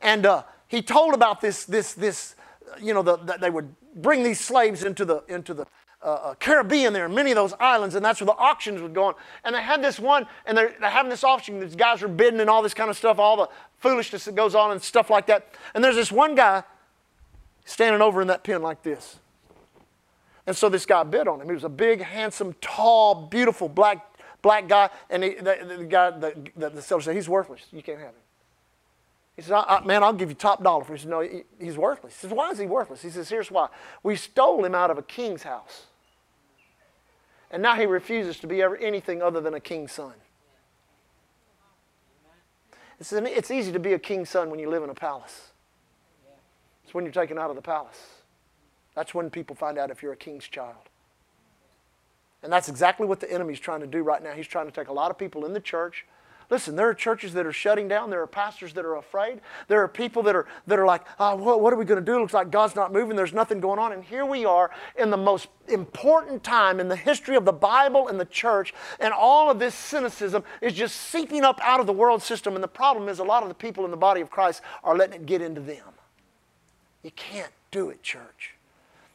and 0.00 0.26
uh, 0.26 0.42
he 0.66 0.82
told 0.82 1.14
about 1.14 1.40
this 1.40 1.64
this 1.64 1.94
this 1.94 2.34
you 2.80 2.92
know 2.92 3.02
the, 3.02 3.16
they 3.40 3.50
would 3.50 3.74
bring 3.94 4.22
these 4.22 4.40
slaves 4.40 4.82
into 4.82 5.04
the 5.04 5.22
into 5.28 5.54
the 5.54 5.66
uh, 6.04 6.06
uh 6.06 6.34
Caribbean 6.34 6.92
there, 6.92 7.08
many 7.08 7.30
of 7.30 7.36
those 7.36 7.54
islands, 7.58 7.94
and 7.94 8.04
that's 8.04 8.20
where 8.20 8.26
the 8.26 8.36
auctions 8.36 8.80
would 8.82 8.94
go 8.94 9.04
on. 9.04 9.14
And 9.44 9.54
they 9.54 9.62
had 9.62 9.82
this 9.82 9.98
one, 9.98 10.26
and 10.46 10.56
they're, 10.56 10.74
they're 10.78 10.90
having 10.90 11.10
this 11.10 11.24
auction. 11.24 11.58
These 11.58 11.76
guys 11.76 12.02
are 12.02 12.08
bidding 12.08 12.40
and 12.40 12.50
all 12.50 12.62
this 12.62 12.74
kind 12.74 12.90
of 12.90 12.96
stuff, 12.96 13.18
all 13.18 13.36
the 13.36 13.48
foolishness 13.78 14.24
that 14.26 14.34
goes 14.34 14.54
on 14.54 14.70
and 14.70 14.80
stuff 14.80 15.10
like 15.10 15.26
that. 15.26 15.54
And 15.74 15.82
there's 15.82 15.96
this 15.96 16.12
one 16.12 16.34
guy 16.34 16.62
standing 17.64 18.02
over 18.02 18.22
in 18.22 18.28
that 18.28 18.44
pen 18.44 18.62
like 18.62 18.82
this. 18.82 19.18
And 20.46 20.56
so 20.56 20.68
this 20.68 20.84
guy 20.86 21.02
bid 21.04 21.26
on 21.26 21.40
him. 21.40 21.48
He 21.48 21.54
was 21.54 21.64
a 21.64 21.70
big, 21.70 22.02
handsome, 22.02 22.54
tall, 22.60 23.14
beautiful 23.26 23.68
black, 23.68 24.06
black 24.42 24.68
guy. 24.68 24.90
And 25.08 25.24
he, 25.24 25.34
the, 25.34 25.76
the, 25.78 25.84
guy, 25.84 26.10
the, 26.10 26.34
the, 26.56 26.70
the 26.70 26.82
seller 26.82 27.00
said, 27.00 27.16
He's 27.16 27.28
worthless. 27.28 27.62
You 27.72 27.82
can't 27.82 27.98
have 27.98 28.08
him. 28.08 28.14
He 29.36 29.42
said, 29.42 29.54
I, 29.54 29.78
I, 29.78 29.84
Man, 29.84 30.02
I'll 30.02 30.12
give 30.12 30.28
you 30.28 30.34
top 30.34 30.62
dollar 30.62 30.84
for 30.84 30.92
him. 30.92 30.96
He 30.98 31.02
said, 31.02 31.10
No, 31.10 31.20
he, 31.20 31.44
he's 31.58 31.78
worthless. 31.78 32.14
He 32.14 32.20
says, 32.20 32.30
Why 32.30 32.50
is 32.50 32.58
he 32.58 32.66
worthless? 32.66 33.00
He 33.00 33.10
says, 33.10 33.28
Here's 33.28 33.50
why. 33.50 33.68
We 34.02 34.16
stole 34.16 34.64
him 34.64 34.74
out 34.74 34.90
of 34.90 34.98
a 34.98 35.02
king's 35.02 35.42
house. 35.42 35.86
And 37.50 37.62
now 37.62 37.76
he 37.76 37.86
refuses 37.86 38.38
to 38.40 38.46
be 38.46 38.62
ever 38.62 38.76
anything 38.76 39.22
other 39.22 39.40
than 39.40 39.54
a 39.54 39.60
king's 39.60 39.92
son. 39.92 40.14
It's, 43.00 43.12
it's 43.12 43.50
easy 43.50 43.72
to 43.72 43.78
be 43.78 43.92
a 43.92 43.98
king's 43.98 44.30
son 44.30 44.50
when 44.50 44.58
you 44.58 44.70
live 44.70 44.82
in 44.82 44.90
a 44.90 44.94
palace 44.94 45.50
It's 46.84 46.94
when 46.94 47.04
you're 47.04 47.12
taken 47.12 47.38
out 47.38 47.50
of 47.50 47.56
the 47.56 47.62
palace. 47.62 48.00
That's 48.94 49.12
when 49.14 49.30
people 49.30 49.56
find 49.56 49.78
out 49.78 49.90
if 49.90 50.02
you're 50.02 50.12
a 50.12 50.16
king's 50.16 50.46
child. 50.46 50.88
And 52.42 52.52
that's 52.52 52.68
exactly 52.68 53.06
what 53.06 53.20
the 53.20 53.32
enemy's 53.32 53.58
trying 53.58 53.80
to 53.80 53.86
do 53.86 54.02
right 54.02 54.22
now. 54.22 54.32
He's 54.32 54.46
trying 54.46 54.66
to 54.66 54.72
take 54.72 54.88
a 54.88 54.92
lot 54.92 55.10
of 55.10 55.18
people 55.18 55.44
in 55.46 55.52
the 55.52 55.60
church. 55.60 56.06
Listen, 56.50 56.76
there 56.76 56.88
are 56.88 56.94
churches 56.94 57.32
that 57.34 57.46
are 57.46 57.52
shutting 57.52 57.88
down. 57.88 58.10
There 58.10 58.20
are 58.22 58.26
pastors 58.26 58.72
that 58.74 58.84
are 58.84 58.96
afraid. 58.96 59.40
There 59.68 59.82
are 59.82 59.88
people 59.88 60.22
that 60.24 60.36
are, 60.36 60.46
that 60.66 60.78
are 60.78 60.86
like, 60.86 61.02
oh, 61.18 61.36
what, 61.36 61.60
what 61.60 61.72
are 61.72 61.76
we 61.76 61.84
going 61.84 61.98
to 61.98 62.04
do? 62.04 62.16
It 62.16 62.20
looks 62.20 62.34
like 62.34 62.50
God's 62.50 62.74
not 62.74 62.92
moving. 62.92 63.16
There's 63.16 63.32
nothing 63.32 63.60
going 63.60 63.78
on. 63.78 63.92
And 63.92 64.04
here 64.04 64.26
we 64.26 64.44
are 64.44 64.70
in 64.98 65.10
the 65.10 65.16
most 65.16 65.48
important 65.68 66.44
time 66.44 66.80
in 66.80 66.88
the 66.88 66.96
history 66.96 67.36
of 67.36 67.44
the 67.44 67.52
Bible 67.52 68.08
and 68.08 68.20
the 68.20 68.26
church. 68.26 68.74
And 69.00 69.14
all 69.14 69.50
of 69.50 69.58
this 69.58 69.74
cynicism 69.74 70.44
is 70.60 70.74
just 70.74 70.96
seeping 70.96 71.44
up 71.44 71.58
out 71.62 71.80
of 71.80 71.86
the 71.86 71.92
world 71.92 72.22
system. 72.22 72.54
And 72.54 72.62
the 72.62 72.68
problem 72.68 73.08
is 73.08 73.18
a 73.18 73.24
lot 73.24 73.42
of 73.42 73.48
the 73.48 73.54
people 73.54 73.84
in 73.84 73.90
the 73.90 73.96
body 73.96 74.20
of 74.20 74.30
Christ 74.30 74.62
are 74.82 74.96
letting 74.96 75.16
it 75.16 75.26
get 75.26 75.40
into 75.40 75.60
them. 75.60 75.86
You 77.02 77.10
can't 77.12 77.52
do 77.70 77.90
it, 77.90 78.02
church. 78.02 78.54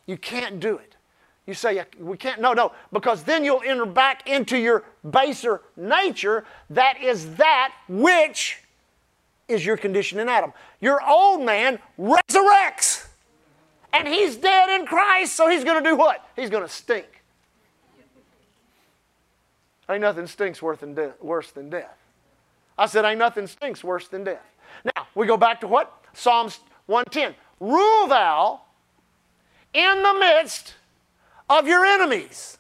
You 0.06 0.18
can't 0.18 0.60
do 0.60 0.78
it. 0.78 0.96
You 1.50 1.56
say, 1.56 1.84
we 2.00 2.16
can't. 2.16 2.40
No, 2.40 2.54
no, 2.54 2.74
because 2.94 3.24
then 3.24 3.44
you'll 3.44 3.64
enter 3.66 3.88
back 3.88 4.30
into 4.30 4.56
your 4.56 4.84
baser 5.10 5.62
nature. 5.76 6.46
That 6.70 7.02
is 7.02 7.38
that 7.38 7.74
which 7.88 8.60
is 9.48 9.66
your 9.66 9.76
condition 9.76 10.20
in 10.20 10.30
Adam. 10.30 10.54
Your 10.80 11.04
old 11.04 11.42
man 11.42 11.80
resurrects. 12.00 13.08
And 13.92 14.08
he's 14.08 14.36
dead 14.36 14.80
in 14.80 14.86
Christ, 14.86 15.34
so 15.34 15.50
he's 15.50 15.64
going 15.64 15.84
to 15.84 15.90
do 15.90 15.96
what? 15.96 16.24
He's 16.36 16.52
going 16.52 16.62
to 16.62 16.70
stink. 16.70 17.08
Ain't 19.90 20.02
nothing 20.02 20.28
stinks 20.28 20.62
worse 20.62 20.78
than, 20.78 20.94
death, 20.94 21.20
worse 21.20 21.50
than 21.50 21.72
death. 21.72 21.98
I 22.78 22.86
said, 22.86 23.06
ain't 23.06 23.18
nothing 23.18 23.48
stinks 23.48 23.84
worse 23.84 24.08
than 24.08 24.24
death. 24.24 24.46
Now, 24.86 25.08
we 25.16 25.26
go 25.26 25.36
back 25.36 25.62
to 25.62 25.68
what? 25.68 26.00
Psalms 26.14 26.60
110. 26.86 27.34
Rule 27.60 28.06
thou 28.06 28.62
in 29.74 30.04
the 30.04 30.14
midst 30.14 30.76
of 31.50 31.68
your 31.68 31.86
enemies. 31.86 32.58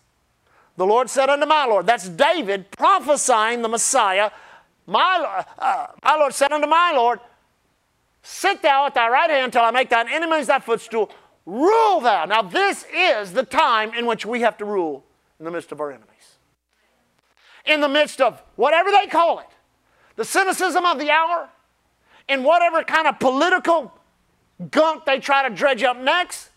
The 0.78 0.86
Lord 0.86 1.10
said 1.10 1.30
unto 1.30 1.45
my 1.45 1.65
Lord, 1.65 1.86
that's 1.86 2.08
David 2.08 2.71
prophesying 2.71 3.62
the 3.62 3.67
Messiah. 3.67 4.32
My, 4.88 5.43
uh, 5.60 5.88
my 6.04 6.15
Lord 6.15 6.34
said 6.34 6.52
unto 6.52 6.67
my 6.67 6.93
Lord, 6.95 7.19
Sit 8.21 8.62
thou 8.62 8.86
at 8.86 8.93
thy 8.93 9.10
right 9.10 9.30
hand 9.30 9.54
till 9.54 9.62
I 9.62 9.71
make 9.71 9.89
thine 9.89 10.08
enemies 10.10 10.47
thy 10.47 10.60
footstool. 10.60 11.10
Rule 11.45 11.99
thou. 12.02 12.25
Now, 12.25 12.41
this 12.41 12.86
is 12.93 13.34
the 13.34 13.43
time 13.43 13.93
in 13.93 14.06
which 14.06 14.25
we 14.25 14.41
have 14.41 14.58
to 14.58 14.65
rule 14.65 15.04
in 15.39 15.45
the 15.45 15.52
midst 15.52 15.71
of 15.71 15.80
our 15.80 15.91
enemies. 15.91 16.38
In 17.65 17.82
the 17.82 17.89
midst 17.89 18.21
of 18.21 18.41
whatever 18.56 18.91
they 18.91 19.08
call 19.08 19.39
it, 19.39 19.47
the 20.15 20.25
cynicism 20.25 20.86
of 20.86 20.99
the 20.99 21.10
hour, 21.10 21.49
in 22.28 22.43
whatever 22.43 22.84
kind 22.84 23.08
of 23.08 23.19
political 23.19 23.93
gunk 24.69 25.06
they 25.06 25.19
try 25.19 25.47
to 25.47 25.54
dredge 25.54 25.84
up 25.84 25.97
next, 25.97 26.48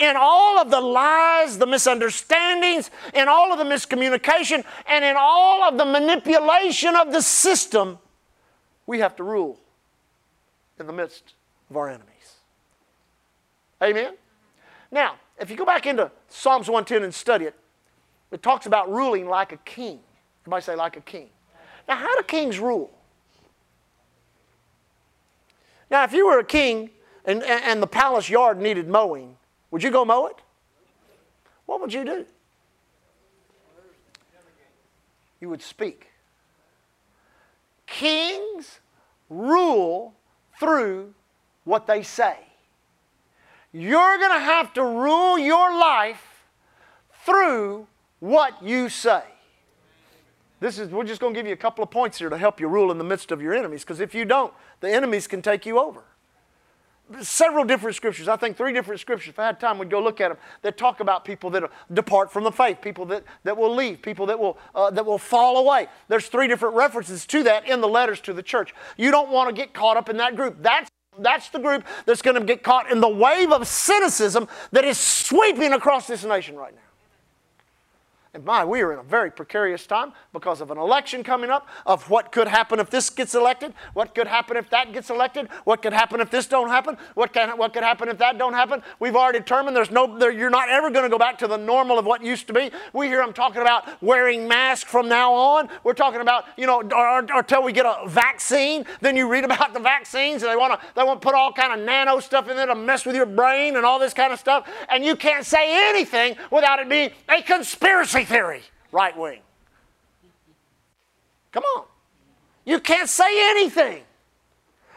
in 0.00 0.16
all 0.18 0.58
of 0.58 0.70
the 0.70 0.80
lies, 0.80 1.58
the 1.58 1.66
misunderstandings, 1.66 2.90
in 3.14 3.28
all 3.28 3.52
of 3.52 3.58
the 3.58 3.64
miscommunication, 3.64 4.64
and 4.88 5.04
in 5.04 5.14
all 5.16 5.62
of 5.62 5.76
the 5.76 5.84
manipulation 5.84 6.96
of 6.96 7.12
the 7.12 7.20
system, 7.20 7.98
we 8.86 8.98
have 8.98 9.14
to 9.16 9.22
rule 9.22 9.60
in 10.78 10.86
the 10.86 10.92
midst 10.92 11.34
of 11.68 11.76
our 11.76 11.88
enemies. 11.88 12.06
Amen? 13.82 14.14
Now, 14.90 15.16
if 15.38 15.50
you 15.50 15.56
go 15.56 15.66
back 15.66 15.86
into 15.86 16.10
Psalms 16.28 16.68
110 16.68 17.02
and 17.02 17.14
study 17.14 17.44
it, 17.44 17.54
it 18.30 18.42
talks 18.42 18.66
about 18.66 18.90
ruling 18.90 19.28
like 19.28 19.52
a 19.52 19.58
king. 19.58 20.00
Everybody 20.42 20.62
say, 20.62 20.74
like 20.76 20.96
a 20.96 21.00
king. 21.02 21.28
Now, 21.86 21.96
how 21.96 22.16
do 22.16 22.22
kings 22.22 22.58
rule? 22.58 22.90
Now, 25.90 26.04
if 26.04 26.12
you 26.12 26.26
were 26.26 26.38
a 26.38 26.44
king 26.44 26.90
and, 27.24 27.42
and 27.42 27.82
the 27.82 27.86
palace 27.86 28.30
yard 28.30 28.60
needed 28.60 28.88
mowing, 28.88 29.36
would 29.70 29.82
you 29.82 29.90
go 29.90 30.04
mow 30.04 30.26
it? 30.26 30.36
What 31.66 31.80
would 31.80 31.92
you 31.92 32.04
do? 32.04 32.26
You 35.40 35.48
would 35.48 35.62
speak. 35.62 36.08
Kings 37.86 38.80
rule 39.28 40.14
through 40.58 41.14
what 41.64 41.86
they 41.86 42.02
say. 42.02 42.36
You're 43.72 44.18
going 44.18 44.32
to 44.32 44.44
have 44.44 44.74
to 44.74 44.82
rule 44.84 45.38
your 45.38 45.70
life 45.78 46.44
through 47.24 47.86
what 48.18 48.62
you 48.62 48.88
say. 48.88 49.22
This 50.58 50.78
is, 50.78 50.90
we're 50.90 51.04
just 51.04 51.20
going 51.20 51.32
to 51.32 51.38
give 51.38 51.46
you 51.46 51.54
a 51.54 51.56
couple 51.56 51.82
of 51.82 51.90
points 51.90 52.18
here 52.18 52.28
to 52.28 52.36
help 52.36 52.60
you 52.60 52.68
rule 52.68 52.90
in 52.90 52.98
the 52.98 53.04
midst 53.04 53.30
of 53.30 53.40
your 53.40 53.54
enemies, 53.54 53.82
because 53.82 54.00
if 54.00 54.14
you 54.14 54.24
don't, 54.24 54.52
the 54.80 54.90
enemies 54.90 55.26
can 55.26 55.40
take 55.40 55.64
you 55.64 55.78
over. 55.78 56.04
Several 57.22 57.64
different 57.64 57.96
scriptures. 57.96 58.28
I 58.28 58.36
think 58.36 58.56
three 58.56 58.72
different 58.72 59.00
scriptures. 59.00 59.28
If 59.28 59.38
I 59.38 59.46
had 59.46 59.60
time, 59.60 59.78
we'd 59.78 59.90
go 59.90 60.02
look 60.02 60.20
at 60.20 60.28
them 60.28 60.38
that 60.62 60.76
talk 60.76 61.00
about 61.00 61.24
people 61.24 61.50
that 61.50 61.70
depart 61.92 62.32
from 62.32 62.44
the 62.44 62.52
faith, 62.52 62.80
people 62.80 63.04
that, 63.06 63.24
that 63.44 63.56
will 63.56 63.74
leave, 63.74 64.02
people 64.02 64.26
that 64.26 64.38
will, 64.38 64.58
uh, 64.74 64.90
that 64.90 65.04
will 65.04 65.18
fall 65.18 65.58
away. 65.58 65.88
There's 66.08 66.28
three 66.28 66.48
different 66.48 66.74
references 66.74 67.26
to 67.26 67.42
that 67.44 67.68
in 67.68 67.80
the 67.80 67.88
letters 67.88 68.20
to 68.22 68.32
the 68.32 68.42
church. 68.42 68.74
You 68.96 69.10
don't 69.10 69.30
want 69.30 69.48
to 69.48 69.54
get 69.54 69.72
caught 69.74 69.96
up 69.96 70.08
in 70.08 70.16
that 70.18 70.36
group. 70.36 70.56
That's 70.62 70.90
that's 71.18 71.50
the 71.50 71.58
group 71.58 71.84
that's 72.06 72.22
going 72.22 72.36
to 72.36 72.44
get 72.44 72.62
caught 72.62 72.90
in 72.90 73.00
the 73.00 73.08
wave 73.08 73.52
of 73.52 73.66
cynicism 73.66 74.48
that 74.70 74.84
is 74.84 74.96
sweeping 74.96 75.72
across 75.72 76.06
this 76.06 76.24
nation 76.24 76.56
right 76.56 76.74
now. 76.74 76.80
And 78.32 78.44
my, 78.44 78.64
we 78.64 78.80
are 78.82 78.92
in 78.92 79.00
a 79.00 79.02
very 79.02 79.28
precarious 79.28 79.88
time 79.88 80.12
because 80.32 80.60
of 80.60 80.70
an 80.70 80.78
election 80.78 81.24
coming 81.24 81.50
up, 81.50 81.66
of 81.84 82.08
what 82.08 82.30
could 82.30 82.46
happen 82.46 82.78
if 82.78 82.88
this 82.88 83.10
gets 83.10 83.34
elected, 83.34 83.74
what 83.92 84.14
could 84.14 84.28
happen 84.28 84.56
if 84.56 84.70
that 84.70 84.92
gets 84.92 85.10
elected, 85.10 85.48
what 85.64 85.82
could 85.82 85.92
happen 85.92 86.20
if 86.20 86.30
this 86.30 86.46
don't 86.46 86.68
happen, 86.68 86.96
what, 87.14 87.32
can, 87.32 87.58
what 87.58 87.72
could 87.72 87.82
happen 87.82 88.08
if 88.08 88.18
that 88.18 88.38
don't 88.38 88.52
happen. 88.52 88.82
We've 89.00 89.16
already 89.16 89.40
determined 89.40 89.76
there's 89.76 89.90
no, 89.90 90.16
there, 90.16 90.30
you're 90.30 90.48
not 90.48 90.68
ever 90.68 90.90
going 90.90 91.02
to 91.02 91.08
go 91.08 91.18
back 91.18 91.38
to 91.38 91.48
the 91.48 91.56
normal 91.56 91.98
of 91.98 92.06
what 92.06 92.22
used 92.22 92.46
to 92.46 92.52
be. 92.52 92.70
We 92.92 93.08
hear 93.08 93.18
them 93.18 93.32
talking 93.32 93.62
about 93.62 94.00
wearing 94.00 94.46
masks 94.46 94.88
from 94.88 95.08
now 95.08 95.32
on. 95.32 95.68
We're 95.82 95.94
talking 95.94 96.20
about, 96.20 96.44
you 96.56 96.66
know, 96.66 96.82
until 96.82 97.64
we 97.64 97.72
get 97.72 97.84
a 97.84 98.06
vaccine. 98.06 98.86
Then 99.00 99.16
you 99.16 99.28
read 99.28 99.42
about 99.42 99.74
the 99.74 99.80
vaccines 99.80 100.44
and 100.44 100.52
they 100.52 100.56
want 100.56 100.80
to 100.80 100.86
they 100.94 101.02
want 101.02 101.20
to 101.20 101.26
put 101.26 101.34
all 101.34 101.52
kind 101.52 101.72
of 101.72 101.84
nano 101.84 102.20
stuff 102.20 102.48
in 102.48 102.56
there 102.56 102.66
to 102.66 102.76
mess 102.76 103.04
with 103.04 103.16
your 103.16 103.26
brain 103.26 103.74
and 103.74 103.84
all 103.84 103.98
this 103.98 104.14
kind 104.14 104.32
of 104.32 104.38
stuff. 104.38 104.68
And 104.88 105.04
you 105.04 105.16
can't 105.16 105.44
say 105.44 105.88
anything 105.90 106.36
without 106.52 106.78
it 106.78 106.88
being 106.88 107.10
a 107.28 107.42
conspiracy 107.42 108.19
conspiracy 108.20 108.24
theory, 108.24 108.62
right 108.92 109.16
wing. 109.16 109.40
Come 111.52 111.64
on. 111.76 111.84
You 112.64 112.80
can't 112.80 113.08
say 113.08 113.50
anything. 113.50 114.02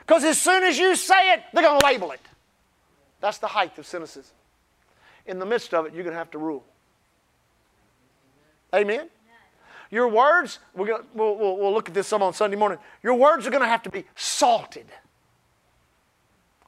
Because 0.02 0.24
as 0.24 0.40
soon 0.40 0.64
as 0.64 0.78
you 0.78 0.96
say 0.96 1.34
it, 1.34 1.44
they're 1.54 1.64
going 1.64 1.80
to 1.80 1.86
label 1.86 2.12
it. 2.12 2.20
That's 3.22 3.38
the 3.38 3.48
height 3.48 3.78
of 3.78 3.88
cynicism. 3.88 4.36
In 5.26 5.40
the 5.40 5.46
midst 5.46 5.74
of 5.74 5.86
it, 5.86 5.94
you're 5.94 6.04
going 6.04 6.14
to 6.14 6.18
have 6.18 6.32
to 6.32 6.38
rule. 6.38 6.64
Amen? 8.76 9.10
Your 9.90 10.08
words, 10.10 10.60
we're 10.74 10.88
gonna, 10.88 11.04
we'll, 11.14 11.38
we'll, 11.38 11.58
we'll 11.58 11.74
look 11.74 11.88
at 11.88 11.94
this 11.94 12.08
some 12.08 12.24
on 12.24 12.34
Sunday 12.34 12.58
morning. 12.58 12.80
Your 13.02 13.14
words 13.14 13.48
are 13.48 13.52
going 13.52 13.62
to 13.62 13.68
have 13.68 13.84
to 13.84 13.90
be 13.90 14.04
salted. 14.16 14.88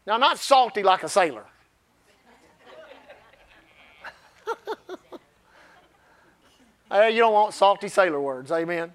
Now, 0.08 0.18
not 0.18 0.38
salty 0.38 0.84
like 0.84 1.04
a 1.04 1.10
sailor. 1.10 1.46
Hey, 6.92 7.12
you 7.12 7.20
don't 7.20 7.34
want 7.34 7.54
salty 7.54 7.88
sailor 7.88 8.20
words, 8.20 8.52
amen? 8.52 8.94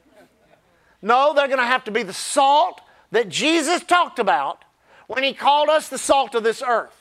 No, 1.03 1.33
they're 1.35 1.48
going 1.48 1.59
to 1.59 1.64
have 1.64 1.85
to 1.85 1.90
be 1.90 2.03
the 2.03 2.12
salt 2.12 2.81
that 3.11 3.29
Jesus 3.29 3.83
talked 3.83 4.18
about 4.18 4.64
when 5.07 5.22
he 5.22 5.33
called 5.33 5.68
us 5.68 5.88
the 5.88 5.98
salt 5.98 6.35
of 6.35 6.44
this 6.44 6.62
earth. 6.64 6.94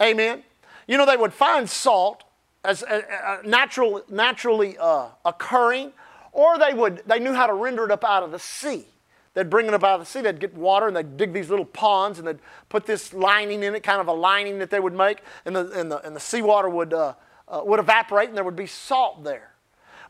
Amen? 0.00 0.44
You 0.86 0.96
know, 0.96 1.06
they 1.06 1.16
would 1.16 1.32
find 1.32 1.68
salt 1.68 2.22
as 2.64 2.82
uh, 2.82 3.02
uh, 3.24 3.38
natural, 3.44 4.02
naturally 4.08 4.76
uh, 4.78 5.08
occurring, 5.24 5.92
or 6.32 6.58
they, 6.58 6.74
would, 6.74 7.02
they 7.06 7.18
knew 7.18 7.32
how 7.32 7.46
to 7.46 7.54
render 7.54 7.84
it 7.84 7.90
up 7.90 8.04
out 8.04 8.22
of 8.22 8.30
the 8.30 8.38
sea. 8.38 8.86
They'd 9.34 9.50
bring 9.50 9.66
it 9.66 9.74
up 9.74 9.84
out 9.84 10.00
of 10.00 10.00
the 10.00 10.06
sea, 10.06 10.20
they'd 10.20 10.40
get 10.40 10.54
water, 10.54 10.88
and 10.88 10.96
they'd 10.96 11.16
dig 11.16 11.32
these 11.32 11.50
little 11.50 11.64
ponds, 11.64 12.18
and 12.18 12.26
they'd 12.26 12.38
put 12.68 12.86
this 12.86 13.12
lining 13.12 13.62
in 13.62 13.74
it, 13.74 13.82
kind 13.82 14.00
of 14.00 14.08
a 14.08 14.12
lining 14.12 14.58
that 14.58 14.70
they 14.70 14.80
would 14.80 14.94
make, 14.94 15.18
and 15.44 15.56
the, 15.56 15.70
and 15.72 15.90
the, 15.90 16.04
and 16.06 16.14
the 16.14 16.20
seawater 16.20 16.68
would 16.68 16.92
uh, 16.92 17.14
uh, 17.50 17.62
would 17.64 17.80
evaporate 17.80 18.28
and 18.28 18.36
there 18.36 18.44
would 18.44 18.56
be 18.56 18.66
salt 18.66 19.24
there. 19.24 19.52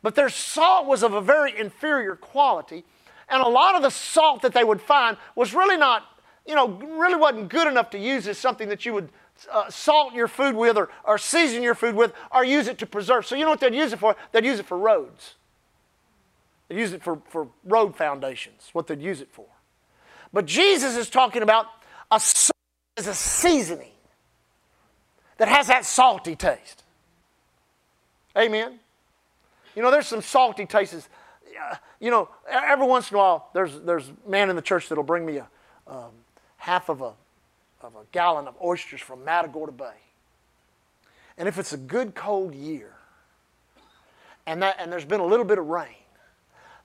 But 0.03 0.15
their 0.15 0.29
salt 0.29 0.87
was 0.87 1.03
of 1.03 1.13
a 1.13 1.21
very 1.21 1.59
inferior 1.59 2.15
quality, 2.15 2.85
and 3.29 3.43
a 3.43 3.49
lot 3.49 3.75
of 3.75 3.83
the 3.83 3.91
salt 3.91 4.43
that 4.43 4.55
they 4.55 4.65
would 4.65 4.81
find 4.81 5.17
was 5.35 5.55
really 5.55 5.77
not, 5.77 6.05
you 6.47 6.55
know, 6.55 6.69
really 6.69 7.17
wasn't 7.17 7.49
good 7.49 7.67
enough 7.67 7.91
to 7.91 7.99
use 7.99 8.29
as 8.29 8.39
something 8.39 8.69
that 8.69 8.87
you 8.87 8.95
would 8.95 9.11
uh, 9.51 9.71
salt 9.71 10.15
your 10.15 10.29
food 10.29 10.55
with 10.55 10.77
or, 10.77 10.89
or 11.05 11.19
season 11.19 11.63
your 11.63 11.75
food 11.75 11.95
with 11.95 12.13
or 12.33 12.45
use 12.45 12.69
it 12.69 12.79
to 12.79 12.87
preserve. 12.87 13.27
So 13.27 13.35
you 13.35 13.45
know 13.45 13.51
what 13.51 13.61
they'd 13.61 13.75
use 13.75 13.93
it 13.93 13.99
for? 13.99 14.17
They'd 14.33 14.45
use 14.45 14.59
it 14.59 14.67
for 14.67 14.79
roads. 14.79 15.35
They'd 16.69 16.79
use 16.79 16.93
it 16.93 17.03
for, 17.03 17.21
for 17.29 17.49
road 17.65 17.97
foundations, 17.97 18.71
what 18.73 18.87
they'd 18.87 19.01
use 19.01 19.21
it 19.21 19.29
for. 19.31 19.47
But 20.33 20.47
Jesus 20.47 20.97
is 20.97 21.09
talking 21.09 21.43
about 21.43 21.67
a 22.11 22.21
salt 22.21 22.53
as 22.97 23.07
a 23.07 23.15
seasoning 23.15 23.93
that 25.39 25.49
has 25.49 25.69
that 25.69 25.85
salty 25.85 26.37
taste. 26.37 26.83
Amen. 28.39 28.79
You 29.75 29.83
know, 29.83 29.91
there's 29.91 30.07
some 30.07 30.23
salty 30.23 30.67
tastes. 30.67 31.09
You 32.01 32.11
know, 32.11 32.29
every 32.49 32.87
once 32.87 33.11
in 33.11 33.17
a 33.17 33.19
while, 33.19 33.51
there's 33.53 33.81
there's 33.81 34.13
man 34.27 34.51
in 34.51 34.57
the 34.57 34.63
church 34.63 34.89
that'll 34.89 35.05
bring 35.05 35.27
me 35.27 35.39
a 35.39 35.49
um, 35.87 36.13
half 36.57 36.89
of 36.89 37.01
a 37.01 37.13
of 37.81 37.95
a 37.95 38.05
gallon 38.13 38.47
of 38.47 38.55
oysters 38.63 39.01
from 39.01 39.25
Matagorda 39.25 39.73
Bay. 39.73 39.97
And 41.37 41.49
if 41.49 41.59
it's 41.59 41.73
a 41.73 41.77
good 41.77 42.15
cold 42.15 42.55
year, 42.55 42.93
and 44.47 44.63
that 44.63 44.77
and 44.79 44.93
there's 44.93 45.05
been 45.05 45.21
a 45.21 45.27
little 45.27 45.45
bit 45.45 45.59
of 45.59 45.67
rain, 45.67 45.95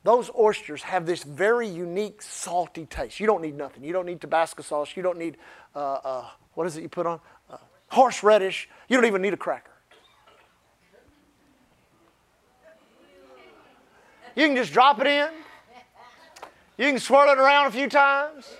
those 0.03 0.31
oysters 0.37 0.83
have 0.83 1.05
this 1.05 1.23
very 1.23 1.67
unique 1.67 2.21
salty 2.21 2.85
taste. 2.85 3.19
You 3.19 3.27
don't 3.27 3.41
need 3.41 3.55
nothing. 3.55 3.83
You 3.83 3.93
don't 3.93 4.05
need 4.05 4.21
Tabasco 4.21 4.63
sauce. 4.63 4.95
You 4.95 5.03
don't 5.03 5.17
need 5.17 5.37
uh, 5.75 5.79
uh, 5.79 6.25
what 6.55 6.67
is 6.67 6.77
it 6.77 6.81
you 6.81 6.89
put 6.89 7.05
on? 7.05 7.19
Uh, 7.49 7.57
horseradish. 7.89 8.69
You 8.87 8.97
don't 8.97 9.05
even 9.05 9.21
need 9.21 9.33
a 9.33 9.37
cracker. 9.37 9.72
You 14.35 14.47
can 14.47 14.55
just 14.55 14.73
drop 14.73 14.99
it 14.99 15.07
in. 15.07 15.29
You 16.77 16.87
can 16.87 16.99
swirl 16.99 17.31
it 17.31 17.37
around 17.37 17.67
a 17.67 17.71
few 17.71 17.87
times. 17.87 18.51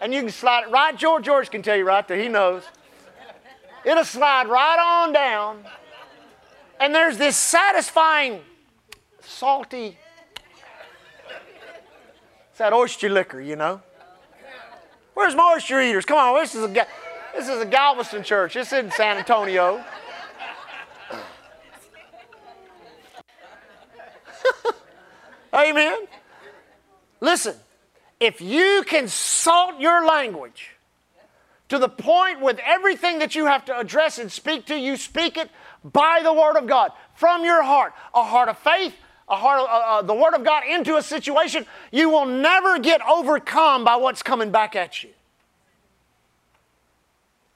And 0.00 0.14
you 0.14 0.20
can 0.20 0.30
slide 0.30 0.64
it 0.64 0.70
right. 0.70 0.96
George 0.96 1.24
George 1.24 1.50
can 1.50 1.62
tell 1.62 1.76
you 1.76 1.84
right 1.84 2.06
there. 2.06 2.18
He 2.18 2.28
knows. 2.28 2.62
It'll 3.84 4.04
slide 4.04 4.48
right 4.48 4.78
on 4.78 5.12
down. 5.12 5.64
And 6.80 6.94
there's 6.94 7.18
this 7.18 7.36
satisfying, 7.36 8.40
salty. 9.20 9.98
It's 12.50 12.58
that 12.58 12.72
oyster 12.72 13.08
liquor, 13.08 13.40
you 13.40 13.56
know. 13.56 13.82
Where's 15.14 15.34
my 15.34 15.54
oyster 15.56 15.80
eaters? 15.80 16.04
Come 16.04 16.18
on, 16.18 16.40
this 16.40 16.54
is 16.54 16.64
a 16.64 16.68
this 17.34 17.48
is 17.48 17.60
a 17.60 17.66
Galveston 17.66 18.22
church. 18.22 18.54
This 18.54 18.72
isn't 18.72 18.92
San 18.92 19.16
Antonio. 19.16 19.84
Amen. 25.54 26.06
Listen, 27.24 27.56
if 28.20 28.42
you 28.42 28.84
can 28.86 29.08
salt 29.08 29.80
your 29.80 30.04
language 30.06 30.70
to 31.70 31.78
the 31.78 31.88
point 31.88 32.42
with 32.42 32.60
everything 32.62 33.20
that 33.20 33.34
you 33.34 33.46
have 33.46 33.64
to 33.64 33.78
address 33.78 34.18
and 34.18 34.30
speak 34.30 34.66
to, 34.66 34.76
you 34.76 34.98
speak 34.98 35.38
it 35.38 35.50
by 35.82 36.20
the 36.22 36.32
Word 36.32 36.56
of 36.56 36.66
God 36.66 36.92
from 37.14 37.42
your 37.42 37.62
heart, 37.62 37.94
a 38.14 38.22
heart 38.22 38.50
of 38.50 38.58
faith, 38.58 38.94
a 39.26 39.36
heart 39.36 39.60
of, 39.60 39.66
uh, 39.66 39.70
uh, 39.70 40.02
the 40.02 40.14
Word 40.14 40.34
of 40.34 40.44
God 40.44 40.64
into 40.68 40.96
a 40.96 41.02
situation, 41.02 41.64
you 41.90 42.10
will 42.10 42.26
never 42.26 42.78
get 42.78 43.00
overcome 43.08 43.84
by 43.84 43.96
what's 43.96 44.22
coming 44.22 44.50
back 44.50 44.76
at 44.76 45.02
you. 45.02 45.08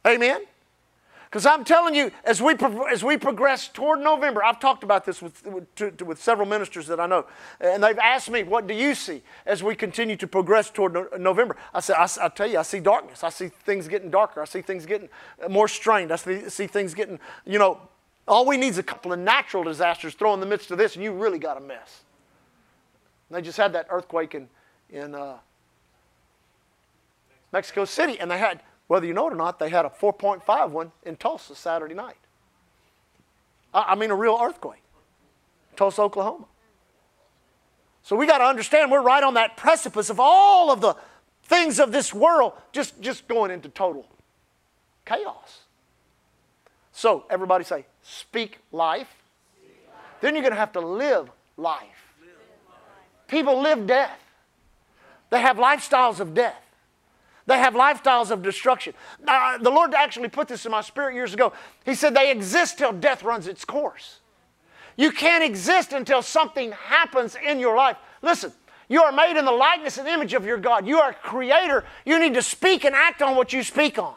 Amen. 0.07 0.41
Because 1.29 1.45
I'm 1.45 1.63
telling 1.63 1.95
you, 1.95 2.11
as 2.25 2.41
we, 2.41 2.55
as 2.91 3.05
we 3.05 3.19
progress 3.19 3.69
toward 3.69 4.01
November, 4.01 4.43
I've 4.43 4.59
talked 4.59 4.83
about 4.83 5.05
this 5.05 5.21
with, 5.21 5.45
with, 5.47 6.01
with, 6.01 6.23
several 6.23 6.49
ministers 6.49 6.87
that 6.87 6.99
I 6.99 7.07
know, 7.07 7.27
and 7.61 7.85
they've 7.85 7.99
asked 7.99 8.31
me, 8.31 8.45
What 8.45 8.67
do 8.67 8.73
you 8.73 8.95
see 8.95 9.23
as 9.45 9.63
we 9.63 9.75
continue 9.75 10.17
to 10.17 10.27
progress 10.27 10.71
toward 10.71 10.95
no, 10.95 11.07
November? 11.19 11.57
I 11.75 11.81
said, 11.81 11.97
I, 11.97 12.09
I, 12.23 12.29
tell 12.31 12.47
you, 12.47 12.59
I 12.59 12.63
see 12.63 12.81
darkness. 12.81 13.23
I 13.23 13.29
see 13.29 13.49
things 13.49 13.89
getting 13.89 14.11
darker. 14.11 14.41
I 14.41 14.47
see 14.47 14.63
things 14.63 14.87
getting 14.87 15.11
more 15.51 15.69
strained. 15.69 16.13
I 16.13 16.17
see, 16.17 16.49
see 16.49 16.67
things 16.67 16.95
getting, 16.95 17.21
you 17.45 17.59
know, 17.59 17.79
all 18.27 18.47
we 18.47 18.57
need 18.57 18.69
is 18.69 18.79
a 18.79 18.83
couple 18.83 19.13
of 19.13 19.19
natural 19.19 19.65
disasters 19.65 20.15
thrown 20.15 20.35
in 20.35 20.41
the 20.41 20.47
midst 20.47 20.71
of 20.71 20.79
this, 20.79 20.95
and 20.95 21.05
you 21.05 21.13
really 21.13 21.39
got 21.39 21.59
a 21.59 21.61
mess. 21.61 22.05
And 23.29 23.37
they 23.37 23.43
just 23.43 23.59
had 23.59 23.75
that 23.75 23.87
earthquake 23.91 24.35
in, 24.35 24.49
in 24.89 25.15
uh, 25.15 25.37
Mexico 27.53 27.85
City, 27.85 28.19
and 28.19 28.31
they 28.31 28.39
had 28.39 28.63
whether 28.89 29.07
you 29.07 29.15
know 29.15 29.29
it 29.29 29.35
or 29.35 29.37
not, 29.37 29.59
they 29.59 29.69
had 29.69 29.85
a 29.85 29.91
4.5 29.91 30.71
one 30.71 30.93
in 31.05 31.17
Tulsa 31.17 31.55
Saturday 31.55 31.95
night. 31.95 32.17
I, 33.73 33.95
mean, 33.95 34.11
a 34.11 34.17
real 34.17 34.39
earthquake. 34.41 34.83
Tulsa, 35.77 36.03
Oklahoma. 36.03 36.47
So 38.03 38.17
we 38.17 38.27
got 38.27 38.39
to 38.39 38.45
understand 38.45 38.91
we're 38.91 39.03
right 39.03 39.23
on 39.23 39.35
that 39.35 39.59
precipice 39.59 40.09
of 40.09 40.19
all 40.19 40.73
of 40.73 40.81
the 40.81 40.97
things 41.45 41.79
of 41.79 41.93
this 41.93 42.13
world 42.13 42.55
just, 42.73 43.01
just 43.01 43.29
going 43.29 43.51
into 43.51 43.69
total 43.69 44.07
chaos. 45.05 45.61
So 46.93 47.27
everybody 47.29 47.65
say, 47.65 47.85
speak 48.03 48.59
life. 48.73 49.15
Speak 49.63 49.77
life. 49.87 49.97
Then 50.23 50.35
you're 50.35 50.43
going 50.43 50.55
to 50.55 50.59
have 50.59 50.73
to 50.73 50.81
live 50.81 51.31
life. 51.59 51.83
live 52.21 52.31
life. 52.67 53.29
People 53.29 53.61
live 53.61 53.87
death. 53.87 54.19
They 55.31 55.41
have 55.41 55.59
lifestyles 55.59 56.21
of 56.21 56.33
death. 56.33 56.68
They 57.49 57.59
have 57.59 57.75
lifestyles 57.75 58.31
of 58.31 58.43
destruction. 58.43 58.95
Now, 59.25 59.59
the 59.59 59.71
Lord 59.71 59.95
actually 59.95 60.29
put 60.29 60.47
this 60.47 60.65
in 60.67 60.71
my 60.71 60.83
spirit 60.83 61.15
years 61.15 61.35
ago. 61.35 61.53
He 61.85 61.97
said 61.97 62.15
they 62.15 62.31
exist 62.31 62.79
till 62.79 62.93
death 62.93 63.25
runs 63.25 63.49
its 63.49 63.65
course. 63.65 64.21
You 64.97 65.11
can't 65.11 65.43
exist 65.43 65.93
until 65.93 66.23
something 66.23 66.73
happens 66.73 67.37
in 67.43 67.59
your 67.59 67.77
life. 67.77 67.97
Listen, 68.23 68.53
You 68.89 69.03
are 69.03 69.13
made 69.13 69.39
in 69.39 69.45
the 69.45 69.53
likeness 69.53 69.99
and 69.99 70.09
image 70.09 70.33
of 70.33 70.47
your 70.47 70.57
God. 70.57 70.87
You 70.87 70.99
are 70.99 71.11
a 71.11 71.15
creator. 71.15 71.85
You 72.07 72.19
need 72.19 72.35
to 72.35 72.43
speak 72.43 72.85
and 72.85 72.95
act 72.95 73.21
on 73.21 73.37
what 73.37 73.53
you 73.53 73.63
speak 73.63 73.99
on, 73.99 74.15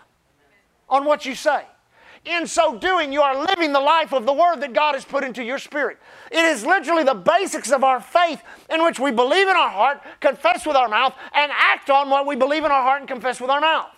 on 0.89 1.05
what 1.05 1.25
you 1.25 1.35
say. 1.35 1.65
In 2.23 2.45
so 2.45 2.77
doing, 2.77 3.11
you 3.11 3.21
are 3.21 3.45
living 3.45 3.73
the 3.73 3.79
life 3.79 4.13
of 4.13 4.27
the 4.27 4.33
Word 4.33 4.57
that 4.57 4.73
God 4.73 4.93
has 4.93 5.03
put 5.03 5.23
into 5.23 5.43
your 5.43 5.57
spirit. 5.57 5.97
It 6.31 6.45
is 6.45 6.63
literally 6.63 7.03
the 7.03 7.15
basics 7.15 7.71
of 7.71 7.83
our 7.83 7.99
faith 7.99 8.41
in 8.69 8.83
which 8.83 8.99
we 8.99 9.09
believe 9.09 9.47
in 9.47 9.55
our 9.55 9.69
heart, 9.69 10.01
confess 10.19 10.65
with 10.65 10.75
our 10.75 10.87
mouth, 10.87 11.15
and 11.33 11.51
act 11.51 11.89
on 11.89 12.11
what 12.11 12.27
we 12.27 12.35
believe 12.35 12.63
in 12.63 12.71
our 12.71 12.83
heart 12.83 13.01
and 13.01 13.07
confess 13.07 13.41
with 13.41 13.49
our 13.49 13.59
mouth. 13.59 13.89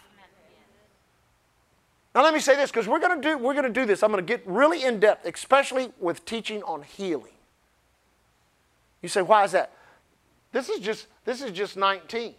Now 2.15 2.23
let 2.23 2.33
me 2.33 2.39
say 2.39 2.55
this 2.55 2.69
because 2.69 2.87
we're 2.87 2.99
going 2.99 3.19
to 3.21 3.27
do 3.27 3.37
we're 3.37 3.55
going 3.55 3.65
to 3.65 3.71
do 3.71 3.85
this. 3.85 4.03
I'm 4.03 4.11
going 4.11 4.23
to 4.23 4.27
get 4.27 4.45
really 4.45 4.83
in 4.83 4.99
depth, 4.99 5.25
especially 5.25 5.91
with 5.99 6.23
teaching 6.25 6.61
on 6.63 6.83
healing. 6.83 7.33
You 9.01 9.09
say, 9.09 9.21
why 9.21 9.43
is 9.43 9.51
that? 9.51 9.73
This 10.51 10.69
is 10.69 10.79
just 10.79 11.07
this 11.25 11.41
is 11.41 11.51
just 11.51 11.75
19. 11.75 12.35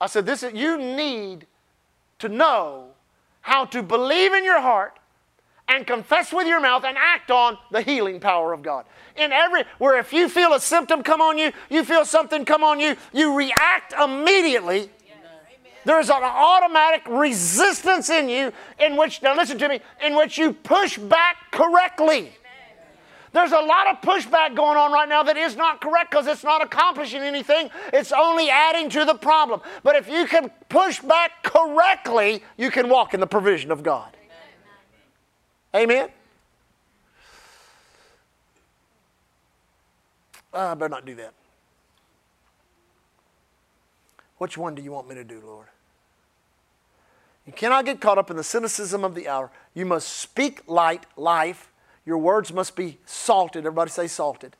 I 0.00 0.06
said, 0.06 0.26
this 0.26 0.42
is, 0.42 0.52
you 0.52 0.76
need 0.78 1.46
to 2.18 2.28
know 2.28 2.88
how 3.40 3.64
to 3.66 3.82
believe 3.82 4.32
in 4.32 4.44
your 4.44 4.60
heart 4.60 4.98
and 5.68 5.86
confess 5.86 6.32
with 6.32 6.46
your 6.46 6.60
mouth 6.60 6.84
and 6.84 6.96
act 6.96 7.30
on 7.30 7.58
the 7.70 7.82
healing 7.82 8.20
power 8.20 8.52
of 8.52 8.62
God. 8.62 8.84
In 9.16 9.32
every, 9.32 9.64
where 9.78 9.98
if 9.98 10.12
you 10.12 10.28
feel 10.28 10.52
a 10.52 10.60
symptom 10.60 11.02
come 11.02 11.20
on 11.20 11.38
you, 11.38 11.52
you 11.70 11.84
feel 11.84 12.04
something 12.04 12.44
come 12.44 12.62
on 12.62 12.78
you, 12.78 12.96
you 13.12 13.36
react 13.36 13.92
immediately. 13.92 14.90
There's 15.84 16.10
an 16.10 16.22
automatic 16.22 17.02
resistance 17.08 18.10
in 18.10 18.28
you 18.28 18.52
in 18.80 18.96
which, 18.96 19.22
now 19.22 19.36
listen 19.36 19.58
to 19.58 19.68
me, 19.68 19.80
in 20.04 20.16
which 20.16 20.36
you 20.36 20.52
push 20.52 20.98
back 20.98 21.36
correctly. 21.52 22.32
There's 23.36 23.52
a 23.52 23.60
lot 23.60 23.92
of 23.92 24.00
pushback 24.00 24.56
going 24.56 24.78
on 24.78 24.90
right 24.90 25.06
now 25.06 25.22
that 25.24 25.36
is 25.36 25.56
not 25.56 25.82
correct 25.82 26.10
because 26.10 26.26
it's 26.26 26.42
not 26.42 26.62
accomplishing 26.62 27.20
anything. 27.20 27.68
It's 27.92 28.10
only 28.10 28.48
adding 28.48 28.88
to 28.88 29.04
the 29.04 29.14
problem. 29.14 29.60
But 29.82 29.94
if 29.94 30.08
you 30.08 30.24
can 30.24 30.50
push 30.70 31.00
back 31.00 31.42
correctly, 31.42 32.42
you 32.56 32.70
can 32.70 32.88
walk 32.88 33.12
in 33.12 33.20
the 33.20 33.26
provision 33.26 33.70
of 33.70 33.82
God. 33.82 34.16
Amen? 35.74 36.08
Uh, 40.54 40.58
I 40.58 40.72
better 40.72 40.88
not 40.88 41.04
do 41.04 41.14
that. 41.16 41.34
Which 44.38 44.56
one 44.56 44.74
do 44.74 44.80
you 44.80 44.92
want 44.92 45.10
me 45.10 45.14
to 45.14 45.24
do, 45.24 45.42
Lord? 45.44 45.66
You 47.46 47.52
cannot 47.52 47.84
get 47.84 48.00
caught 48.00 48.16
up 48.16 48.30
in 48.30 48.38
the 48.38 48.44
cynicism 48.44 49.04
of 49.04 49.14
the 49.14 49.28
hour. 49.28 49.50
You 49.74 49.84
must 49.84 50.08
speak 50.08 50.62
light, 50.66 51.04
life, 51.18 51.70
your 52.06 52.18
words 52.18 52.52
must 52.52 52.76
be 52.76 52.98
salted. 53.04 53.66
Everybody 53.66 53.90
say 53.90 54.06
salted. 54.06 54.56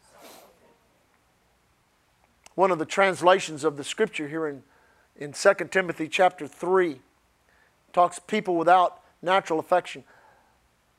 One 2.56 2.72
of 2.72 2.78
the 2.78 2.84
translations 2.84 3.62
of 3.62 3.76
the 3.76 3.84
scripture 3.84 4.28
here 4.28 4.48
in, 4.48 4.62
in 5.16 5.32
2 5.32 5.54
Timothy 5.70 6.08
chapter 6.08 6.48
3 6.48 7.00
talks 7.92 8.18
people 8.18 8.56
without 8.56 9.00
natural 9.22 9.60
affection. 9.60 10.02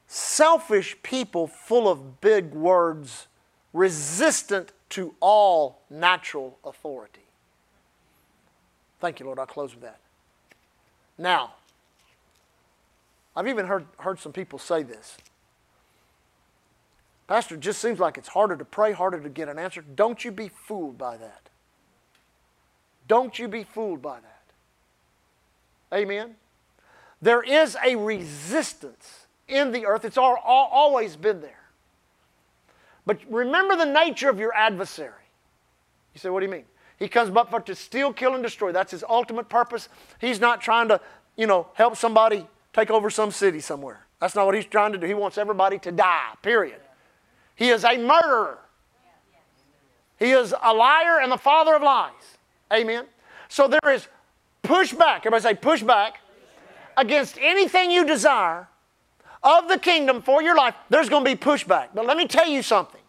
Selfish 0.07 0.95
people 1.03 1.47
full 1.47 1.89
of 1.89 2.21
big 2.21 2.53
words, 2.53 3.27
resistant 3.73 4.71
to 4.89 5.13
all 5.19 5.81
natural 5.89 6.57
authority. 6.63 7.25
Thank 9.01 9.19
you, 9.19 9.25
Lord. 9.25 9.37
I'll 9.37 9.45
close 9.45 9.73
with 9.73 9.83
that. 9.83 9.99
Now, 11.17 11.55
I've 13.35 13.47
even 13.47 13.65
heard, 13.65 13.85
heard 13.97 14.19
some 14.19 14.31
people 14.31 14.59
say 14.59 14.81
this. 14.83 15.17
Pastor, 17.27 17.55
it 17.55 17.61
just 17.61 17.81
seems 17.81 17.99
like 17.99 18.17
it's 18.17 18.29
harder 18.29 18.55
to 18.55 18.63
pray, 18.65 18.93
harder 18.93 19.19
to 19.19 19.29
get 19.29 19.49
an 19.49 19.59
answer. 19.59 19.81
Don't 19.81 20.23
you 20.23 20.31
be 20.31 20.47
fooled 20.49 20.97
by 20.97 21.17
that. 21.17 21.49
Don't 23.07 23.37
you 23.37 23.47
be 23.47 23.63
fooled 23.63 24.01
by 24.01 24.19
that. 24.19 24.33
Amen? 25.93 26.35
There 27.21 27.41
is 27.41 27.77
a 27.85 27.95
resistance 27.95 29.27
in 29.47 29.71
the 29.71 29.85
earth. 29.85 30.05
It's 30.05 30.17
always 30.17 31.15
been 31.15 31.41
there. 31.41 31.63
But 33.05 33.19
remember 33.29 33.75
the 33.75 33.85
nature 33.85 34.29
of 34.29 34.39
your 34.39 34.53
adversary. 34.53 35.11
You 36.13 36.19
say, 36.19 36.29
what 36.29 36.41
do 36.41 36.45
you 36.45 36.51
mean? 36.51 36.65
He 36.97 37.07
comes 37.07 37.35
up 37.35 37.49
for 37.49 37.59
to 37.61 37.75
steal, 37.75 38.11
kill, 38.11 38.33
and 38.33 38.43
destroy. 38.43 38.71
That's 38.71 38.91
his 38.91 39.03
ultimate 39.07 39.49
purpose. 39.49 39.87
He's 40.19 40.39
not 40.39 40.61
trying 40.61 40.87
to, 40.89 40.99
you 41.35 41.47
know, 41.47 41.67
help 41.73 41.95
somebody 41.95 42.47
take 42.73 42.89
over 42.89 43.09
some 43.09 43.31
city 43.31 43.59
somewhere. 43.59 44.05
That's 44.19 44.35
not 44.35 44.45
what 44.45 44.55
he's 44.55 44.65
trying 44.65 44.93
to 44.93 44.97
do. 44.97 45.05
He 45.05 45.13
wants 45.13 45.37
everybody 45.37 45.77
to 45.79 45.91
die, 45.91 46.33
period. 46.41 46.81
He 47.57 47.69
is 47.69 47.83
a 47.83 47.97
murderer. 47.97 48.59
He 50.17 50.31
is 50.31 50.53
a 50.63 50.73
liar 50.73 51.19
and 51.21 51.31
the 51.31 51.37
father 51.37 51.75
of 51.75 51.81
lies. 51.81 52.11
Amen. 52.71 53.05
So 53.49 53.67
there 53.67 53.91
is 53.91 54.07
pushback. 54.63 55.25
Everybody 55.25 55.41
say 55.41 55.53
pushback 55.55 56.13
against 56.95 57.37
anything 57.41 57.91
you 57.91 58.05
desire 58.05 58.67
of 59.43 59.67
the 59.67 59.77
kingdom 59.79 60.21
for 60.21 60.41
your 60.41 60.55
life. 60.55 60.75
There's 60.89 61.09
going 61.09 61.25
to 61.25 61.29
be 61.29 61.35
pushback. 61.35 61.89
But 61.93 62.05
let 62.05 62.15
me 62.15 62.27
tell 62.27 62.47
you 62.47 62.61
something. 62.61 63.01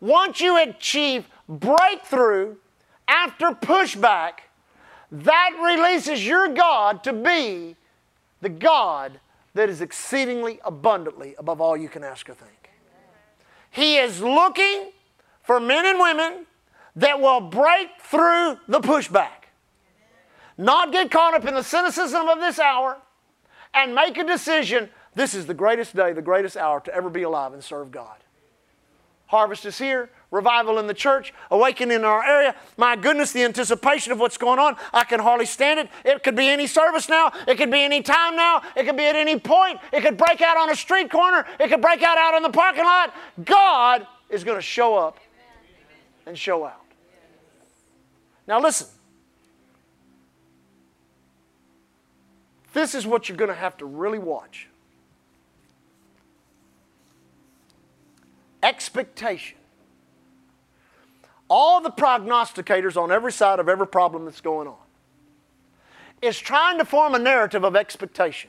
Once 0.00 0.40
you 0.40 0.62
achieve 0.62 1.28
breakthrough 1.48 2.56
after 3.08 3.50
pushback, 3.50 4.32
that 5.10 5.50
releases 5.60 6.24
your 6.26 6.48
God 6.48 7.04
to 7.04 7.12
be 7.12 7.76
the 8.40 8.48
God 8.48 9.20
that 9.54 9.68
is 9.68 9.80
exceedingly 9.80 10.60
abundantly 10.64 11.34
above 11.38 11.60
all 11.60 11.76
you 11.76 11.88
can 11.88 12.02
ask 12.02 12.28
or 12.28 12.34
think. 12.34 12.61
He 13.72 13.96
is 13.96 14.20
looking 14.20 14.92
for 15.42 15.58
men 15.58 15.86
and 15.86 15.98
women 15.98 16.46
that 16.96 17.20
will 17.20 17.40
break 17.40 17.88
through 18.00 18.58
the 18.68 18.80
pushback. 18.80 19.48
Not 20.58 20.92
get 20.92 21.10
caught 21.10 21.34
up 21.34 21.46
in 21.46 21.54
the 21.54 21.62
cynicism 21.62 22.28
of 22.28 22.38
this 22.38 22.58
hour 22.58 22.98
and 23.72 23.94
make 23.94 24.18
a 24.18 24.24
decision 24.24 24.90
this 25.14 25.34
is 25.34 25.46
the 25.46 25.54
greatest 25.54 25.96
day, 25.96 26.12
the 26.12 26.22
greatest 26.22 26.56
hour 26.56 26.80
to 26.80 26.94
ever 26.94 27.08
be 27.08 27.22
alive 27.22 27.54
and 27.54 27.64
serve 27.64 27.90
God. 27.90 28.16
Harvest 29.26 29.64
is 29.64 29.78
here, 29.78 30.10
revival 30.32 30.80
in 30.80 30.88
the 30.88 30.94
church, 30.94 31.32
awakening 31.52 31.98
in 31.98 32.04
our 32.04 32.24
area. 32.24 32.56
My 32.76 32.96
goodness, 32.96 33.30
the 33.30 33.44
anticipation 33.44 34.10
of 34.10 34.18
what's 34.18 34.36
going 34.36 34.58
on, 34.58 34.76
I 34.92 35.04
can 35.04 35.20
hardly 35.20 35.46
stand 35.46 35.78
it. 35.78 35.88
It 36.04 36.24
could 36.24 36.34
be 36.34 36.48
any 36.48 36.66
service 36.66 37.08
now, 37.08 37.30
it 37.46 37.56
could 37.56 37.70
be 37.70 37.80
any 37.80 38.02
time 38.02 38.34
now, 38.34 38.62
it 38.74 38.84
could 38.84 38.96
be 38.96 39.04
at 39.04 39.14
any 39.14 39.38
point, 39.38 39.78
it 39.92 40.02
could 40.02 40.16
break 40.16 40.40
out 40.40 40.56
on 40.56 40.70
a 40.70 40.74
street 40.74 41.08
corner, 41.08 41.46
it 41.60 41.68
could 41.68 41.80
break 41.80 42.02
out 42.02 42.18
out 42.18 42.34
in 42.34 42.42
the 42.42 42.50
parking 42.50 42.84
lot. 42.84 43.14
God 43.44 44.04
is 44.28 44.42
going 44.42 44.58
to 44.58 44.62
show 44.62 44.96
up 44.96 45.20
and 46.26 46.36
show 46.36 46.64
out. 46.64 46.80
Now, 48.48 48.60
listen. 48.60 48.88
This 52.72 52.94
is 52.94 53.06
what 53.06 53.28
you're 53.28 53.36
going 53.36 53.50
to 53.50 53.54
have 53.54 53.76
to 53.76 53.84
really 53.84 54.18
watch. 54.18 54.68
expectation. 58.62 59.58
All 61.54 61.82
the 61.82 61.90
prognosticators 61.90 62.96
on 62.96 63.12
every 63.12 63.30
side 63.30 63.58
of 63.58 63.68
every 63.68 63.86
problem 63.86 64.24
that's 64.24 64.40
going 64.40 64.66
on 64.66 64.78
is 66.22 66.38
trying 66.38 66.78
to 66.78 66.84
form 66.86 67.14
a 67.14 67.18
narrative 67.18 67.62
of 67.62 67.76
expectation 67.76 68.48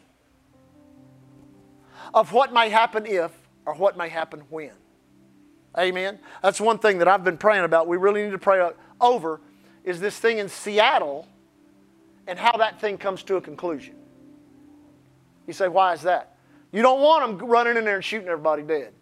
of 2.14 2.32
what 2.32 2.54
may 2.54 2.70
happen 2.70 3.06
if 3.06 3.30
or 3.66 3.76
what 3.76 3.98
may 3.98 4.08
happen 4.08 4.44
when. 4.50 4.72
Amen. 5.78 6.18
That's 6.42 6.62
one 6.62 6.80
thing 6.80 7.00
that 7.00 7.10
I've 7.10 7.26
been 7.26 7.36
praying 7.36 7.66
about. 7.66 7.90
We 7.90 7.98
really 7.98 8.24
need 8.24 8.32
to 8.32 8.38
pray 8.38 8.72
over 9.02 9.42
is 9.84 10.00
this 10.00 10.18
thing 10.18 10.38
in 10.38 10.48
Seattle 10.48 11.28
and 12.26 12.40
how 12.40 12.56
that 12.56 12.80
thing 12.80 12.98
comes 12.98 13.22
to 13.24 13.36
a 13.36 13.42
conclusion. 13.42 13.96
You 15.46 15.52
say, 15.52 15.68
why 15.68 15.92
is 15.92 16.04
that? 16.04 16.38
You 16.72 16.82
don't 16.82 17.02
want 17.02 17.38
them 17.38 17.50
running 17.50 17.76
in 17.76 17.84
there 17.84 17.96
and 17.96 18.06
shooting 18.06 18.30
everybody 18.30 18.64
dead. 18.64 18.94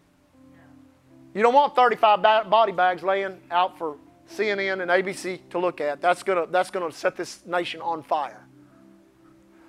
You 1.33 1.41
don't 1.41 1.53
want 1.53 1.75
35 1.75 2.21
body 2.49 2.71
bags 2.71 3.03
laying 3.03 3.37
out 3.49 3.77
for 3.77 3.97
CNN 4.29 4.81
and 4.81 4.91
ABC 4.91 5.39
to 5.49 5.59
look 5.59 5.81
at. 5.81 6.01
That's 6.01 6.23
going 6.23 6.45
to 6.45 6.51
that's 6.51 6.71
gonna 6.71 6.91
set 6.91 7.15
this 7.15 7.45
nation 7.45 7.81
on 7.81 8.03
fire. 8.03 8.45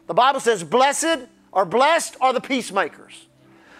The 0.06 0.14
Bible 0.14 0.40
says, 0.40 0.64
Blessed 0.64 1.28
or 1.52 1.64
blessed 1.64 2.16
are 2.20 2.32
the 2.32 2.40
peacemakers. 2.40 3.28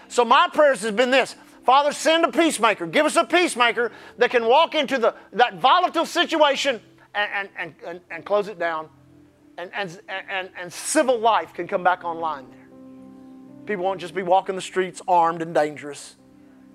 So 0.09 0.25
my 0.25 0.49
prayers 0.53 0.83
has 0.83 0.93
been 0.93 1.11
this 1.11 1.37
Father, 1.65 1.93
send 1.93 2.25
a 2.25 2.33
peacemaker. 2.33 2.87
Give 2.87 3.07
us 3.07 3.17
a 3.17 3.25
peacemaker 3.25 3.93
that 4.19 4.31
can 4.31 4.47
walk 4.47 4.75
into 4.75 4.99
the, 4.99 5.15
that 5.33 5.59
volatile 5.59 6.07
situation 6.07 6.81
and, 7.15 7.49
and, 7.57 7.75
and, 7.87 8.01
and 8.11 8.25
close 8.25 8.49
it 8.49 8.59
down, 8.59 8.89
and, 9.59 9.71
and, 9.75 10.01
and, 10.09 10.51
and 10.59 10.73
civil 10.73 11.19
life 11.19 11.53
can 11.55 11.69
come 11.69 11.85
back 11.85 12.05
online 12.05 12.51
there. 12.51 12.59
People 13.67 13.85
won't 13.85 14.01
just 14.01 14.15
be 14.15 14.23
walking 14.23 14.57
the 14.57 14.63
streets 14.63 15.01
armed 15.07 15.41
and 15.41 15.55
dangerous 15.55 16.17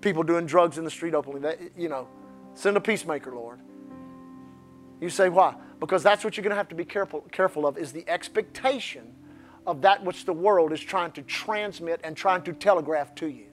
people 0.02 0.24
doing 0.24 0.46
drugs 0.46 0.78
in 0.78 0.84
the 0.84 0.92
street 0.92 1.14
openly. 1.14 1.42
That, 1.42 1.60
you 1.78 1.90
know, 1.90 2.08
send 2.54 2.78
a 2.78 2.82
peacemaker, 2.82 3.34
Lord. 3.34 3.60
You 5.00 5.10
say, 5.10 5.30
why? 5.30 5.56
Because 5.80 6.02
that's 6.02 6.24
what 6.24 6.38
you're 6.38 6.44
going 6.44 6.52
to 6.52 6.58
have 6.58 6.70
to 6.70 6.76
be 6.76 6.86
careful, 6.86 7.22
careful 7.32 7.68
of 7.68 7.78
is 7.78 7.92
the 7.92 8.08
expectation 8.10 9.16
of 9.66 9.82
that 9.82 10.04
which 10.04 10.26
the 10.26 10.34
world 10.34 10.72
is 10.72 10.80
trying 10.80 11.12
to 11.12 11.22
transmit 11.22 12.00
and 12.04 12.16
trying 12.18 12.42
to 12.44 12.54
telegraph 12.54 13.14
to 13.16 13.28
you. 13.28 13.48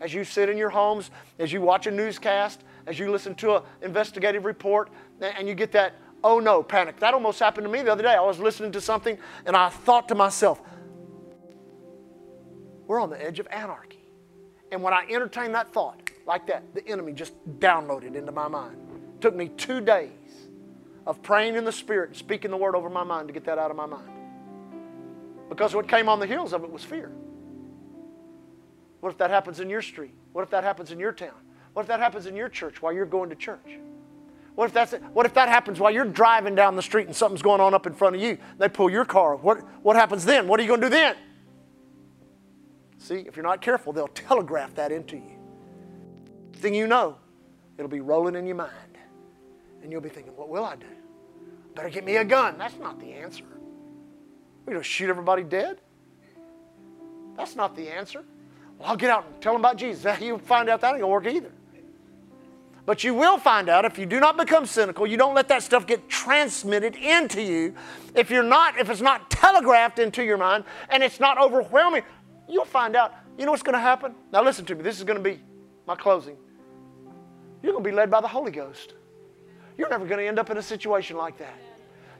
as 0.00 0.12
you 0.12 0.24
sit 0.24 0.48
in 0.48 0.56
your 0.56 0.70
homes, 0.70 1.10
as 1.38 1.52
you 1.52 1.60
watch 1.60 1.86
a 1.86 1.90
newscast, 1.90 2.62
as 2.86 2.98
you 2.98 3.10
listen 3.10 3.34
to 3.36 3.56
an 3.56 3.62
investigative 3.82 4.44
report, 4.44 4.90
and 5.20 5.48
you 5.48 5.54
get 5.54 5.72
that, 5.72 5.94
oh 6.22 6.38
no, 6.38 6.62
panic. 6.62 6.98
That 7.00 7.14
almost 7.14 7.38
happened 7.40 7.64
to 7.64 7.70
me 7.70 7.82
the 7.82 7.92
other 7.92 8.02
day. 8.02 8.14
I 8.14 8.20
was 8.20 8.38
listening 8.38 8.72
to 8.72 8.80
something 8.80 9.18
and 9.46 9.56
I 9.56 9.68
thought 9.68 10.08
to 10.08 10.14
myself, 10.14 10.60
we're 12.86 13.00
on 13.00 13.10
the 13.10 13.22
edge 13.22 13.40
of 13.40 13.48
anarchy. 13.50 14.05
And 14.72 14.82
when 14.82 14.92
I 14.92 15.06
entertained 15.10 15.54
that 15.54 15.72
thought 15.72 16.10
like 16.26 16.46
that, 16.48 16.74
the 16.74 16.86
enemy 16.88 17.12
just 17.12 17.34
downloaded 17.60 18.14
into 18.14 18.32
my 18.32 18.48
mind. 18.48 18.76
It 19.16 19.20
took 19.20 19.34
me 19.34 19.48
two 19.48 19.80
days 19.80 20.10
of 21.06 21.22
praying 21.22 21.54
in 21.54 21.64
the 21.64 21.72
Spirit 21.72 22.10
and 22.10 22.16
speaking 22.16 22.50
the 22.50 22.56
word 22.56 22.74
over 22.74 22.90
my 22.90 23.04
mind 23.04 23.28
to 23.28 23.34
get 23.34 23.44
that 23.44 23.58
out 23.58 23.70
of 23.70 23.76
my 23.76 23.86
mind. 23.86 24.10
Because 25.48 25.74
what 25.74 25.88
came 25.88 26.08
on 26.08 26.18
the 26.18 26.26
heels 26.26 26.52
of 26.52 26.64
it 26.64 26.70
was 26.70 26.82
fear. 26.82 27.12
What 29.00 29.10
if 29.10 29.18
that 29.18 29.30
happens 29.30 29.60
in 29.60 29.70
your 29.70 29.82
street? 29.82 30.14
What 30.32 30.42
if 30.42 30.50
that 30.50 30.64
happens 30.64 30.90
in 30.90 30.98
your 30.98 31.12
town? 31.12 31.34
What 31.74 31.82
if 31.82 31.88
that 31.88 32.00
happens 32.00 32.26
in 32.26 32.34
your 32.34 32.48
church 32.48 32.82
while 32.82 32.92
you're 32.92 33.06
going 33.06 33.30
to 33.30 33.36
church? 33.36 33.78
What 34.56 34.64
if, 34.64 34.72
that's, 34.72 34.94
what 35.12 35.26
if 35.26 35.34
that 35.34 35.50
happens 35.50 35.78
while 35.78 35.90
you're 35.90 36.06
driving 36.06 36.54
down 36.54 36.76
the 36.76 36.82
street 36.82 37.06
and 37.06 37.14
something's 37.14 37.42
going 37.42 37.60
on 37.60 37.74
up 37.74 37.86
in 37.86 37.92
front 37.92 38.16
of 38.16 38.22
you? 38.22 38.38
They 38.58 38.70
pull 38.70 38.90
your 38.90 39.04
car. 39.04 39.36
What, 39.36 39.58
what 39.84 39.96
happens 39.96 40.24
then? 40.24 40.48
What 40.48 40.58
are 40.58 40.62
you 40.62 40.68
going 40.68 40.80
to 40.80 40.86
do 40.86 40.90
then? 40.90 41.14
See, 43.06 43.22
if 43.24 43.36
you're 43.36 43.44
not 43.44 43.60
careful, 43.60 43.92
they'll 43.92 44.08
telegraph 44.08 44.74
that 44.74 44.90
into 44.90 45.14
you. 45.14 45.38
Thing 46.54 46.74
you 46.74 46.88
know, 46.88 47.16
it'll 47.78 47.88
be 47.88 48.00
rolling 48.00 48.34
in 48.34 48.46
your 48.46 48.56
mind. 48.56 48.72
And 49.80 49.92
you'll 49.92 50.00
be 50.00 50.08
thinking, 50.08 50.34
what 50.34 50.48
will 50.48 50.64
I 50.64 50.74
do? 50.74 50.86
Better 51.76 51.88
get 51.88 52.04
me 52.04 52.16
a 52.16 52.24
gun. 52.24 52.58
That's 52.58 52.76
not 52.80 52.98
the 52.98 53.12
answer. 53.12 53.44
We're 54.64 54.72
going 54.72 54.82
to 54.82 54.88
shoot 54.88 55.08
everybody 55.08 55.44
dead? 55.44 55.78
That's 57.36 57.54
not 57.54 57.76
the 57.76 57.88
answer. 57.88 58.24
Well, 58.76 58.88
I'll 58.88 58.96
get 58.96 59.10
out 59.10 59.24
and 59.24 59.40
tell 59.40 59.52
them 59.52 59.60
about 59.60 59.76
Jesus. 59.76 60.18
You 60.20 60.38
find 60.38 60.68
out 60.68 60.80
that 60.80 60.94
ain't 60.94 61.00
going 61.00 61.22
to 61.22 61.28
work 61.28 61.32
either. 61.32 61.52
But 62.86 63.04
you 63.04 63.14
will 63.14 63.38
find 63.38 63.68
out 63.68 63.84
if 63.84 63.98
you 63.98 64.06
do 64.06 64.18
not 64.18 64.36
become 64.36 64.66
cynical, 64.66 65.06
you 65.06 65.16
don't 65.16 65.34
let 65.34 65.46
that 65.48 65.62
stuff 65.62 65.86
get 65.86 66.08
transmitted 66.08 66.96
into 66.96 67.40
you. 67.40 67.74
If 68.16 68.30
you're 68.30 68.44
not, 68.44 68.78
if 68.78 68.90
it's 68.90 69.00
not 69.00 69.28
telegraphed 69.28 69.98
into 69.98 70.24
your 70.24 70.38
mind 70.38 70.64
and 70.88 71.02
it's 71.02 71.20
not 71.20 71.36
overwhelming, 71.36 72.02
you'll 72.48 72.64
find 72.64 72.96
out. 72.96 73.14
You 73.38 73.44
know 73.44 73.50
what's 73.50 73.62
going 73.62 73.74
to 73.74 73.80
happen? 73.80 74.14
Now 74.32 74.42
listen 74.42 74.64
to 74.66 74.74
me. 74.74 74.82
This 74.82 74.98
is 74.98 75.04
going 75.04 75.18
to 75.18 75.22
be 75.22 75.40
my 75.86 75.94
closing. 75.94 76.36
You're 77.62 77.72
going 77.72 77.84
to 77.84 77.90
be 77.90 77.94
led 77.94 78.10
by 78.10 78.20
the 78.20 78.28
Holy 78.28 78.50
Ghost. 78.50 78.94
You're 79.76 79.88
never 79.88 80.06
going 80.06 80.18
to 80.18 80.26
end 80.26 80.38
up 80.38 80.50
in 80.50 80.56
a 80.56 80.62
situation 80.62 81.16
like 81.16 81.38
that. 81.38 81.54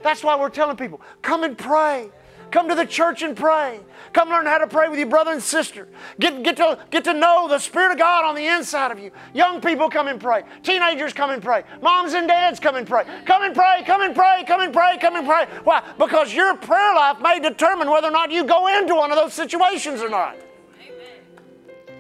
That's 0.03 0.23
why 0.23 0.39
we're 0.39 0.51
telling 0.51 0.77
people, 0.77 1.01
come 1.23 1.43
and 1.43 1.57
pray. 1.57 2.11
Come 2.51 2.69
to 2.69 2.75
the 2.75 2.87
church 2.87 3.23
and 3.23 3.37
pray. 3.37 3.81
Come 4.13 4.29
learn 4.29 4.47
how 4.47 4.59
to 4.59 4.67
pray 4.67 4.89
with 4.89 4.99
your 4.99 5.09
brother 5.09 5.33
and 5.33 5.43
sister. 5.43 5.89
Get, 6.19 6.43
get, 6.43 6.57
to, 6.57 6.79
get 6.91 7.05
to 7.05 7.13
know 7.13 7.49
the 7.49 7.59
Spirit 7.59 7.93
of 7.93 7.99
God 7.99 8.25
on 8.25 8.35
the 8.35 8.47
inside 8.47 8.91
of 8.91 8.99
you. 8.99 9.11
Young 9.35 9.61
people 9.61 9.91
come 9.91 10.09
and 10.09 10.21
pray. 10.21 10.43
Teenagers 10.63 11.13
come 11.13 11.31
and 11.31 11.43
pray. 11.43 11.65
Moms 11.83 12.15
and 12.15 12.29
dads 12.29 12.61
come 12.61 12.77
and 12.77 12.87
pray. 12.87 13.05
Come 13.27 13.43
and 13.43 13.55
pray, 13.55 13.83
come 13.85 14.03
and 14.03 14.15
pray, 14.15 14.45
come 14.47 14.61
and 14.61 14.73
pray, 14.73 14.97
come 15.01 15.17
and 15.17 15.27
pray. 15.27 15.47
Why? 15.65 15.83
Because 15.99 16.33
your 16.33 16.57
prayer 16.57 16.95
life 16.95 17.21
may 17.21 17.41
determine 17.41 17.91
whether 17.91 18.09
or 18.09 18.13
not 18.13 18.31
you 18.31 18.45
go 18.45 18.69
into 18.79 18.95
one 18.95 19.11
of 19.11 19.17
those 19.17 19.35
situations 19.35 20.01
or 20.01 20.09
not. 20.09 20.37
Amen. 20.81 20.97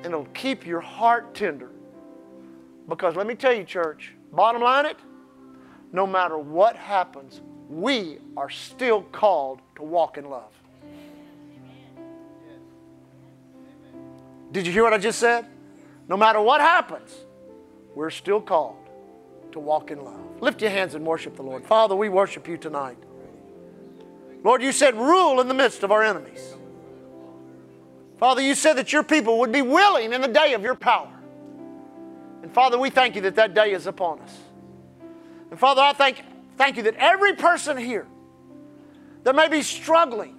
And 0.04 0.06
it'll 0.06 0.24
keep 0.26 0.64
your 0.64 0.80
heart 0.80 1.34
tender. 1.34 1.70
Because 2.88 3.16
let 3.16 3.26
me 3.26 3.34
tell 3.34 3.52
you, 3.52 3.64
church, 3.64 4.14
bottom 4.32 4.62
line 4.62 4.86
it, 4.86 4.96
no 5.92 6.06
matter 6.06 6.38
what 6.38 6.76
happens, 6.76 7.40
we 7.68 8.18
are 8.36 8.50
still 8.50 9.02
called 9.02 9.60
to 9.76 9.82
walk 9.82 10.18
in 10.18 10.28
love. 10.28 10.52
Did 14.52 14.66
you 14.66 14.72
hear 14.72 14.84
what 14.84 14.94
I 14.94 14.98
just 14.98 15.18
said? 15.18 15.46
No 16.08 16.16
matter 16.16 16.40
what 16.40 16.60
happens, 16.60 17.12
we're 17.94 18.10
still 18.10 18.40
called 18.40 18.76
to 19.52 19.58
walk 19.58 19.90
in 19.90 20.04
love. 20.04 20.20
Lift 20.40 20.60
your 20.60 20.70
hands 20.70 20.94
and 20.94 21.04
worship 21.04 21.36
the 21.36 21.42
Lord. 21.42 21.64
Father, 21.64 21.96
we 21.96 22.08
worship 22.08 22.46
you 22.46 22.56
tonight. 22.56 22.98
Lord, 24.44 24.62
you 24.62 24.70
said 24.70 24.94
rule 24.94 25.40
in 25.40 25.48
the 25.48 25.54
midst 25.54 25.82
of 25.82 25.90
our 25.90 26.02
enemies. 26.02 26.54
Father, 28.18 28.40
you 28.40 28.54
said 28.54 28.74
that 28.74 28.92
your 28.92 29.02
people 29.02 29.40
would 29.40 29.52
be 29.52 29.62
willing 29.62 30.12
in 30.12 30.20
the 30.20 30.28
day 30.28 30.54
of 30.54 30.62
your 30.62 30.74
power. 30.74 31.12
And 32.42 32.52
Father, 32.52 32.78
we 32.78 32.90
thank 32.90 33.16
you 33.16 33.22
that 33.22 33.34
that 33.34 33.54
day 33.54 33.72
is 33.72 33.86
upon 33.86 34.20
us. 34.20 34.38
And 35.50 35.58
Father, 35.58 35.82
I 35.82 35.92
thank, 35.92 36.22
thank 36.56 36.76
you 36.76 36.82
that 36.84 36.96
every 36.96 37.34
person 37.34 37.76
here 37.76 38.06
that 39.24 39.34
may 39.34 39.48
be 39.48 39.62
struggling 39.62 40.36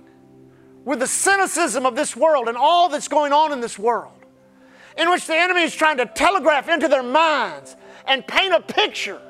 with 0.86 1.00
the 1.00 1.08
cynicism 1.08 1.86
of 1.86 1.96
this 1.96 2.16
world 2.16 2.48
and 2.48 2.58
all 2.58 2.90
that's 2.90 3.08
going 3.08 3.34
on 3.34 3.52
in 3.52 3.60
this 3.60 3.78
world, 3.78 4.14
in 4.98 5.10
which 5.10 5.28
the 5.28 5.36
enemy 5.36 5.62
is 5.62 5.76
trying 5.76 5.98
to 5.98 6.06
telegraph 6.06 6.70
into 6.70 6.88
their 6.88 7.04
minds 7.04 7.76
and 8.08 8.26
paint 8.26 8.54
a 8.54 8.62
picture. 8.62 9.22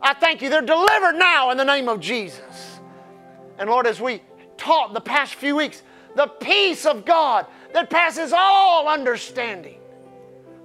I 0.00 0.14
thank 0.14 0.40
you. 0.40 0.48
They're 0.48 0.62
delivered 0.62 1.16
now 1.16 1.50
in 1.50 1.58
the 1.58 1.64
name 1.64 1.88
of 1.88 2.00
Jesus. 2.00 2.80
And 3.58 3.68
Lord, 3.68 3.86
as 3.86 4.00
we 4.00 4.22
taught 4.56 4.94
the 4.94 5.00
past 5.00 5.34
few 5.34 5.56
weeks, 5.56 5.82
the 6.16 6.26
peace 6.26 6.86
of 6.86 7.04
God 7.04 7.46
that 7.74 7.90
passes 7.90 8.32
all 8.32 8.88
understanding 8.88 9.80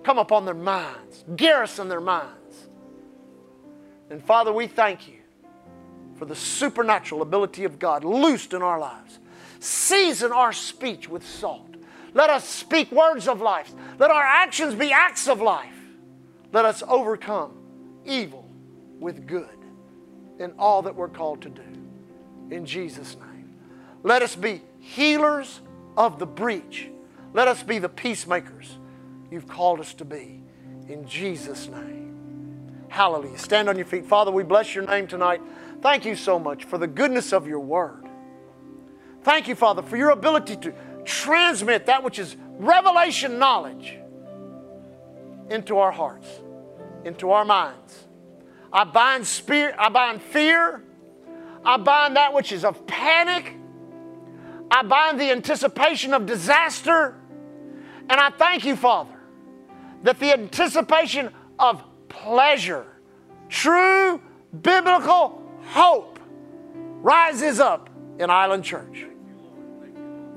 come 0.04 0.18
upon 0.18 0.46
their 0.46 0.54
minds, 0.54 1.24
garrison 1.36 1.90
their 1.90 2.02
minds. 2.02 2.43
And 4.10 4.24
Father, 4.24 4.54
we 4.54 4.68
thank 4.68 5.08
you 5.08 5.20
for 6.16 6.26
the 6.26 6.36
supernatural 6.36 7.22
ability 7.22 7.64
of 7.64 7.80
God 7.80 8.04
loosed 8.04 8.54
in 8.54 8.62
our 8.62 8.80
lives. 8.80 9.20
Season 9.60 10.32
our 10.32 10.54
speech 10.54 11.10
with 11.10 11.26
salt. 11.26 11.76
Let 12.14 12.30
us 12.30 12.48
speak 12.48 12.92
words 12.92 13.28
of 13.28 13.42
life. 13.42 13.74
Let 13.98 14.12
our 14.12 14.24
actions 14.24 14.76
be 14.76 14.92
acts 14.92 15.28
of 15.28 15.42
life. 15.42 15.74
Let 16.52 16.66
us 16.66 16.84
overcome 16.88 17.58
evil 18.06 18.48
with 19.00 19.26
good 19.26 19.58
in 20.40 20.54
all 20.60 20.84
that 20.84 20.96
we're 20.96 21.08
called 21.08 21.42
to 21.42 21.50
do. 21.50 21.62
In 22.52 22.66
Jesus' 22.66 23.16
name. 23.16 23.56
Let 24.04 24.22
us 24.22 24.36
be 24.36 24.62
healers 24.80 25.62
of 25.98 26.20
the 26.20 26.26
breach. 26.26 26.90
Let 27.34 27.48
us 27.48 27.64
be 27.64 27.80
the 27.80 27.90
peacemakers 27.90 28.78
you've 29.32 29.48
called 29.48 29.80
us 29.80 29.94
to 29.96 30.06
be. 30.06 30.44
In 30.88 31.08
Jesus' 31.08 31.68
name. 31.68 32.03
Hallelujah. 32.94 33.40
Stand 33.40 33.70
on 33.70 33.76
your 33.76 33.88
feet. 33.88 34.06
Father, 34.06 34.30
we 34.30 34.44
bless 34.44 34.76
your 34.76 34.86
name 34.86 35.08
tonight. 35.08 35.42
Thank 35.82 36.06
you 36.06 36.16
so 36.16 36.38
much 36.38 36.66
for 36.66 36.78
the 36.78 36.86
goodness 36.86 37.34
of 37.34 37.48
your 37.48 37.60
word. 37.60 38.08
Thank 39.24 39.48
you, 39.48 39.56
Father, 39.56 39.82
for 39.82 39.98
your 39.98 40.12
ability 40.12 40.58
to 40.58 40.76
transmit 41.04 41.88
that 41.88 42.04
which 42.04 42.20
is 42.20 42.36
revelation 42.60 43.40
knowledge 43.40 43.98
into 45.50 45.80
our 45.80 45.92
hearts, 45.92 46.28
into 47.04 47.32
our 47.32 47.44
minds. 47.44 48.06
I 48.72 48.84
bind 48.84 49.26
spirit, 49.26 49.74
I 49.80 49.90
bind 49.90 50.22
fear, 50.22 50.84
I 51.66 51.78
bind 51.78 52.16
that 52.16 52.32
which 52.36 52.52
is 52.52 52.64
of 52.64 52.86
panic, 52.86 53.56
I 54.70 54.84
bind 54.84 55.20
the 55.20 55.32
anticipation 55.32 56.14
of 56.14 56.28
disaster, 56.28 57.16
and 58.08 58.22
I 58.22 58.30
thank 58.30 58.66
you, 58.66 58.76
Father, 58.76 59.18
that 60.04 60.20
the 60.20 60.32
anticipation 60.32 61.32
of 61.58 61.84
pleasure, 62.14 62.86
true 63.50 64.22
biblical 64.62 65.42
hope 65.66 66.20
rises 67.02 67.60
up 67.60 67.90
in 68.20 68.30
Island 68.30 68.64
Church. 68.64 69.06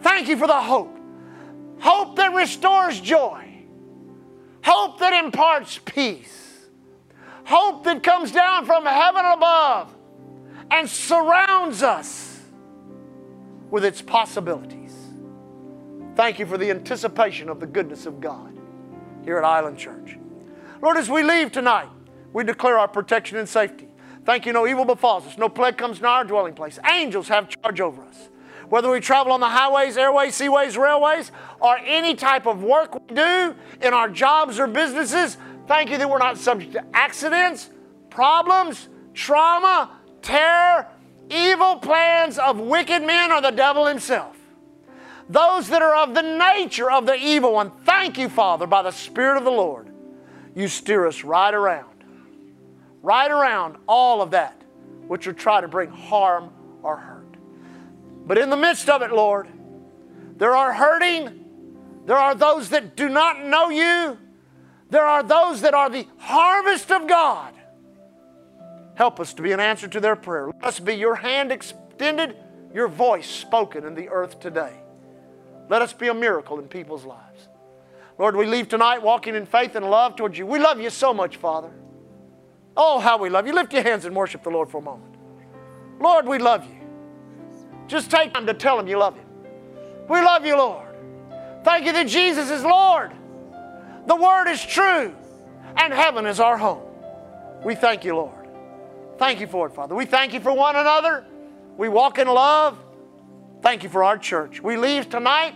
Thank 0.01 0.29
you 0.29 0.37
for 0.37 0.47
the 0.47 0.61
hope. 0.61 0.97
Hope 1.81 2.16
that 2.16 2.35
restores 2.35 3.01
joy. 3.01 3.45
Hope 4.64 4.99
that 4.99 5.12
imparts 5.24 5.79
peace. 5.85 6.66
Hope 7.45 7.85
that 7.85 8.03
comes 8.03 8.33
down 8.33 8.64
from 8.64 8.85
heaven 8.85 9.24
above 9.24 9.95
and 10.70 10.89
surrounds 10.89 11.83
us 11.83 12.41
with 13.70 13.85
its 13.85 14.03
possibilities. 14.03 14.95
Thank 16.16 16.39
you 16.39 16.47
for 16.47 16.59
the 16.59 16.70
anticipation 16.70 17.49
of 17.49 17.61
the 17.61 17.66
goodness 17.66 18.07
of 18.07 18.20
God 18.20 18.59
here 19.24 19.37
at 19.39 19.45
Island 19.45 19.79
Church. 19.79 20.18
Lord, 20.83 20.97
as 20.97 21.09
we 21.09 21.22
leave 21.22 21.53
tonight, 21.53 21.89
we 22.33 22.45
declare 22.45 22.79
our 22.79 22.89
protection 22.89 23.39
and 23.39 23.49
safety. 23.49 23.89
Thank 24.24 24.45
you, 24.45 24.53
no 24.53 24.66
evil 24.66 24.85
befalls 24.85 25.27
us, 25.27 25.39
no 25.39 25.49
plague 25.49 25.77
comes 25.79 26.01
near 26.01 26.11
our 26.11 26.24
dwelling 26.24 26.55
place. 26.55 26.79
Angels 26.91 27.29
have 27.29 27.49
charge 27.49 27.81
over 27.81 28.03
us. 28.03 28.29
Whether 28.68 28.91
we 28.91 28.99
travel 28.99 29.33
on 29.33 29.39
the 29.39 29.49
highways, 29.49 29.97
airways, 29.97 30.35
seaways, 30.35 30.77
railways, 30.77 31.31
or 31.61 31.79
any 31.79 32.16
type 32.16 32.47
of 32.47 32.62
work 32.62 32.95
we 32.95 33.14
do 33.14 33.55
in 33.81 33.95
our 33.95 34.09
jobs 34.09 34.59
or 34.59 34.66
businesses, 34.66 35.39
thank 35.68 35.91
you 35.91 35.99
that 35.99 36.11
we're 36.11 36.18
not 36.18 36.37
subject 36.37 36.72
to 36.72 36.85
accidents, 36.93 37.70
problems, 38.11 38.89
trauma, 39.14 39.93
terror, 40.20 40.89
evil 41.31 41.77
plans 41.77 42.39
of 42.39 42.59
wicked 42.59 43.03
men 43.03 43.31
or 43.31 43.41
the 43.41 43.51
devil 43.51 43.87
himself. 43.87 44.37
Those 45.29 45.68
that 45.68 45.83
are 45.83 45.97
of 45.97 46.14
the 46.14 46.22
nature 46.22 46.91
of 46.91 47.07
the 47.07 47.14
evil 47.14 47.53
one, 47.53 47.70
thank 47.85 48.18
you, 48.18 48.29
Father, 48.29 48.66
by 48.66 48.83
the 48.83 48.91
Spirit 48.91 49.37
of 49.37 49.45
the 49.45 49.51
Lord. 49.51 49.93
You 50.57 50.66
steer 50.66 51.07
us 51.07 51.22
right 51.22 51.54
around 51.54 51.96
right 53.07 53.30
around 53.30 53.76
all 53.86 54.20
of 54.20 54.32
that 54.32 54.61
which 55.07 55.28
would 55.28 55.38
try 55.38 55.61
to 55.61 55.68
bring 55.68 55.88
harm 55.88 56.50
or 56.82 56.96
hurt. 56.96 57.36
But 58.26 58.36
in 58.36 58.50
the 58.50 58.57
midst 58.57 58.88
of 58.88 59.00
it, 59.02 59.12
Lord, 59.12 59.46
there 60.36 60.57
are 60.57 60.72
hurting, 60.72 61.44
There 62.04 62.18
are 62.18 62.34
those 62.34 62.70
that 62.70 62.96
do 62.96 63.09
not 63.09 63.44
know 63.44 63.68
you. 63.68 64.18
There 64.90 65.04
are 65.04 65.22
those 65.22 65.61
that 65.61 65.74
are 65.74 65.88
the 65.88 66.07
harvest 66.18 66.90
of 66.90 67.07
God. 67.07 67.54
Help 68.96 69.20
us 69.20 69.34
to 69.34 69.42
be 69.42 69.52
an 69.52 69.61
answer 69.61 69.86
to 69.86 70.00
their 70.00 70.16
prayer. 70.16 70.48
Let 70.48 70.64
us 70.64 70.80
be 70.80 70.94
your 70.94 71.14
hand 71.14 71.52
extended, 71.52 72.36
your 72.74 72.88
voice 72.88 73.28
spoken 73.28 73.84
in 73.84 73.94
the 73.94 74.09
earth 74.09 74.40
today. 74.40 74.72
Let 75.68 75.82
us 75.82 75.92
be 75.92 76.09
a 76.09 76.14
miracle 76.14 76.59
in 76.59 76.66
people's 76.66 77.04
lives. 77.04 77.48
Lord, 78.18 78.36
we 78.36 78.46
leave 78.46 78.68
tonight 78.68 79.02
walking 79.02 79.34
in 79.34 79.44
faith 79.44 79.74
and 79.74 79.88
love 79.88 80.16
towards 80.16 80.38
you. 80.38 80.46
We 80.46 80.58
love 80.58 80.80
you 80.80 80.90
so 80.90 81.12
much, 81.12 81.36
Father. 81.36 81.70
Oh, 82.76 82.98
how 82.98 83.18
we 83.18 83.28
love 83.28 83.46
you. 83.46 83.52
Lift 83.52 83.72
your 83.72 83.82
hands 83.82 84.04
and 84.04 84.14
worship 84.14 84.42
the 84.42 84.50
Lord 84.50 84.70
for 84.70 84.78
a 84.78 84.82
moment. 84.82 85.14
Lord, 86.00 86.26
we 86.26 86.38
love 86.38 86.64
you. 86.64 86.76
Just 87.86 88.10
take 88.10 88.34
time 88.34 88.46
to 88.46 88.54
tell 88.54 88.78
him 88.78 88.88
you 88.88 88.98
love 88.98 89.14
him. 89.16 89.26
We 90.08 90.20
love 90.20 90.44
you, 90.44 90.56
Lord. 90.56 90.94
Thank 91.64 91.86
you 91.86 91.92
that 91.92 92.06
Jesus 92.06 92.50
is 92.50 92.62
Lord. 92.62 93.12
The 94.06 94.16
Word 94.16 94.48
is 94.48 94.64
true, 94.64 95.14
and 95.76 95.92
heaven 95.92 96.26
is 96.26 96.38
our 96.38 96.56
home. 96.56 96.82
We 97.64 97.74
thank 97.74 98.04
you, 98.04 98.14
Lord. 98.14 98.48
Thank 99.18 99.40
you 99.40 99.46
for 99.46 99.66
it, 99.66 99.74
Father. 99.74 99.94
We 99.94 100.06
thank 100.06 100.32
you 100.32 100.40
for 100.40 100.52
one 100.52 100.76
another. 100.76 101.24
We 101.76 101.88
walk 101.88 102.18
in 102.18 102.28
love. 102.28 102.78
Thank 103.62 103.82
you 103.82 103.88
for 103.88 104.04
our 104.04 104.18
church. 104.18 104.62
We 104.62 104.76
leave 104.76 105.08
tonight 105.08 105.54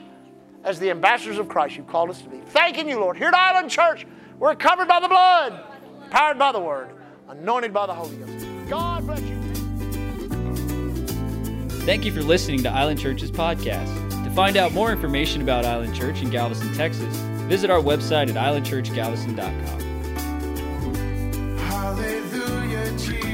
as 0.65 0.79
the 0.79 0.91
ambassadors 0.91 1.39
of 1.39 1.49
Christ 1.49 1.77
you've 1.77 1.87
called 1.87 2.11
us 2.11 2.21
to 2.23 2.29
be. 2.29 2.39
Thanking 2.39 2.89
you, 2.89 2.99
Lord. 2.99 3.17
Here 3.17 3.29
at 3.29 3.35
Island 3.35 3.71
Church, 3.71 4.07
we're 4.39 4.55
covered 4.55 4.89
by 4.89 5.01
the 5.01 5.09
blood, 5.09 5.61
powered 6.11 6.39
by 6.39 6.53
the 6.53 6.61
word, 6.61 6.89
anointed 7.29 7.73
by 7.73 7.87
the 7.87 7.95
Holy 7.95 8.17
Ghost. 8.17 8.47
God 8.69 9.07
bless 9.07 9.21
you. 9.21 9.41
Thank 11.85 12.05
you 12.05 12.13
for 12.13 12.23
listening 12.23 12.63
to 12.63 12.69
Island 12.71 13.01
Church's 13.01 13.31
podcast. 13.31 14.11
To 14.25 14.31
find 14.31 14.57
out 14.57 14.73
more 14.73 14.93
information 14.93 15.43
about 15.43 15.65
Island 15.65 15.95
Church 15.95 16.23
in 16.23 16.31
Galveston, 16.31 16.73
Texas, 16.75 17.17
visit 17.49 17.71
our 17.71 17.81
website 17.81 18.29
at 18.29 18.37
islandchurchgalveston.com. 18.37 19.81
Hallelujah, 21.59 22.91
Jesus. 22.99 23.30